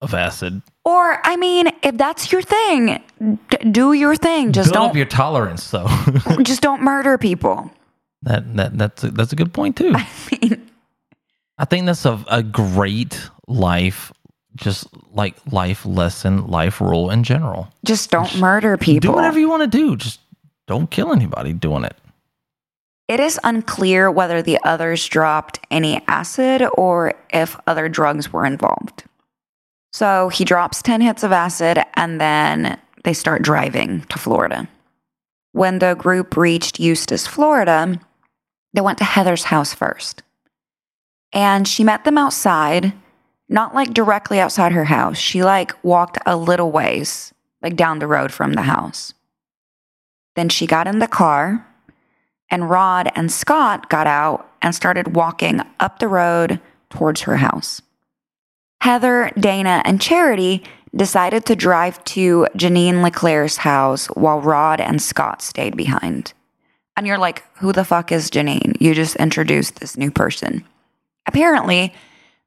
of 0.00 0.12
acid. 0.14 0.62
Or, 0.84 1.20
I 1.26 1.36
mean, 1.36 1.68
if 1.82 1.96
that's 1.96 2.30
your 2.30 2.42
thing, 2.42 3.02
d- 3.48 3.70
do 3.70 3.92
your 3.94 4.16
thing. 4.16 4.52
Just 4.52 4.68
Build 4.72 4.74
don't, 4.82 4.90
up 4.90 4.96
your 4.96 5.06
tolerance, 5.06 5.70
though. 5.70 5.88
just 6.42 6.60
don't 6.62 6.82
murder 6.82 7.18
people. 7.18 7.70
that 8.22 8.54
that 8.56 8.78
that's 8.78 9.04
a, 9.04 9.10
that's 9.10 9.32
a 9.32 9.36
good 9.36 9.52
point 9.52 9.76
too. 9.76 9.92
I 9.94 10.06
mean, 10.30 10.70
I 11.58 11.64
think 11.64 11.86
that's 11.86 12.04
a, 12.04 12.22
a 12.28 12.42
great 12.42 13.20
life, 13.48 14.12
just 14.56 14.88
like 15.12 15.36
life 15.52 15.86
lesson, 15.86 16.46
life 16.48 16.80
rule 16.80 17.10
in 17.10 17.22
general. 17.22 17.68
just 17.84 18.10
don't 18.10 18.38
murder 18.38 18.76
people. 18.76 19.10
Do 19.10 19.14
whatever 19.14 19.38
you 19.38 19.48
want 19.48 19.70
to 19.70 19.78
do. 19.78 19.96
Just 19.96 20.20
don't 20.66 20.90
kill 20.90 21.12
anybody 21.12 21.52
doing 21.52 21.84
it. 21.84 21.96
It 23.08 23.20
is 23.20 23.38
unclear 23.44 24.10
whether 24.10 24.42
the 24.42 24.58
others 24.64 25.06
dropped 25.06 25.60
any 25.70 26.02
acid 26.08 26.66
or 26.76 27.14
if 27.30 27.56
other 27.66 27.88
drugs 27.88 28.32
were 28.32 28.44
involved. 28.44 29.04
So 29.92 30.28
he 30.28 30.44
drops 30.44 30.82
10 30.82 31.00
hits 31.00 31.22
of 31.22 31.32
acid 31.32 31.78
and 31.94 32.20
then 32.20 32.78
they 33.04 33.12
start 33.12 33.42
driving 33.42 34.02
to 34.08 34.18
Florida. 34.18 34.68
When 35.52 35.78
the 35.78 35.94
group 35.94 36.36
reached 36.36 36.80
Eustis, 36.80 37.26
Florida, 37.26 37.98
they 38.74 38.80
went 38.80 38.98
to 38.98 39.04
Heather's 39.04 39.44
house 39.44 39.72
first. 39.72 40.22
And 41.32 41.66
she 41.66 41.84
met 41.84 42.04
them 42.04 42.18
outside, 42.18 42.92
not 43.48 43.74
like 43.74 43.94
directly 43.94 44.40
outside 44.40 44.72
her 44.72 44.84
house. 44.84 45.18
She 45.18 45.42
like 45.42 45.72
walked 45.84 46.18
a 46.26 46.36
little 46.36 46.70
ways, 46.70 47.32
like 47.62 47.76
down 47.76 47.98
the 47.98 48.06
road 48.06 48.32
from 48.32 48.54
the 48.54 48.62
house. 48.62 49.14
Then 50.34 50.48
she 50.48 50.66
got 50.66 50.86
in 50.86 50.98
the 50.98 51.08
car 51.08 51.66
and 52.50 52.70
Rod 52.70 53.10
and 53.14 53.30
Scott 53.30 53.88
got 53.88 54.06
out 54.06 54.50
and 54.62 54.74
started 54.74 55.16
walking 55.16 55.60
up 55.80 55.98
the 55.98 56.08
road 56.08 56.60
towards 56.90 57.22
her 57.22 57.36
house. 57.36 57.82
Heather, 58.80 59.30
Dana, 59.38 59.82
and 59.84 60.00
Charity 60.00 60.62
decided 60.94 61.44
to 61.46 61.56
drive 61.56 62.02
to 62.04 62.46
Janine 62.56 63.02
Leclerc's 63.02 63.58
house 63.58 64.06
while 64.08 64.40
Rod 64.40 64.80
and 64.80 65.02
Scott 65.02 65.42
stayed 65.42 65.76
behind. 65.76 66.32
And 66.96 67.06
you're 67.06 67.18
like, 67.18 67.42
who 67.56 67.72
the 67.72 67.84
fuck 67.84 68.12
is 68.12 68.30
Janine? 68.30 68.80
You 68.80 68.94
just 68.94 69.16
introduced 69.16 69.80
this 69.80 69.96
new 69.96 70.10
person. 70.10 70.64
Apparently, 71.26 71.92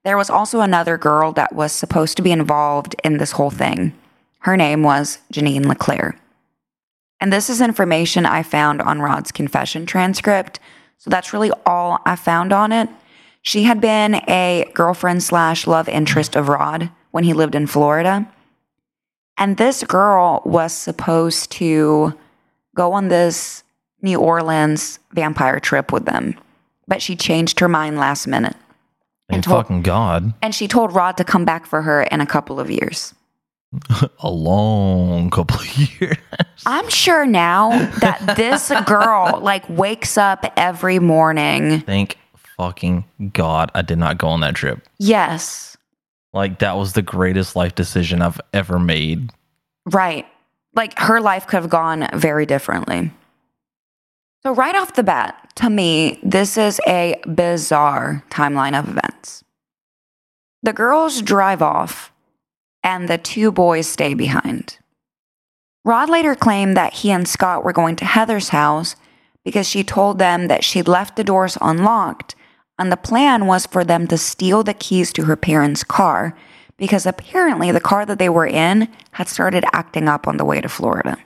there 0.03 0.17
was 0.17 0.29
also 0.29 0.61
another 0.61 0.97
girl 0.97 1.31
that 1.33 1.53
was 1.53 1.71
supposed 1.71 2.17
to 2.17 2.23
be 2.23 2.31
involved 2.31 2.95
in 3.03 3.17
this 3.17 3.31
whole 3.31 3.49
thing. 3.51 3.93
Her 4.39 4.55
name 4.55 4.83
was 4.83 5.19
Janine 5.33 5.65
Leclerc. 5.65 6.17
And 7.19 7.33
this 7.33 7.49
is 7.49 7.59
information 7.59 8.25
I 8.25 8.43
found 8.43 8.81
on 8.81 9.01
Rod's 9.01 9.31
confession 9.31 9.85
transcript. 9.85 10.59
So 10.97 11.09
that's 11.09 11.33
really 11.33 11.51
all 11.65 11.99
I 12.05 12.15
found 12.15 12.53
on 12.53 12.71
it. 12.71 12.89
She 13.41 13.63
had 13.63 13.81
been 13.81 14.15
a 14.27 14.69
girlfriend 14.73 15.23
slash 15.23 15.67
love 15.67 15.89
interest 15.89 16.35
of 16.35 16.49
Rod 16.49 16.89
when 17.11 17.23
he 17.23 17.33
lived 17.33 17.55
in 17.55 17.67
Florida. 17.67 18.29
And 19.37 19.57
this 19.57 19.83
girl 19.83 20.41
was 20.45 20.73
supposed 20.73 21.51
to 21.51 22.13
go 22.75 22.93
on 22.93 23.07
this 23.07 23.63
New 24.01 24.19
Orleans 24.19 24.99
vampire 25.11 25.59
trip 25.59 25.91
with 25.91 26.05
them, 26.05 26.35
but 26.87 27.01
she 27.01 27.15
changed 27.15 27.59
her 27.59 27.67
mind 27.67 27.97
last 27.97 28.27
minute. 28.27 28.55
Thank 29.29 29.35
And 29.37 29.43
told- 29.43 29.63
fucking 29.65 29.81
God. 29.83 30.33
And 30.41 30.53
she 30.55 30.67
told 30.67 30.93
Rod 30.93 31.17
to 31.17 31.23
come 31.23 31.45
back 31.45 31.65
for 31.65 31.81
her 31.83 32.03
in 32.03 32.19
a 32.19 32.25
couple 32.25 32.59
of 32.59 32.69
years. 32.69 33.13
A 34.23 34.29
long 34.31 35.29
couple 35.29 35.59
of 35.59 35.77
years. 36.01 36.17
I'm 36.65 36.89
sure 36.89 37.27
now 37.27 37.69
that 37.99 38.35
this 38.35 38.71
girl 38.87 39.39
like 39.43 39.63
wakes 39.69 40.17
up 40.17 40.51
every 40.57 40.97
morning. 40.97 41.81
Thank 41.81 42.17
fucking 42.57 43.05
God 43.31 43.69
I 43.75 43.83
did 43.83 43.99
not 43.99 44.17
go 44.17 44.27
on 44.29 44.39
that 44.41 44.55
trip. 44.55 44.81
Yes, 44.97 45.77
Like 46.33 46.59
that 46.59 46.77
was 46.77 46.93
the 46.93 47.01
greatest 47.03 47.55
life 47.55 47.75
decision 47.75 48.21
I've 48.23 48.41
ever 48.53 48.79
made. 48.79 49.29
right. 49.85 50.25
Like 50.75 50.97
her 50.99 51.19
life 51.21 51.45
could 51.47 51.57
have 51.61 51.69
gone 51.69 52.07
very 52.13 52.45
differently. 52.45 53.11
So, 54.43 54.55
right 54.55 54.75
off 54.75 54.93
the 54.93 55.03
bat, 55.03 55.51
to 55.55 55.69
me, 55.69 56.19
this 56.23 56.57
is 56.57 56.79
a 56.87 57.19
bizarre 57.27 58.23
timeline 58.29 58.77
of 58.77 58.87
events. 58.87 59.43
The 60.63 60.73
girls 60.73 61.21
drive 61.21 61.61
off, 61.61 62.11
and 62.81 63.09
the 63.09 63.17
two 63.17 63.51
boys 63.51 63.87
stay 63.87 64.13
behind. 64.13 64.77
Rod 65.83 66.09
later 66.09 66.35
claimed 66.35 66.77
that 66.77 66.93
he 66.93 67.11
and 67.11 67.27
Scott 67.27 67.63
were 67.63 67.73
going 67.73 67.95
to 67.97 68.05
Heather's 68.05 68.49
house 68.49 68.95
because 69.43 69.67
she 69.67 69.83
told 69.83 70.19
them 70.19 70.47
that 70.47 70.63
she'd 70.63 70.87
left 70.87 71.15
the 71.15 71.23
doors 71.23 71.57
unlocked, 71.61 72.35
and 72.77 72.91
the 72.91 72.97
plan 72.97 73.45
was 73.45 73.65
for 73.65 73.83
them 73.83 74.07
to 74.07 74.17
steal 74.17 74.63
the 74.63 74.73
keys 74.73 75.11
to 75.13 75.25
her 75.25 75.35
parents' 75.35 75.83
car 75.83 76.35
because 76.77 77.05
apparently 77.05 77.71
the 77.71 77.81
car 77.81 78.05
that 78.05 78.19
they 78.19 78.29
were 78.29 78.47
in 78.47 78.87
had 79.11 79.27
started 79.27 79.65
acting 79.73 80.07
up 80.07 80.27
on 80.27 80.37
the 80.37 80.45
way 80.45 80.61
to 80.61 80.69
Florida. 80.69 81.17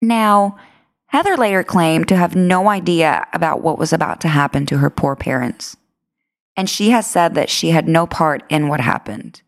Now, 0.00 0.56
Heather 1.10 1.36
later 1.36 1.62
claimed 1.64 2.08
to 2.08 2.16
have 2.16 2.36
no 2.36 2.68
idea 2.68 3.26
about 3.32 3.62
what 3.62 3.78
was 3.78 3.92
about 3.92 4.20
to 4.22 4.28
happen 4.28 4.64
to 4.66 4.78
her 4.78 4.90
poor 4.90 5.16
parents. 5.16 5.76
and 6.56 6.68
she 6.68 6.90
has 6.90 7.06
said 7.06 7.34
that 7.34 7.48
she 7.48 7.70
had 7.70 7.88
no 7.88 8.06
part 8.06 8.42
in 8.50 8.68
what 8.68 8.80
happened. 8.80 9.40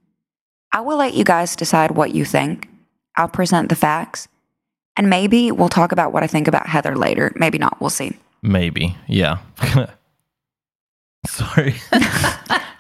I 0.73 0.81
will 0.81 0.97
let 0.97 1.13
you 1.15 1.25
guys 1.25 1.55
decide 1.57 1.91
what 1.91 2.15
you 2.15 2.25
think. 2.25 2.69
I'll 3.17 3.29
present 3.29 3.69
the 3.69 3.75
facts, 3.77 4.29
and 4.97 5.11
maybe 5.11 5.51
we'll 5.53 5.69
talk 5.69 5.93
about 5.93 6.13
what 6.13 6.23
I 6.23 6.27
think 6.27 6.49
about 6.49 6.67
Heather 6.69 6.97
later. 6.97 7.31
Maybe 7.37 7.59
not. 7.59 7.79
We'll 7.81 7.91
see. 7.91 8.17
Maybe. 8.43 8.97
Yeah. 9.07 9.39
Sorry. 11.27 11.73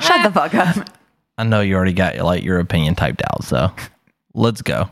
Shut 0.00 0.22
the 0.22 0.30
fuck 0.32 0.54
up. 0.54 0.88
I 1.36 1.44
know 1.44 1.60
you 1.60 1.74
already 1.76 1.92
got 1.92 2.16
like 2.16 2.42
your 2.42 2.58
opinion 2.58 2.94
typed 2.94 3.22
out, 3.22 3.44
so 3.44 3.70
let's 4.34 4.62
go. 4.62 4.88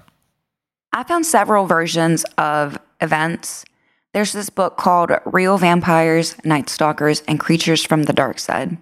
I 0.93 1.03
found 1.05 1.25
several 1.25 1.67
versions 1.67 2.25
of 2.37 2.79
events. 3.01 3.65
There's 4.13 4.33
this 4.33 4.51
book 4.51 4.77
called 4.77 5.13
Real 5.25 5.57
Vampires, 5.57 6.37
Night 6.45 6.69
Stalkers, 6.69 7.23
and 7.29 7.39
Creatures 7.39 7.85
from 7.85 8.05
the 8.05 8.13
Dark 8.13 8.41
Side. 8.41 8.77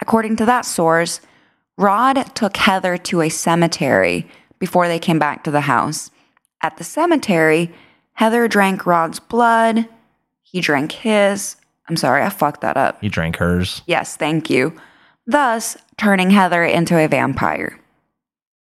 According 0.00 0.36
to 0.36 0.46
that 0.46 0.66
source, 0.66 1.20
Rod 1.78 2.34
took 2.34 2.56
Heather 2.56 2.98
to 2.98 3.22
a 3.22 3.30
cemetery 3.30 4.28
before 4.58 4.86
they 4.86 4.98
came 4.98 5.18
back 5.18 5.42
to 5.44 5.50
the 5.50 5.62
house. 5.62 6.10
At 6.62 6.76
the 6.76 6.84
cemetery, 6.84 7.72
Heather 8.12 8.46
drank 8.46 8.84
Rod's 8.84 9.20
blood. 9.20 9.88
He 10.42 10.60
drank 10.60 10.92
his. 10.92 11.56
I'm 11.88 11.96
sorry, 11.96 12.22
I 12.22 12.28
fucked 12.28 12.60
that 12.60 12.76
up. 12.76 13.00
He 13.00 13.08
drank 13.08 13.36
hers. 13.36 13.80
Yes, 13.86 14.16
thank 14.16 14.50
you. 14.50 14.78
Thus, 15.26 15.76
turning 15.96 16.30
Heather 16.30 16.64
into 16.64 16.98
a 16.98 17.08
vampire. 17.08 17.78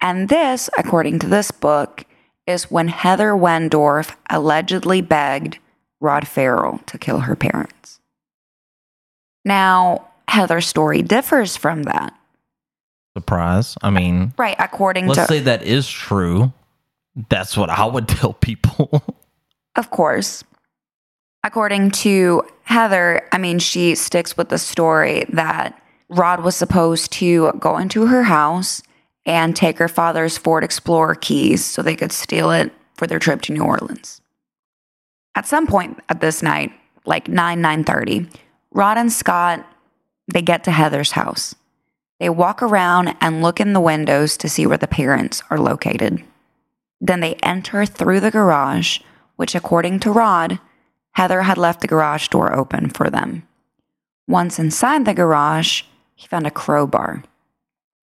And 0.01 0.27
this, 0.27 0.69
according 0.77 1.19
to 1.19 1.27
this 1.27 1.51
book, 1.51 2.03
is 2.45 2.69
when 2.69 2.89
Heather 2.89 3.31
Wendorf 3.31 4.15
allegedly 4.29 4.99
begged 4.99 5.59
Rod 6.03 6.27
Ferrell 6.27 6.79
to 6.87 6.97
kill 6.97 7.19
her 7.21 7.35
parents. 7.35 8.01
Now, 9.45 10.09
Heather's 10.27 10.67
story 10.67 11.01
differs 11.01 11.55
from 11.55 11.83
that. 11.83 12.13
Surprise. 13.17 13.75
I 13.81 13.89
mean, 13.89 14.33
Right, 14.37 14.57
according 14.59 15.07
let's 15.07 15.21
to 15.21 15.27
say 15.27 15.39
that 15.39 15.63
is 15.63 15.89
true. 15.89 16.51
That's 17.29 17.55
what 17.55 17.69
I 17.69 17.85
would 17.85 18.07
tell 18.09 18.33
people. 18.33 19.01
Of 19.75 19.91
course. 19.91 20.43
According 21.45 21.91
to 21.91 22.43
Heather, 22.63 23.27
I 23.31 23.37
mean, 23.37 23.59
she 23.59 23.95
sticks 23.95 24.35
with 24.35 24.49
the 24.49 24.57
story 24.57 25.25
that 25.29 25.81
Rod 26.09 26.43
was 26.43 26.55
supposed 26.55 27.11
to 27.13 27.53
go 27.59 27.77
into 27.77 28.07
her 28.07 28.23
house 28.23 28.81
and 29.25 29.55
take 29.55 29.77
her 29.77 29.87
father's 29.87 30.37
Ford 30.37 30.63
Explorer 30.63 31.15
keys 31.15 31.63
so 31.63 31.81
they 31.81 31.95
could 31.95 32.11
steal 32.11 32.51
it 32.51 32.73
for 32.95 33.07
their 33.07 33.19
trip 33.19 33.41
to 33.43 33.53
New 33.53 33.63
Orleans. 33.63 34.21
At 35.35 35.47
some 35.47 35.67
point 35.67 35.99
at 36.09 36.21
this 36.21 36.43
night, 36.43 36.71
like 37.05 37.27
9 37.27 37.61
9:30, 37.61 38.29
Rod 38.71 38.97
and 38.97 39.11
Scott 39.11 39.65
they 40.31 40.41
get 40.41 40.63
to 40.63 40.71
Heather's 40.71 41.11
house. 41.11 41.55
They 42.19 42.29
walk 42.29 42.61
around 42.61 43.15
and 43.19 43.41
look 43.41 43.59
in 43.59 43.73
the 43.73 43.81
windows 43.81 44.37
to 44.37 44.49
see 44.49 44.65
where 44.65 44.77
the 44.77 44.87
parents 44.87 45.43
are 45.49 45.59
located. 45.59 46.23
Then 47.01 47.19
they 47.19 47.35
enter 47.43 47.85
through 47.85 48.21
the 48.21 48.31
garage, 48.31 48.99
which, 49.35 49.55
according 49.55 49.99
to 50.01 50.11
Rod, 50.11 50.59
Heather 51.15 51.41
had 51.41 51.57
left 51.57 51.81
the 51.81 51.87
garage 51.87 52.29
door 52.29 52.53
open 52.53 52.89
for 52.89 53.09
them. 53.09 53.45
Once 54.27 54.57
inside 54.57 55.03
the 55.05 55.13
garage, 55.13 55.83
he 56.15 56.27
found 56.27 56.47
a 56.47 56.51
crowbar. 56.51 57.23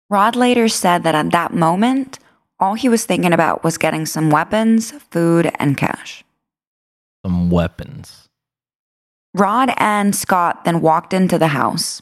Rod 0.08 0.34
later 0.34 0.68
said 0.68 1.02
that 1.02 1.14
at 1.14 1.32
that 1.32 1.52
moment, 1.52 2.18
all 2.58 2.74
he 2.74 2.88
was 2.88 3.04
thinking 3.04 3.34
about 3.34 3.62
was 3.62 3.76
getting 3.76 4.06
some 4.06 4.30
weapons, 4.30 4.92
food, 5.10 5.52
and 5.58 5.76
cash. 5.76 6.24
Some 7.26 7.50
weapons. 7.50 8.28
Rod 9.34 9.74
and 9.78 10.14
Scott 10.14 10.64
then 10.64 10.80
walked 10.80 11.12
into 11.12 11.38
the 11.38 11.48
house. 11.48 12.00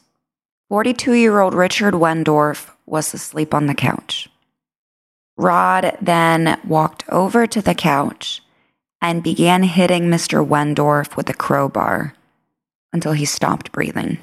42 0.69 1.15
year 1.15 1.41
old 1.41 1.55
Richard 1.55 1.95
Wendorf 1.95 2.69
was 2.85 3.15
asleep 3.15 3.55
on 3.55 3.65
the 3.65 3.75
couch. 3.75 4.29
Rod 5.39 5.97
then 6.03 6.61
walked 6.63 7.05
over 7.09 7.47
to 7.47 7.63
the 7.63 7.75
couch 7.75 8.43
and 9.01 9.23
began 9.23 9.63
hitting 9.63 10.11
Mr. 10.11 10.47
Wendorf 10.47 11.17
with 11.17 11.31
a 11.31 11.35
crowbar 11.35 12.13
until 12.93 13.13
he 13.13 13.25
stopped 13.25 13.73
breathing. 13.73 14.19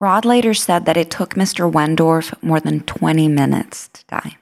Rod 0.00 0.24
later 0.24 0.52
said 0.52 0.84
that 0.86 0.96
it 0.96 1.12
took 1.12 1.34
Mr. 1.34 1.70
Wendorf 1.70 2.34
more 2.42 2.58
than 2.58 2.80
20 2.80 3.28
minutes 3.28 3.86
to 3.92 4.04
die, 4.08 4.36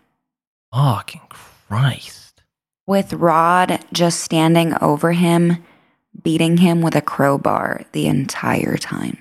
Fucking 0.73 1.29
Christ. 1.29 2.24
With 2.87 3.13
Rod 3.13 3.81
just 3.93 4.21
standing 4.21 4.75
over 4.81 5.13
him, 5.13 5.65
beating 6.23 6.59
him 6.59 6.83
with 6.83 6.95
a 6.95 7.03
crowbar 7.03 7.85
the 7.93 8.07
entire 8.07 8.77
time. 8.77 9.19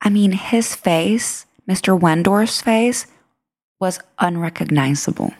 I 0.00 0.10
mean, 0.10 0.32
his 0.32 0.74
face, 0.74 1.46
Mr. 1.68 1.98
Wendorf's 1.98 2.60
face, 2.60 3.06
was 3.80 4.00
unrecognizable. 4.18 5.32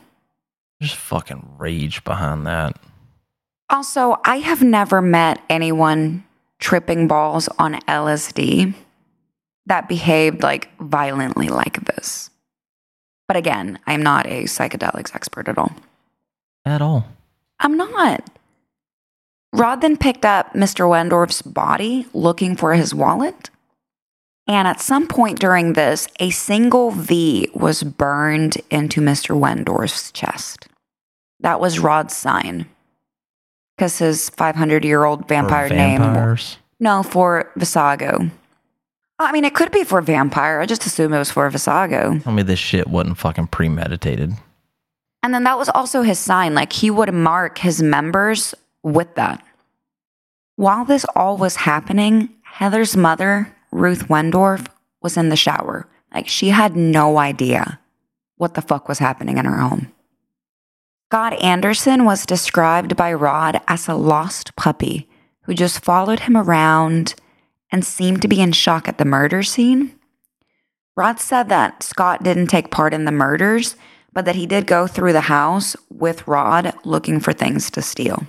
There's 0.81 0.93
fucking 0.93 1.57
rage 1.59 2.03
behind 2.05 2.47
that. 2.47 2.77
Also, 3.71 4.21
I 4.25 4.37
have 4.39 4.63
never 4.63 5.01
met 5.01 5.41
anyone 5.49 6.25
tripping 6.59 7.09
balls 7.09 7.49
on 7.59 7.75
LSD 7.83 8.75
that 9.67 9.89
behaved 9.89 10.43
like 10.43 10.71
violently 10.79 11.49
like 11.49 11.85
this. 11.87 12.31
But 13.27 13.37
again, 13.37 13.79
I'm 13.87 14.03
not 14.03 14.27
a 14.27 14.45
psychedelics 14.45 15.15
expert 15.15 15.49
at 15.49 15.59
all. 15.59 15.73
At 16.65 16.83
all. 16.83 17.07
I'm 17.61 17.77
not. 17.77 18.29
Rod 19.53 19.81
then 19.81 19.97
picked 19.97 20.25
up 20.25 20.53
Mr. 20.55 20.89
Wendorf's 20.89 21.43
body 21.43 22.07
looking 22.13 22.57
for 22.57 22.75
his 22.75 22.95
wallet. 22.95 23.51
And 24.47 24.69
at 24.69 24.81
some 24.81 25.07
point 25.07 25.39
during 25.39 25.73
this, 25.73 26.09
a 26.21 26.31
single 26.31 26.91
V 26.91 27.49
was 27.55 27.83
burned 27.83 28.57
into 28.71 29.01
Mr. 29.01 29.39
Wendorf's 29.39 30.11
chest. 30.13 30.67
That 31.41 31.61
was 31.61 31.79
Rod's 31.79 32.17
sign. 32.17 32.67
Because 33.77 33.99
his 33.99 34.31
500 34.31 34.85
year 34.85 35.05
old 35.05 35.29
vampire 35.29 35.69
name. 35.69 36.01
No, 36.81 37.03
for 37.03 37.51
Vesago. 37.57 38.31
I 39.19 39.33
mean, 39.33 39.45
it 39.45 39.55
could 39.55 39.71
be 39.71 39.85
for 39.85 40.01
vampire. 40.01 40.61
I 40.61 40.67
just 40.67 40.85
assume 40.85 41.13
it 41.13 41.19
was 41.19 41.31
for 41.31 41.49
Vesago. 41.51 42.23
Tell 42.23 42.33
me 42.33 42.43
this 42.43 42.59
shit 42.59 42.89
wasn't 42.89 43.19
fucking 43.19 43.47
premeditated. 43.49 44.35
And 45.25 45.33
then 45.33 45.45
that 45.45 45.57
was 45.57 45.71
also 45.71 46.03
his 46.03 46.19
sign. 46.19 46.55
Like 46.55 46.71
he 46.75 46.91
would 46.91 47.15
mark 47.15 47.57
his 47.57 47.83
members 47.83 48.55
with 48.83 49.15
that. 49.15 49.43
While 50.57 50.85
this 50.85 51.07
all 51.17 51.39
was 51.39 51.57
happening, 51.57 52.29
Heather's 52.43 52.95
mother, 52.95 53.57
Ruth 53.73 54.09
Wendorf, 54.09 54.67
was 55.01 55.17
in 55.17 55.31
the 55.31 55.37
shower. 55.37 55.89
Like 56.13 56.29
she 56.29 56.51
had 56.51 56.77
no 56.77 57.17
idea 57.17 57.81
what 58.37 58.53
the 58.53 58.61
fuck 58.61 58.87
was 58.87 58.99
happening 58.99 59.39
in 59.39 59.47
her 59.47 59.57
home. 59.57 59.91
Scott 61.09 61.43
Anderson 61.43 62.05
was 62.05 62.27
described 62.27 62.95
by 62.95 63.11
Rod 63.11 63.63
as 63.67 63.89
a 63.89 63.95
lost 63.95 64.55
puppy 64.57 65.09
who 65.45 65.55
just 65.55 65.83
followed 65.83 66.21
him 66.21 66.37
around 66.37 67.15
and 67.73 67.83
seemed 67.83 68.21
to 68.21 68.29
be 68.29 68.43
in 68.43 68.53
shock 68.53 68.89
at 68.89 68.99
the 68.99 69.07
murder 69.07 69.43
scene. 69.43 69.99
Rod 70.99 71.19
said 71.19 71.49
that 71.49 71.83
Scott 71.83 72.23
didn't 72.23 72.49
take 72.49 72.71
part 72.71 72.93
in 72.93 73.07
the 73.07 73.11
murders, 73.11 73.75
but 74.15 74.25
that 74.25 74.37
he 74.37 74.47
did 74.47 74.67
go 74.67 74.87
through 74.87 75.13
the 75.13 75.23
house 75.23 75.77
with 75.91 76.27
Rod 76.27 76.73
looking 76.85 77.21
for 77.21 77.33
things 77.33 77.71
to 77.73 77.83
steal. 77.83 78.27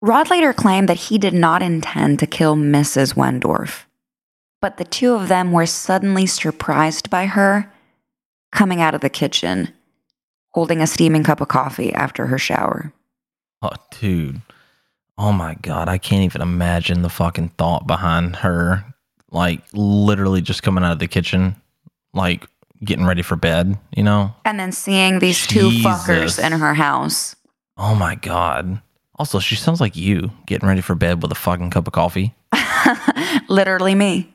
Rod 0.00 0.30
later 0.30 0.52
claimed 0.52 0.88
that 0.88 0.96
he 0.96 1.18
did 1.18 1.34
not 1.34 1.62
intend 1.62 2.18
to 2.20 2.26
kill 2.26 2.56
Mrs. 2.56 3.14
Wendorf, 3.14 3.84
but 4.60 4.76
the 4.76 4.84
two 4.84 5.14
of 5.14 5.28
them 5.28 5.52
were 5.52 5.66
suddenly 5.66 6.26
surprised 6.26 7.10
by 7.10 7.26
her 7.26 7.70
coming 8.52 8.80
out 8.80 8.94
of 8.94 9.00
the 9.00 9.10
kitchen, 9.10 9.72
holding 10.50 10.80
a 10.80 10.86
steaming 10.86 11.24
cup 11.24 11.40
of 11.40 11.48
coffee 11.48 11.92
after 11.92 12.26
her 12.26 12.38
shower. 12.38 12.92
Oh, 13.60 13.70
dude. 14.00 14.40
Oh 15.18 15.32
my 15.32 15.54
god, 15.62 15.88
I 15.88 15.98
can't 15.98 16.24
even 16.24 16.40
imagine 16.40 17.02
the 17.02 17.08
fucking 17.08 17.50
thought 17.50 17.86
behind 17.86 18.36
her, 18.36 18.84
like 19.30 19.60
literally 19.72 20.40
just 20.40 20.62
coming 20.62 20.82
out 20.82 20.92
of 20.92 20.98
the 20.98 21.06
kitchen, 21.06 21.56
like 22.12 22.46
getting 22.84 23.04
ready 23.04 23.22
for 23.22 23.36
bed. 23.36 23.78
You 23.94 24.02
know? 24.02 24.34
And 24.44 24.58
then 24.58 24.72
seeing 24.72 25.18
these 25.18 25.46
two 25.46 25.70
fuckers 25.70 26.42
in 26.44 26.52
her 26.52 26.74
house. 26.74 27.36
Oh 27.76 27.94
my 27.94 28.14
god. 28.14 28.80
Also, 29.16 29.38
she 29.38 29.54
sounds 29.54 29.80
like 29.80 29.94
you 29.96 30.30
getting 30.46 30.68
ready 30.68 30.80
for 30.80 30.94
bed 30.94 31.22
with 31.22 31.30
a 31.30 31.36
fucking 31.36 31.70
cup 31.70 31.86
of 31.86 31.92
coffee. 31.92 32.34
Literally 33.48 33.94
me. 33.94 34.32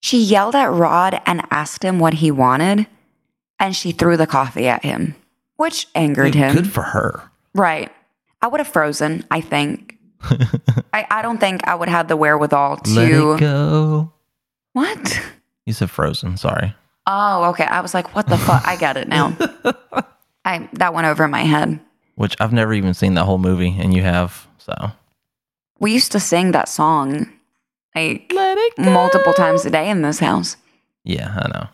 She 0.00 0.18
yelled 0.22 0.54
at 0.54 0.70
Rod 0.70 1.20
and 1.26 1.42
asked 1.50 1.82
him 1.82 1.98
what 1.98 2.14
he 2.14 2.30
wanted, 2.30 2.86
and 3.58 3.74
she 3.74 3.92
threw 3.92 4.16
the 4.16 4.26
coffee 4.26 4.68
at 4.68 4.84
him, 4.84 5.14
which 5.56 5.86
angered 5.94 6.34
him. 6.34 6.54
Good 6.54 6.70
for 6.70 6.82
her. 6.82 7.30
Right. 7.54 7.90
I 8.42 8.48
would 8.48 8.60
have 8.60 8.68
frozen, 8.68 9.24
I 9.30 9.40
think. 9.40 9.98
I, 10.92 11.06
I 11.10 11.22
don't 11.22 11.38
think 11.38 11.66
I 11.66 11.74
would 11.74 11.88
have 11.88 12.08
the 12.08 12.16
wherewithal 12.16 12.80
Let 12.86 13.08
to. 13.08 13.32
it 13.32 13.40
go. 13.40 14.12
What? 14.74 15.22
You 15.66 15.72
said 15.72 15.90
frozen. 15.90 16.36
Sorry. 16.36 16.74
Oh, 17.06 17.44
okay. 17.50 17.64
I 17.64 17.80
was 17.80 17.94
like, 17.94 18.14
what 18.14 18.26
the 18.28 18.38
fuck? 18.38 18.66
I 18.66 18.76
get 18.76 18.96
it 18.96 19.08
now. 19.08 19.36
I 20.44 20.68
that 20.74 20.94
went 20.94 21.06
over 21.06 21.28
my 21.28 21.42
head. 21.42 21.80
Which 22.16 22.36
I've 22.40 22.52
never 22.52 22.72
even 22.72 22.94
seen 22.94 23.14
that 23.14 23.24
whole 23.24 23.38
movie, 23.38 23.76
and 23.78 23.92
you 23.92 24.02
have. 24.02 24.46
So 24.58 24.74
We 25.80 25.92
used 25.92 26.12
to 26.12 26.20
sing 26.20 26.52
that 26.52 26.68
song. 26.68 27.28
Like 27.94 28.30
let 28.34 28.56
make 28.56 28.86
multiple 28.92 29.32
times 29.32 29.64
a 29.64 29.70
day 29.70 29.88
in 29.90 30.02
this 30.02 30.18
house. 30.18 30.56
Yeah, 31.04 31.34
I 31.36 31.48
know. 31.48 31.68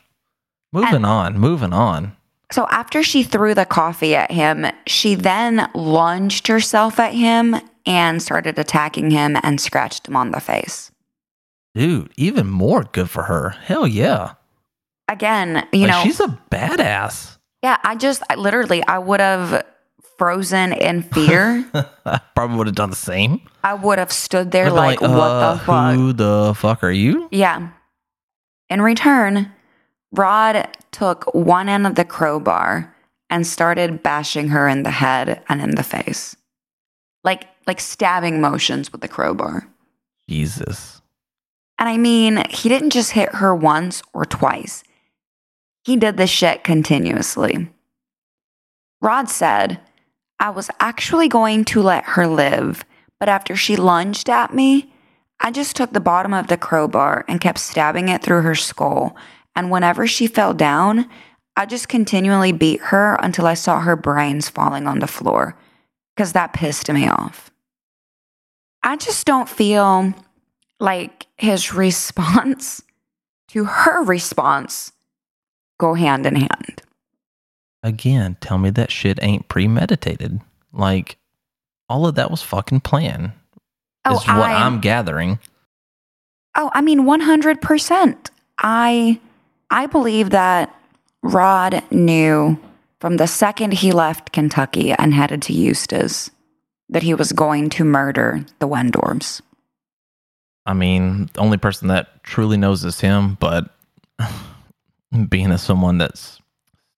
Moving 0.73 1.05
on, 1.05 1.39
moving 1.39 1.73
on. 1.73 2.17
So 2.53 2.67
after 2.71 3.03
she 3.03 3.23
threw 3.23 3.55
the 3.55 3.65
coffee 3.65 4.15
at 4.17 4.31
him, 4.31 4.67
she 4.87 5.15
then 5.15 5.71
lunged 5.75 6.49
herself 6.49 6.99
at 6.99 7.15
him 7.15 7.57
and 7.87 8.23
started 8.23 8.59
attacking 8.59 9.11
him 9.13 9.37
and 9.43 9.61
scratched 9.61 10.09
him 10.09 10.17
on 10.17 10.33
the 10.33 10.41
face. 10.41 10.91
Dude, 11.75 12.13
even 12.17 12.49
more 12.49 12.85
good 12.85 13.09
for 13.09 13.25
her. 13.25 13.51
Hell 13.51 13.87
yeah. 13.87 14.35
Again, 15.11 15.67
you 15.73 15.87
Like, 15.87 15.91
know, 15.91 16.03
she's 16.05 16.21
a 16.21 16.39
badass. 16.51 17.37
yeah, 17.63 17.77
I 17.83 17.97
just 17.97 18.23
I, 18.31 18.37
literally 18.37 18.83
I 18.87 18.99
would 18.99 19.19
have 19.21 19.67
frozen 20.17 20.73
in 20.73 21.03
fear. 21.03 21.65
I 22.07 22.21
probably 22.37 22.57
would 22.59 22.67
have 22.69 22.77
done 22.77 22.91
the 22.91 22.97
same. 22.97 23.41
I 23.65 23.75
would 23.75 23.99
have 23.99 24.13
stood 24.13 24.53
there 24.53 24.67
I'd 24.67 24.73
like, 24.73 25.01
what 25.01 25.11
uh, 25.11 25.55
the 25.55 25.59
fuck? 25.61 25.95
Who 25.97 26.13
the 26.13 26.55
fuck 26.57 26.85
are 26.85 26.93
you? 26.93 27.29
Yeah. 27.33 27.71
In 28.69 28.81
return, 28.83 29.51
Rod 30.13 30.69
took 30.93 31.35
one 31.35 31.69
end 31.69 31.87
of 31.89 31.97
the 31.97 32.05
crowbar 32.05 32.95
and 33.29 33.47
started 33.47 34.03
bashing 34.03 34.49
her 34.49 34.69
in 34.69 34.85
the 34.85 34.91
head 34.93 35.43
and 35.49 35.61
in 35.61 35.75
the 35.75 35.83
face. 35.83 36.37
Like 37.25 37.49
like 37.67 37.81
stabbing 37.81 38.41
motions 38.41 38.93
with 38.93 39.01
the 39.01 39.09
crowbar. 39.09 39.67
Jesus. 40.29 41.03
And 41.79 41.89
I 41.89 41.97
mean, 41.97 42.45
he 42.51 42.69
didn't 42.69 42.91
just 42.91 43.13
hit 43.13 43.35
her 43.37 43.55
once 43.55 44.03
or 44.13 44.25
twice. 44.25 44.85
He 45.85 45.97
did 45.97 46.17
this 46.17 46.31
shit 46.31 46.65
continuously. 46.65 47.71
Rod 49.01 49.29
said, 49.29 49.81
I 50.39 50.51
was 50.51 50.71
actually 50.79 51.29
going 51.29 51.65
to 51.67 51.83
let 51.83 52.05
her 52.05 52.27
live, 52.27 52.85
but 53.19 53.29
after 53.29 53.57
she 53.57 53.77
lunged 53.77 54.29
at 54.29 54.55
me, 54.55 54.93
I 55.41 55.51
just 55.51 55.75
took 55.75 55.93
the 55.93 56.01
bottom 56.01 56.35
of 56.35 56.49
the 56.49 56.59
crowbar 56.59 57.25
and 57.27 57.41
kept 57.41 57.59
stabbing 57.59 58.09
it 58.09 58.23
through 58.23 58.43
her 58.43 58.55
skull. 58.55 59.17
And 59.57 59.71
whenever 59.71 60.07
she 60.07 60.27
fell 60.27 60.53
down, 60.53 61.09
I 61.57 61.67
just 61.67 61.89
continually 61.89 62.53
beat 62.53 62.81
her 62.85 63.17
until 63.21 63.47
I 63.47 63.55
saw 63.55 63.81
her 63.81 63.97
brains 63.97 64.49
falling 64.49 64.87
on 64.87 64.99
the 64.99 65.07
floor, 65.07 65.57
because 66.15 66.33
that 66.33 66.53
pissed 66.53 66.91
me 66.93 67.09
off. 67.09 67.51
I 68.83 68.97
just 68.97 69.27
don't 69.27 69.49
feel 69.49 70.15
like 70.79 71.27
his 71.37 71.73
response 71.75 72.83
to 73.49 73.65
her 73.65 74.03
response 74.05 74.93
go 75.81 75.95
hand 75.95 76.27
in 76.27 76.37
hand. 76.37 76.83
Again, 77.83 78.37
tell 78.41 78.59
me 78.59 78.71
that 78.71 78.91
shit 78.93 79.19
ain't 79.23 79.49
premeditated. 79.49 80.41
Like, 80.73 81.17
all 81.89 82.07
of 82.07 82.15
that 82.17 82.31
was 82.31 82.43
fucking 82.43 82.81
planned. 82.81 83.33
Oh, 84.05 84.17
is 84.17 84.27
what 84.27 84.51
I- 84.51 84.65
I'm 84.67 84.81
gathering. 84.81 85.39
Oh, 86.57 86.71
I 86.75 86.81
mean 86.81 87.01
100%. 87.05 88.31
I 88.59 89.19
I 89.71 89.87
believe 89.87 90.31
that 90.31 90.75
Rod 91.23 91.83
knew 91.91 92.59
from 93.01 93.17
the 93.17 93.27
second 93.27 93.73
he 93.75 93.93
left 93.93 94.33
Kentucky 94.33 94.93
and 94.93 95.15
headed 95.15 95.43
to 95.43 95.53
Eustis 95.53 96.31
that 96.89 97.03
he 97.05 97.15
was 97.15 97.33
going 97.33 97.71
to 97.71 97.85
murder 97.85 98.45
the 98.59 98.67
Wendorfs. 98.69 99.41
I 100.67 100.75
mean, 100.75 101.31
the 101.33 101.41
only 101.41 101.57
person 101.57 101.89
that 101.89 102.23
truly 102.25 102.57
knows 102.57 102.85
is 102.85 103.01
him, 103.01 103.37
but 103.41 103.71
being 105.29 105.51
as 105.51 105.63
someone 105.63 105.99
that's 105.99 106.41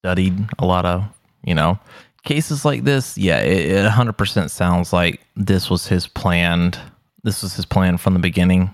studied 0.00 0.34
a 0.58 0.66
lot 0.66 0.84
of, 0.84 1.04
you 1.44 1.54
know, 1.54 1.78
cases 2.24 2.64
like 2.64 2.84
this, 2.84 3.16
yeah, 3.18 3.38
it, 3.40 3.70
it 3.70 3.90
100% 3.90 4.50
sounds 4.50 4.92
like 4.92 5.20
this 5.36 5.70
was 5.70 5.86
his 5.86 6.06
planned. 6.06 6.78
This 7.24 7.42
was 7.42 7.54
his 7.54 7.64
plan 7.64 7.96
from 7.98 8.14
the 8.14 8.20
beginning. 8.20 8.70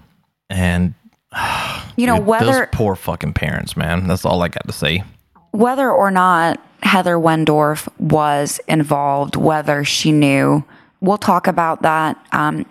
And, 0.51 0.95
You 1.97 2.07
know, 2.07 2.19
dude, 2.19 2.27
whether 2.27 2.53
those 2.53 2.67
poor 2.73 2.95
fucking 2.95 3.33
parents, 3.33 3.77
man. 3.77 4.07
That's 4.07 4.25
all 4.25 4.41
I 4.43 4.49
got 4.49 4.67
to 4.67 4.73
say. 4.73 5.03
whether 5.51 5.91
or 5.91 6.11
not 6.13 6.61
Heather 6.83 7.17
Wendorf 7.17 7.89
was 7.99 8.61
involved, 8.69 9.35
whether 9.35 9.85
she 9.85 10.13
knew, 10.13 10.65
we'll 11.01 11.19
talk 11.19 11.49
about 11.49 11.83
that 11.83 12.17
um, 12.33 12.65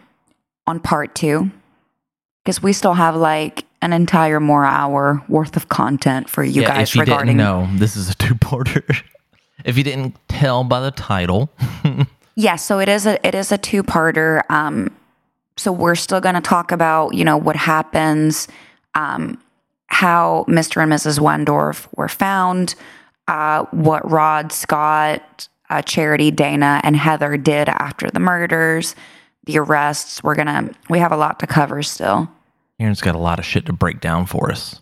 on 0.66 0.80
part 0.80 1.14
two 1.14 1.52
because 2.44 2.64
we 2.64 2.72
still 2.72 2.94
have 2.94 3.16
like 3.18 3.66
an 3.82 3.94
entire 3.94 4.40
more 4.40 4.66
hour 4.66 5.24
worth 5.28 5.56
of 5.56 5.70
content 5.70 6.30
for 6.30 6.44
you 6.44 6.62
yeah, 6.64 6.70
guys 6.70 6.90
if 6.90 6.96
you 6.96 7.02
regarding. 7.02 7.38
didn't 7.38 7.38
know, 7.38 7.68
this 7.78 7.96
is 7.96 8.10
a 8.10 8.16
two-parter. 8.16 9.04
if 9.66 9.78
you 9.78 9.84
didn't 9.84 10.16
tell 10.28 10.64
by 10.64 10.80
the 10.80 10.92
title, 10.92 11.50
Yeah, 12.40 12.56
so 12.56 12.78
it 12.78 12.88
is 12.88 13.08
a 13.08 13.28
it 13.28 13.34
is 13.34 13.52
a 13.52 13.58
two 13.58 13.82
parter. 13.82 14.44
Um, 14.52 14.96
so 15.58 15.72
we're 15.72 15.96
still 15.96 16.22
going 16.22 16.36
to 16.36 16.42
talk 16.42 16.72
about 16.72 17.16
you 17.16 17.26
know 17.26 17.36
what 17.36 17.56
happens, 17.56 18.48
um, 18.94 19.42
how 19.88 20.46
Mr. 20.48 20.84
and 20.84 20.92
Mrs. 20.92 21.18
Wendorf 21.18 21.88
were 21.96 22.08
found, 22.08 22.76
uh, 23.28 23.66
what 23.72 24.08
Rod 24.10 24.52
Scott, 24.52 25.50
uh, 25.72 25.82
Charity, 25.82 26.30
Dana, 26.30 26.80
and 26.84 26.96
Heather 26.96 27.38
did 27.38 27.70
after 27.70 28.08
the 28.12 28.20
murders, 28.20 28.94
the 29.46 29.58
arrests. 29.58 30.24
We're 30.24 30.36
gonna 30.36 30.70
we 30.92 31.00
have 31.00 31.12
a 31.12 31.18
lot 31.18 31.40
to 31.40 31.48
cover 31.48 31.82
still. 31.82 32.30
Aaron's 32.80 33.02
got 33.02 33.16
a 33.16 33.20
lot 33.20 33.40
of 33.40 33.46
shit 33.46 33.66
to 33.66 33.74
break 33.74 34.00
down 34.00 34.26
for 34.26 34.52
us. 34.52 34.80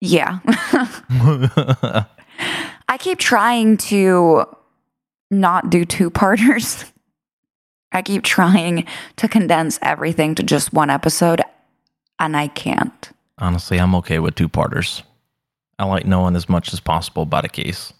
Yeah, 0.00 0.40
I 2.88 2.98
keep 2.98 3.18
trying 3.18 3.78
to 3.78 4.44
not 5.30 5.70
do 5.70 5.84
two 5.84 6.10
parters. 6.10 6.84
I 7.92 8.02
keep 8.02 8.22
trying 8.22 8.86
to 9.16 9.28
condense 9.28 9.78
everything 9.80 10.34
to 10.34 10.42
just 10.42 10.72
one 10.72 10.90
episode, 10.90 11.40
and 12.18 12.36
I 12.36 12.48
can't. 12.48 13.10
Honestly, 13.38 13.78
I'm 13.78 13.94
okay 13.96 14.18
with 14.18 14.34
two 14.34 14.48
parters. 14.48 15.02
I 15.78 15.86
like 15.86 16.04
knowing 16.04 16.36
as 16.36 16.48
much 16.48 16.72
as 16.72 16.80
possible 16.80 17.22
about 17.22 17.44
a 17.44 17.48
case. 17.48 17.92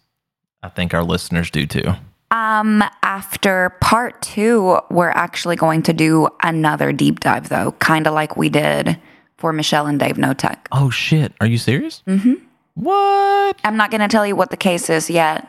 I 0.62 0.68
think 0.68 0.95
our 0.95 1.05
listeners 1.05 1.51
do 1.51 1.66
too. 1.66 1.95
Um, 2.35 2.82
after 3.05 3.76
part 3.80 4.20
two, 4.20 4.80
we're 4.91 5.11
actually 5.11 5.55
going 5.55 5.85
to 5.85 5.93
do 5.93 6.28
another 6.43 6.93
deep 6.93 7.20
dive, 7.20 7.49
though, 7.49 7.72
kind 7.78 8.09
of 8.09 8.14
like 8.14 8.37
we 8.37 8.49
did 8.49 8.99
for 9.39 9.53
Michelle 9.53 9.87
and 9.87 10.01
Dave 10.01 10.16
Knotek. 10.16 10.59
Oh 10.72 10.91
shit, 10.91 11.32
are 11.41 11.47
you 11.47 11.59
serious? 11.59 12.03
Mm-hmm. 12.09 12.35
What? 12.74 13.61
I'm 13.62 13.76
not 13.76 13.93
going 13.93 14.01
to 14.01 14.09
tell 14.09 14.26
you 14.26 14.35
what 14.35 14.51
the 14.51 14.57
case 14.57 14.91
is 14.91 15.09
yet, 15.09 15.49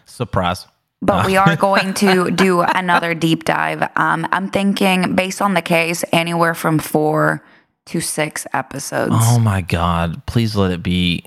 Surprise. 0.06 0.66
but 1.02 1.26
we 1.26 1.36
are 1.44 1.54
going 1.56 1.92
to 1.94 2.30
do 2.30 2.62
another 2.62 3.12
deep 3.12 3.44
dive. 3.44 3.82
Um, 3.96 4.26
I'm 4.32 4.48
thinking, 4.48 5.14
based 5.14 5.42
on 5.42 5.52
the 5.52 5.60
case, 5.60 6.02
anywhere 6.12 6.54
from 6.54 6.78
four 6.78 7.44
to 7.86 8.00
six 8.00 8.46
episodes. 8.54 9.12
Oh 9.14 9.38
my 9.38 9.60
god, 9.60 10.24
please 10.24 10.56
let 10.56 10.70
it 10.70 10.82
be. 10.82 11.24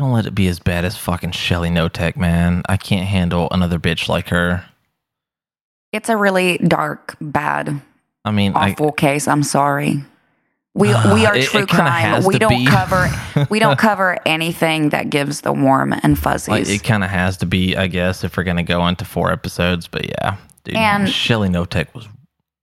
Don't 0.00 0.12
let 0.12 0.24
it 0.24 0.34
be 0.34 0.48
as 0.48 0.58
bad 0.58 0.86
as 0.86 0.96
fucking 0.96 1.32
Shelly 1.32 1.68
Knotek, 1.68 2.16
man. 2.16 2.62
I 2.66 2.78
can't 2.78 3.06
handle 3.06 3.48
another 3.50 3.78
bitch 3.78 4.08
like 4.08 4.30
her. 4.30 4.64
It's 5.92 6.08
a 6.08 6.16
really 6.16 6.56
dark, 6.56 7.16
bad, 7.20 7.82
I 8.24 8.30
mean, 8.30 8.52
I, 8.54 8.70
awful 8.72 8.92
case. 8.92 9.28
I'm 9.28 9.42
sorry. 9.42 10.02
We 10.72 10.88
we 11.12 11.26
are 11.26 11.36
It- 11.36 11.44
it 11.44 11.48
true 11.48 11.66
kinda 11.66 11.74
crime. 11.84 12.24
We 12.24 12.38
don't 12.38 12.48
be. 12.48 12.64
cover 12.66 13.10
we 13.50 13.58
don't 13.58 13.78
cover 13.90 14.16
anything 14.24 14.88
that 14.88 15.10
gives 15.10 15.42
the 15.42 15.52
warm 15.52 15.92
and 15.92 16.18
fuzzies. 16.18 16.48
like, 16.48 16.68
it 16.68 16.82
kind 16.82 17.04
of 17.04 17.10
has 17.10 17.36
to 17.36 17.46
be, 17.46 17.76
I 17.76 17.86
guess, 17.86 18.24
if 18.24 18.38
we're 18.38 18.44
gonna 18.44 18.62
go 18.62 18.86
into 18.86 19.04
four 19.04 19.30
episodes. 19.30 19.86
But 19.86 20.08
yeah, 20.08 20.38
dude, 20.64 20.76
And- 20.76 21.10
Shelly 21.10 21.50
Knotek 21.50 21.92
was 21.94 22.08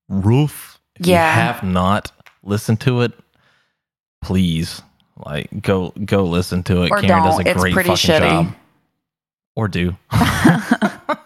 roof. 0.09 0.79
If 0.99 1.05
you 1.05 1.13
Yeah. 1.13 1.35
have 1.35 1.61
not 1.63 2.11
listened 2.41 2.79
to 2.81 3.01
it, 3.01 3.11
please, 4.23 4.81
like, 5.25 5.49
go 5.61 5.93
go 6.05 6.25
listen 6.25 6.63
to 6.63 6.83
it. 6.83 6.91
Or 6.91 7.01
Karen 7.01 7.23
does 7.23 7.37
don't. 7.37 7.47
a 7.47 7.51
It's 7.51 7.61
great 7.61 7.73
pretty 7.73 7.89
fucking 7.89 8.09
shitty. 8.09 8.45
job. 8.45 8.55
Or 9.55 9.67
do. 9.67 9.97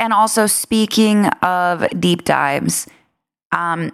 and 0.00 0.12
also 0.12 0.46
speaking 0.46 1.26
of 1.42 1.86
deep 2.00 2.24
dives, 2.24 2.86
um, 3.52 3.92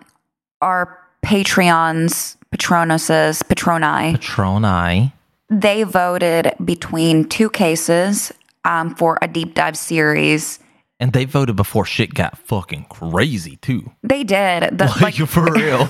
our 0.60 0.98
Patreons, 1.24 2.36
Patronuses, 2.54 3.42
Patroni, 3.42 4.16
Patroni. 4.16 5.12
they 5.50 5.82
voted 5.82 6.52
between 6.64 7.28
two 7.28 7.50
cases 7.50 8.32
um, 8.64 8.94
for 8.94 9.18
a 9.22 9.28
deep 9.28 9.54
dive 9.54 9.76
series. 9.76 10.60
And 10.98 11.12
they 11.12 11.26
voted 11.26 11.56
before 11.56 11.84
shit 11.84 12.14
got 12.14 12.38
fucking 12.38 12.86
crazy 12.88 13.56
too. 13.56 13.90
They 14.02 14.24
did. 14.24 14.78
The, 14.78 14.86
Like, 15.02 15.16
for 15.16 15.44
real. 15.52 15.88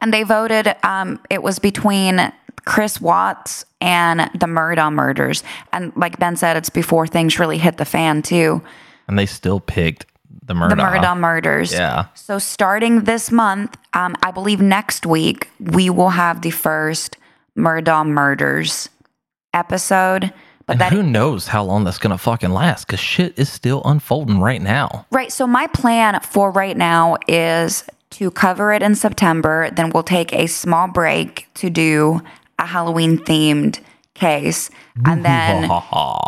And 0.00 0.12
they 0.12 0.22
voted 0.22 0.74
um 0.82 1.20
it 1.30 1.42
was 1.42 1.58
between 1.58 2.32
chris 2.64 3.00
watts 3.00 3.64
and 3.80 4.20
the 4.34 4.46
murdaugh 4.46 4.92
murders 4.92 5.42
and 5.72 5.92
like 5.96 6.18
ben 6.18 6.36
said 6.36 6.56
it's 6.56 6.70
before 6.70 7.06
things 7.06 7.38
really 7.38 7.58
hit 7.58 7.76
the 7.76 7.84
fan 7.84 8.22
too 8.22 8.62
and 9.08 9.18
they 9.18 9.26
still 9.26 9.60
picked 9.60 10.06
the 10.44 10.54
murder. 10.54 10.74
the 10.76 10.82
murdaugh 10.82 11.18
murders 11.18 11.72
Yeah. 11.72 12.06
so 12.14 12.38
starting 12.38 13.04
this 13.04 13.30
month 13.30 13.76
um 13.94 14.14
i 14.22 14.30
believe 14.30 14.60
next 14.60 15.06
week 15.06 15.48
we 15.58 15.90
will 15.90 16.10
have 16.10 16.42
the 16.42 16.50
first 16.50 17.16
murdaugh 17.56 18.06
murders 18.06 18.88
episode 19.54 20.32
but 20.66 20.74
And 20.74 20.80
that 20.82 20.92
who 20.92 21.02
knows 21.02 21.48
how 21.48 21.64
long 21.64 21.82
that's 21.82 21.98
gonna 21.98 22.16
fucking 22.16 22.50
last? 22.50 22.86
Because 22.86 23.00
shit 23.00 23.36
is 23.36 23.48
still 23.50 23.82
unfolding 23.84 24.38
right 24.40 24.62
now. 24.62 25.04
Right. 25.10 25.32
So 25.32 25.44
my 25.44 25.66
plan 25.66 26.20
for 26.20 26.52
right 26.52 26.76
now 26.76 27.16
is 27.26 27.82
to 28.10 28.30
cover 28.30 28.72
it 28.72 28.82
in 28.82 28.94
September. 28.94 29.70
Then 29.70 29.90
we'll 29.90 30.02
take 30.02 30.32
a 30.32 30.46
small 30.46 30.88
break 30.88 31.46
to 31.54 31.70
do 31.70 32.20
a 32.58 32.66
Halloween 32.66 33.18
themed 33.18 33.80
case. 34.14 34.70
And 35.06 35.24
then 35.24 35.70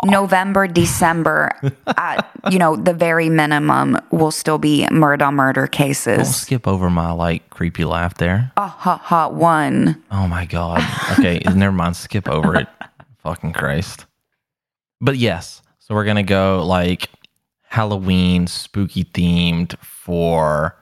November, 0.03 0.67
December, 0.67 1.51
at, 1.95 2.27
you 2.49 2.57
know, 2.57 2.75
the 2.75 2.93
very 2.93 3.29
minimum 3.29 3.99
will 4.11 4.31
still 4.31 4.57
be 4.57 4.87
murder 4.89 5.25
on 5.25 5.35
murder 5.35 5.67
Don't 5.67 5.71
cases. 5.71 6.35
skip 6.35 6.67
over 6.67 6.89
my 6.89 7.11
like 7.11 7.49
creepy 7.51 7.85
laugh 7.85 8.15
there. 8.15 8.51
Ah, 8.57 8.75
ha, 8.79 8.97
ha, 8.97 9.27
one. 9.29 10.01
Oh 10.09 10.27
my 10.27 10.45
god. 10.45 10.81
Okay, 11.19 11.39
never 11.55 11.71
mind. 11.73 11.95
Skip 11.95 12.27
over 12.27 12.55
it. 12.55 12.67
Fucking 13.21 13.53
Christ. 13.53 14.05
But 14.99 15.17
yes, 15.17 15.61
so 15.79 15.93
we're 15.93 16.05
gonna 16.05 16.23
go 16.23 16.65
like 16.65 17.09
Halloween 17.63 18.47
spooky 18.47 19.03
themed 19.03 19.77
for 19.79 20.75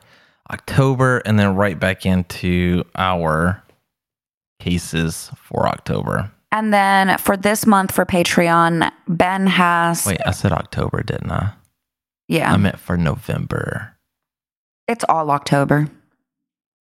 October, 0.52 1.20
and 1.26 1.40
then 1.40 1.56
right 1.56 1.80
back 1.80 2.06
into 2.06 2.84
our 2.96 3.64
cases 4.60 5.32
for 5.36 5.68
October. 5.68 6.32
And 6.52 6.74
then 6.74 7.18
for 7.18 7.38
this 7.38 7.66
month 7.66 7.92
for 7.94 8.06
Patreon, 8.06 8.92
Ben 9.08 9.48
has, 9.48 10.06
Wait, 10.06 10.20
I 10.26 10.32
said 10.32 10.52
October, 10.52 11.02
didn't 11.04 11.32
I? 11.32 11.54
yeah, 12.28 12.52
I 12.52 12.58
meant 12.58 12.80
for 12.80 12.98
November. 12.98 13.96
it's 14.88 15.06
all 15.08 15.32
October. 15.32 15.88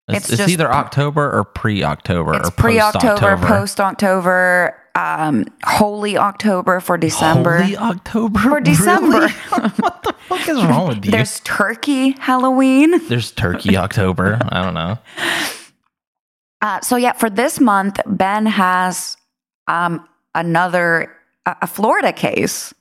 It's, 0.08 0.30
It's 0.32 0.40
it's 0.40 0.50
either 0.52 0.72
October 0.72 1.30
or 1.32 1.44
pre-October 1.44 2.36
It's 2.36 2.50
or 2.50 2.52
pre 2.52 2.80
October, 2.80 3.38
post-October. 3.38 3.48
post 3.48 3.80
October, 3.80 4.79
um, 4.96 5.46
Holy 5.64 6.18
October 6.18 6.80
for 6.80 6.98
December. 6.98 7.62
Holy 7.62 7.78
October 7.78 8.40
For 8.40 8.60
December. 8.62 9.20
Really? 9.20 9.32
what 9.78 10.04
the 10.04 10.14
fuck 10.28 10.48
is 10.48 10.64
wrong 10.64 10.90
with 10.90 11.06
you? 11.06 11.12
There's 11.12 11.40
Turkey 11.42 12.12
Halloween. 12.20 13.08
There's 13.08 13.32
Turkey 13.32 13.78
October. 13.78 14.40
I 14.50 14.64
don't 14.64 14.74
know. 14.74 14.98
Uh, 16.62 16.82
so 16.82 16.98
yeah, 16.98 17.14
for 17.14 17.30
this 17.30 17.58
month, 17.58 18.02
Ben 18.06 18.46
has 18.46 19.16
um, 19.70 20.06
another 20.36 21.10
a, 21.46 21.56
a 21.62 21.68
Florida 21.68 22.12
case 22.12 22.74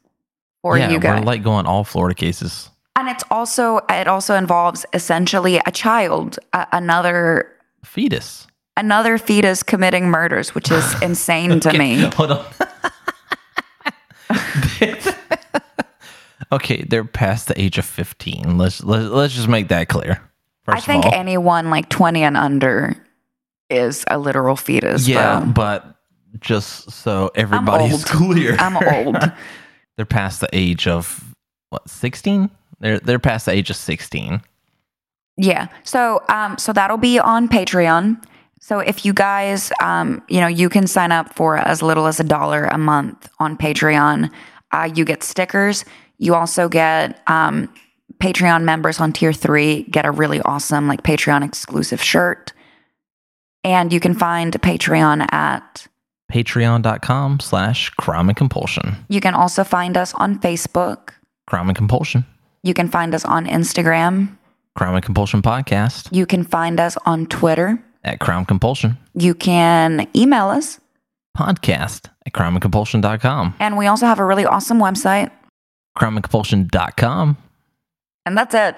for 0.62 0.76
yeah, 0.76 0.90
you 0.90 0.98
guys, 0.98 1.20
we're 1.20 1.26
like 1.26 1.44
going 1.44 1.64
all 1.64 1.84
Florida 1.84 2.16
cases. 2.16 2.70
and 2.96 3.09
it's 3.09 3.22
also 3.30 3.80
it 3.88 4.09
also 4.09 4.34
involves 4.34 4.84
essentially 4.92 5.61
a 5.64 5.70
child, 5.70 6.40
uh, 6.52 6.64
another 6.72 7.52
Fetus. 7.84 8.47
Another 8.78 9.18
fetus 9.18 9.62
committing 9.62 10.06
murders, 10.06 10.54
which 10.54 10.70
is 10.70 10.94
insane 11.02 11.60
to 11.60 11.76
me. 11.76 11.96
Hold 12.14 12.30
on. 12.32 12.44
okay, 16.52 16.82
they're 16.84 17.04
past 17.04 17.48
the 17.48 17.60
age 17.60 17.76
of 17.76 17.84
15. 17.84 18.56
Let's 18.56 18.82
let's, 18.82 19.08
let's 19.08 19.34
just 19.34 19.48
make 19.48 19.68
that 19.68 19.88
clear. 19.88 20.22
First 20.64 20.88
I 20.88 20.92
think 20.92 21.04
all. 21.04 21.14
anyone 21.14 21.70
like 21.70 21.88
20 21.88 22.22
and 22.22 22.36
under 22.36 22.94
is 23.68 24.04
a 24.08 24.18
literal 24.18 24.56
fetus. 24.56 25.06
yeah, 25.06 25.40
but 25.44 25.96
just 26.40 26.90
so 26.90 27.30
everybody's 27.34 27.92
old. 27.92 28.04
clear. 28.06 28.56
I'm 28.58 28.76
old. 28.76 29.16
they're 29.96 30.06
past 30.06 30.40
the 30.40 30.48
age 30.52 30.86
of 30.86 31.34
what, 31.70 31.88
16? 31.88 32.50
They're 32.80 33.00
they're 33.00 33.18
past 33.18 33.46
the 33.46 33.52
age 33.52 33.70
of 33.70 33.76
16. 33.76 34.40
Yeah. 35.36 35.68
So 35.84 36.22
um 36.28 36.58
so 36.58 36.72
that'll 36.72 36.96
be 36.98 37.18
on 37.18 37.48
Patreon. 37.48 38.22
So 38.61 38.80
if 38.80 39.04
you 39.04 39.12
guys 39.12 39.72
um 39.80 40.22
you 40.28 40.40
know 40.40 40.46
you 40.46 40.68
can 40.68 40.86
sign 40.86 41.12
up 41.12 41.34
for 41.34 41.56
as 41.56 41.82
little 41.82 42.06
as 42.06 42.20
a 42.20 42.24
dollar 42.24 42.64
a 42.66 42.78
month 42.78 43.28
on 43.38 43.56
Patreon. 43.56 44.30
Uh 44.72 44.90
you 44.94 45.04
get 45.04 45.22
stickers. 45.22 45.84
You 46.18 46.34
also 46.34 46.68
get 46.68 47.22
um 47.28 47.72
Patreon 48.20 48.64
members 48.64 48.98
on 49.00 49.12
tier 49.12 49.32
3 49.32 49.84
get 49.84 50.04
a 50.04 50.11
really 50.11 50.40
awesome 50.42 50.88
like 50.88 51.02
Patreon 51.02 51.44
exclusive 51.44 52.02
shirt. 52.02 52.52
And 53.64 53.92
you 53.92 54.00
can 54.00 54.14
find 54.14 54.52
Patreon 54.54 55.32
at 55.32 55.86
Patreon.com 56.32 57.40
slash 57.40 57.90
crime 57.90 58.28
and 58.28 58.36
compulsion. 58.36 58.96
you 59.09 59.20
can 59.20 59.34
also 59.34 59.64
find 59.64 59.96
us 59.96 60.12
on 60.14 60.38
Facebook. 60.38 61.11
Crime 61.46 61.68
and 61.68 61.76
compulsion. 61.76 62.24
You 62.62 62.74
can 62.74 62.88
find 62.88 63.14
us 63.14 63.24
on 63.24 63.46
Instagram. 63.46 64.36
Crime 64.76 64.94
and 64.94 65.04
compulsion 65.04 65.40
podcast 65.42 66.09
You 66.14 66.26
can 66.26 66.44
find 66.44 66.78
us 66.80 66.96
on 67.06 67.26
Twitter. 67.26 67.82
At 68.05 68.20
crime 68.20 68.44
compulsion. 68.44 68.96
You 69.14 69.34
can 69.34 70.09
email 70.14 70.49
us. 70.49 70.80
Podcast 71.36 72.09
at 72.26 72.32
crimeandcompulsion.com. 72.32 73.55
And 73.59 73.76
we 73.76 73.86
also 73.86 74.07
have 74.07 74.18
a 74.18 74.24
really 74.24 74.44
awesome 74.44 74.78
website. 74.78 75.30
crimeandcompulsion.com. 75.96 77.36
And 78.26 78.36
that's 78.38 78.55
it. 78.55 78.76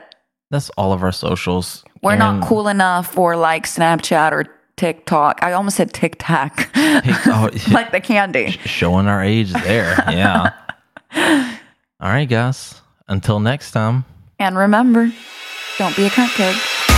That's 0.50 0.70
all 0.70 0.92
of 0.92 1.02
our 1.02 1.12
socials. 1.12 1.84
We're 2.02 2.16
not 2.16 2.42
cool 2.44 2.68
enough 2.68 3.12
for 3.12 3.36
like 3.36 3.66
Snapchat 3.66 4.32
or 4.32 4.46
TikTok. 4.76 5.42
I 5.42 5.52
almost 5.52 5.76
said 5.76 5.92
Tic 5.92 6.16
Tac. 6.18 6.70
Oh, 6.74 7.50
like 7.70 7.92
the 7.92 8.00
candy. 8.00 8.52
showing 8.64 9.06
our 9.06 9.22
age 9.22 9.52
there. 9.52 9.94
Yeah. 10.08 10.52
all 12.00 12.08
right, 12.10 12.28
guys. 12.28 12.80
Until 13.06 13.40
next 13.40 13.72
time. 13.72 14.04
And 14.38 14.56
remember, 14.56 15.12
don't 15.78 15.94
be 15.94 16.06
a 16.06 16.10
cunt 16.10 16.34
kid. 16.34 16.89